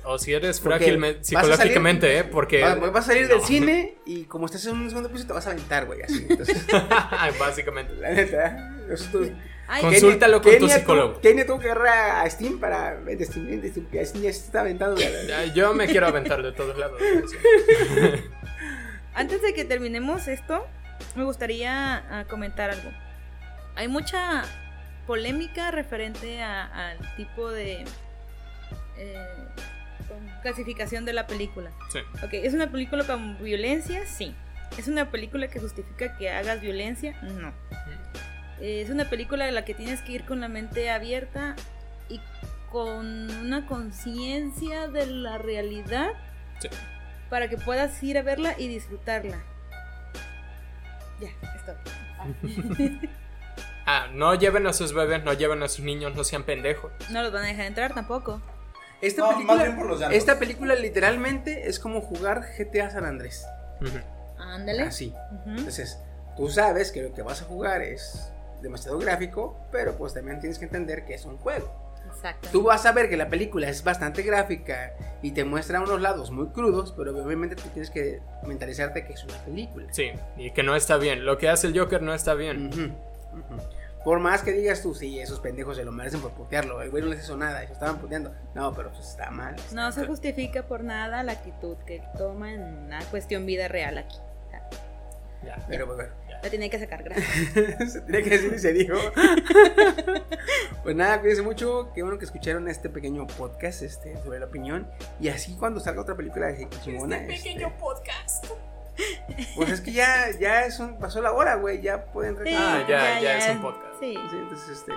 O 0.04 0.20
si 0.20 0.34
eres 0.34 0.62
frágil 0.62 1.02
psicológicamente, 1.22 2.08
salir- 2.08 2.26
¿eh? 2.28 2.30
Porque... 2.32 2.62
Va- 2.62 2.76
Vas 2.76 3.06
a 3.06 3.08
salir 3.08 3.28
del 3.28 3.42
cine 3.42 3.96
y 4.06 4.26
como 4.26 4.46
estás 4.46 4.64
en 4.68 4.76
un 4.76 4.88
segundo 4.90 5.10
piso, 5.10 5.26
te 5.26 5.34
vas 5.34 5.48
a 5.48 5.52
aventar, 5.52 5.88
güey, 5.88 6.04
así. 6.04 6.28
Entonces, 6.30 6.64
Básicamente. 7.40 7.96
la 7.96 8.12
neta, 8.12 8.76
nosotros... 8.88 9.30
Ay, 9.70 9.82
Con- 9.82 9.92
Consúltalo 9.92 10.42
con 10.42 10.58
tu 10.58 10.70
psicólogo. 10.70 11.20
Kenia 11.22 11.46
tuvo 11.46 11.60
que 11.60 11.70
agarrar 11.70 12.26
a 12.26 12.30
Steam 12.30 12.60
para. 12.60 12.96
Vente, 12.96 13.26
Steam, 13.26 13.48
vente, 13.48 13.70
Steam, 13.70 13.86
que 13.88 14.06
Steam 14.06 14.24
ya 14.24 14.32
se 14.34 14.46
está 14.46 14.62
aventando. 14.62 15.00
Yo 15.54 15.74
me 15.74 15.88
quiero 15.88 16.08
aventar 16.08 16.42
de 16.42 16.52
todos 16.54 16.78
lados. 16.78 17.00
Antes 19.14 19.42
de 19.42 19.54
que 19.54 19.66
terminemos 19.66 20.28
esto, 20.28 20.66
me 21.16 21.24
gustaría 21.24 21.96
ah, 22.20 22.26
comentar 22.30 22.70
algo. 22.70 22.90
Hay 23.76 23.88
mucha 23.88 24.44
polémica 25.06 25.72
referente 25.72 26.42
a- 26.42 26.90
al 26.92 27.16
tipo 27.16 27.50
de 27.52 27.84
eh, 28.98 29.26
clasificación 30.44 31.06
de 31.06 31.14
la 31.14 31.28
película. 31.28 31.72
Sí. 31.92 32.00
Ok, 32.24 32.34
¿es 32.34 32.54
una 32.54 32.72
película 32.72 33.06
con 33.06 33.42
violencia? 33.44 34.06
Sí. 34.06 34.36
¿Es 34.78 34.88
una 34.88 35.10
película 35.12 35.48
que 35.48 35.60
justifica 35.60 36.18
que 36.18 36.30
hagas 36.30 36.62
violencia? 36.62 37.18
No. 37.22 37.54
Eh, 38.62 38.82
Es 38.82 38.90
una 38.90 39.10
película 39.10 39.48
en 39.48 39.56
la 39.56 39.66
que 39.66 39.74
tienes 39.74 40.02
que 40.02 40.14
ir 40.14 40.26
con 40.26 40.40
la 40.42 40.48
mente 40.48 40.90
abierta 40.90 41.56
y 42.10 42.20
con 42.72 43.30
una 43.46 43.66
conciencia 43.66 44.88
de 44.88 45.06
la 45.08 45.38
realidad 45.38 46.10
Sí. 46.60 46.70
para 47.30 47.50
que 47.50 47.58
puedas 47.58 48.02
ir 48.04 48.18
a 48.18 48.22
verla 48.24 48.56
y 48.58 48.68
disfrutarla. 48.68 49.38
Ya, 51.20 51.30
esto. 51.56 51.74
Ah, 53.86 54.08
no 54.14 54.36
lleven 54.36 54.68
a 54.68 54.74
sus 54.74 54.94
bebés, 54.94 55.24
no 55.24 55.34
lleven 55.34 55.64
a 55.64 55.68
sus 55.70 55.86
niños, 55.86 56.14
no 56.16 56.24
sean 56.24 56.44
pendejos. 56.44 56.92
No 57.10 57.22
los 57.24 57.32
van 57.32 57.46
a 57.46 57.48
dejar 57.48 57.66
entrar 57.68 57.94
tampoco. 57.94 58.42
Esta, 59.02 59.22
No, 59.22 59.30
película, 59.30 59.54
más 59.56 59.64
bien 59.66 59.78
por 59.78 59.86
los 59.88 60.00
llantos. 60.00 60.18
esta 60.18 60.40
película 60.40 60.76
literalmente 60.76 61.70
es 61.70 61.80
como 61.80 62.02
jugar 62.02 62.42
GTA 62.58 62.90
San 62.90 63.06
Andrés. 63.06 63.46
Ándale. 64.40 64.84
Así. 64.84 65.14
Entonces, 65.46 66.00
tú 66.36 66.50
sabes 66.50 66.92
que 66.92 67.02
lo 67.04 67.14
que 67.14 67.22
vas 67.22 67.42
a 67.42 67.46
jugar 67.46 67.82
es 67.82 68.30
demasiado 68.62 68.98
gráfico, 69.00 69.58
pero 69.72 69.96
pues 69.98 70.14
también 70.14 70.40
tienes 70.40 70.60
que 70.60 70.66
entender 70.66 71.06
que 71.06 71.16
es 71.16 71.26
un 71.26 71.38
juego. 71.38 71.72
Exacto. 72.08 72.50
Tú 72.52 72.64
vas 72.64 72.86
a 72.86 72.92
ver 72.94 73.10
que 73.10 73.18
la 73.18 73.30
película 73.30 73.68
es 73.70 73.84
bastante 73.84 74.24
gráfica 74.24 74.94
y 75.22 75.32
te 75.32 75.44
muestra 75.44 75.82
unos 75.82 76.02
lados 76.02 76.32
muy 76.32 76.48
crudos, 76.48 76.94
pero 76.96 77.12
obviamente 77.12 77.56
tú 77.56 77.68
tienes 77.70 77.92
que 77.92 78.22
mentalizarte 78.46 79.06
que 79.06 79.14
es 79.14 79.24
una 79.24 79.38
película. 79.44 79.88
Sí, 79.92 80.12
y 80.38 80.52
que 80.52 80.64
no 80.64 80.76
está 80.76 80.98
bien. 80.98 81.26
Lo 81.26 81.38
que 81.38 81.50
hace 81.50 81.68
el 81.68 81.78
Joker 81.78 82.02
no 82.02 82.14
está 82.14 82.34
bien. 82.34 82.68
Ujú, 82.68 82.82
ujú. 83.40 83.62
Por 84.04 84.20
más 84.20 84.42
que 84.42 84.54
digas 84.54 84.82
tú, 84.82 84.96
sí, 84.96 85.20
esos 85.20 85.42
pendejos 85.42 85.76
se 85.76 85.84
lo 85.84 85.92
merecen 85.92 86.22
por 86.22 86.32
putearlo, 86.32 86.82
el 86.82 86.90
güey 86.90 87.04
no 87.04 87.10
les 87.10 87.26
hizo 87.26 87.36
nada, 87.36 87.62
ellos 87.62 87.74
estaban 87.74 87.98
puteando. 87.98 88.34
No, 88.56 88.74
pero 88.74 88.90
pues 88.90 89.06
está 89.06 89.30
mal. 89.32 89.56
No 89.74 89.92
se 89.92 90.06
justifica 90.06 90.64
por 90.64 90.84
nada 90.84 91.24
la 91.24 91.34
actitud 91.34 91.76
que 91.86 92.02
toma 92.18 92.54
en 92.54 92.62
una 92.62 93.04
cuestión 93.06 93.46
vida 93.46 93.68
real 93.68 93.98
aquí. 93.98 94.18
Ya. 95.44 95.58
Pero 95.68 95.86
pues 95.86 95.98
bueno. 95.98 96.14
La 96.44 96.50
tiene 96.50 96.70
que 96.70 96.80
sacar, 96.80 97.04
gracias. 97.04 97.92
se 97.94 98.02
tiene 98.02 98.24
que 98.24 98.30
decir 98.30 98.54
y 98.56 98.60
se 98.60 98.74
dijo. 98.74 98.96
pues 100.84 100.96
nada, 100.96 101.20
cuídense 101.20 101.42
mucho. 101.42 101.92
Qué 101.94 102.04
bueno 102.04 102.18
que 102.20 102.26
escucharon 102.26 102.68
este 102.68 102.90
pequeño 102.90 103.26
podcast 103.28 103.82
este, 103.82 104.16
sobre 104.24 104.40
la 104.40 104.46
opinión. 104.46 104.88
Y 105.20 105.30
así 105.30 105.56
cuando 105.58 105.80
salga 105.80 106.02
otra 106.02 106.16
película 106.16 106.48
de 106.48 106.68
chingona. 106.84 107.18
Este 107.26 107.68
podcast. 107.80 108.46
Pues 109.56 109.70
es 109.70 109.82
que 109.82 109.92
ya, 109.92 110.32
ya 110.40 110.66
es 110.66 110.80
un, 110.80 110.98
pasó 111.00 111.22
la 111.22 111.32
hora, 111.32 111.56
güey. 111.56 111.82
Ya 111.82 112.06
pueden 112.06 112.38
Sí. 112.44 112.54
Ah, 112.56 112.86
ya, 112.88 113.20
ya 113.20 113.38
es 113.38 113.50
un 113.50 113.62
podcast. 113.62 114.00
Sí. 114.00 114.16
Sí, 114.30 114.38
entonces, 114.38 114.70
este. 114.70 114.94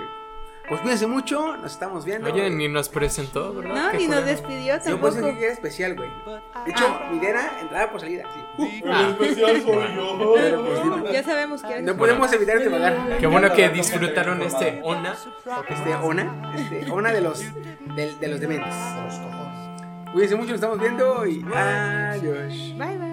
Pues 0.71 0.83
cuídense 0.83 1.07
mucho. 1.09 1.57
Nos 1.57 1.73
estamos 1.73 2.05
viendo. 2.05 2.33
Oye, 2.33 2.49
ni 2.49 2.69
nos 2.69 2.89
presentó, 2.89 3.53
¿verdad? 3.53 3.93
No, 3.93 3.99
ni 3.99 4.07
nos 4.07 4.25
despidió 4.25 4.75
Yo 4.77 5.01
puse 5.01 5.15
tampoco. 5.21 5.39
que 5.39 5.45
era 5.45 5.53
especial, 5.53 5.97
güey. 5.97 6.09
De 6.65 6.71
hecho, 6.71 7.01
mi 7.11 7.19
idea 7.19 7.59
entrada 7.61 7.91
por 7.91 8.01
salida. 8.01 8.25
Sí. 8.57 8.83
Ah. 8.87 9.09
especial 9.11 9.63
soy 9.63 9.97
yo. 9.97 10.35
Pero, 10.37 10.65
pues. 11.03 11.13
Ya 11.13 11.25
sabemos 11.25 11.63
que 11.65 11.73
eres 11.73 11.83
No 11.85 11.97
podemos 11.97 12.33
evitar 12.33 12.61
de 12.61 12.71
pagar. 12.71 13.19
Qué 13.19 13.27
bueno 13.27 13.53
que 13.53 13.69
disfrutaron 13.71 14.41
este 14.43 14.81
Ona. 14.85 15.17
Este, 15.69 15.95
Ona. 15.97 16.53
Este, 16.57 16.89
Ona 16.89 17.13
de 17.13 17.21
los, 17.21 17.41
de, 17.97 18.15
de 18.21 18.29
los 18.29 18.41
dementes. 18.41 18.73
Cuídense 20.13 20.37
mucho, 20.37 20.49
nos 20.51 20.55
estamos 20.57 20.79
viendo 20.79 21.27
y 21.27 21.45
adiós. 21.53 22.55
Bye, 22.79 22.99
bye. 22.99 23.11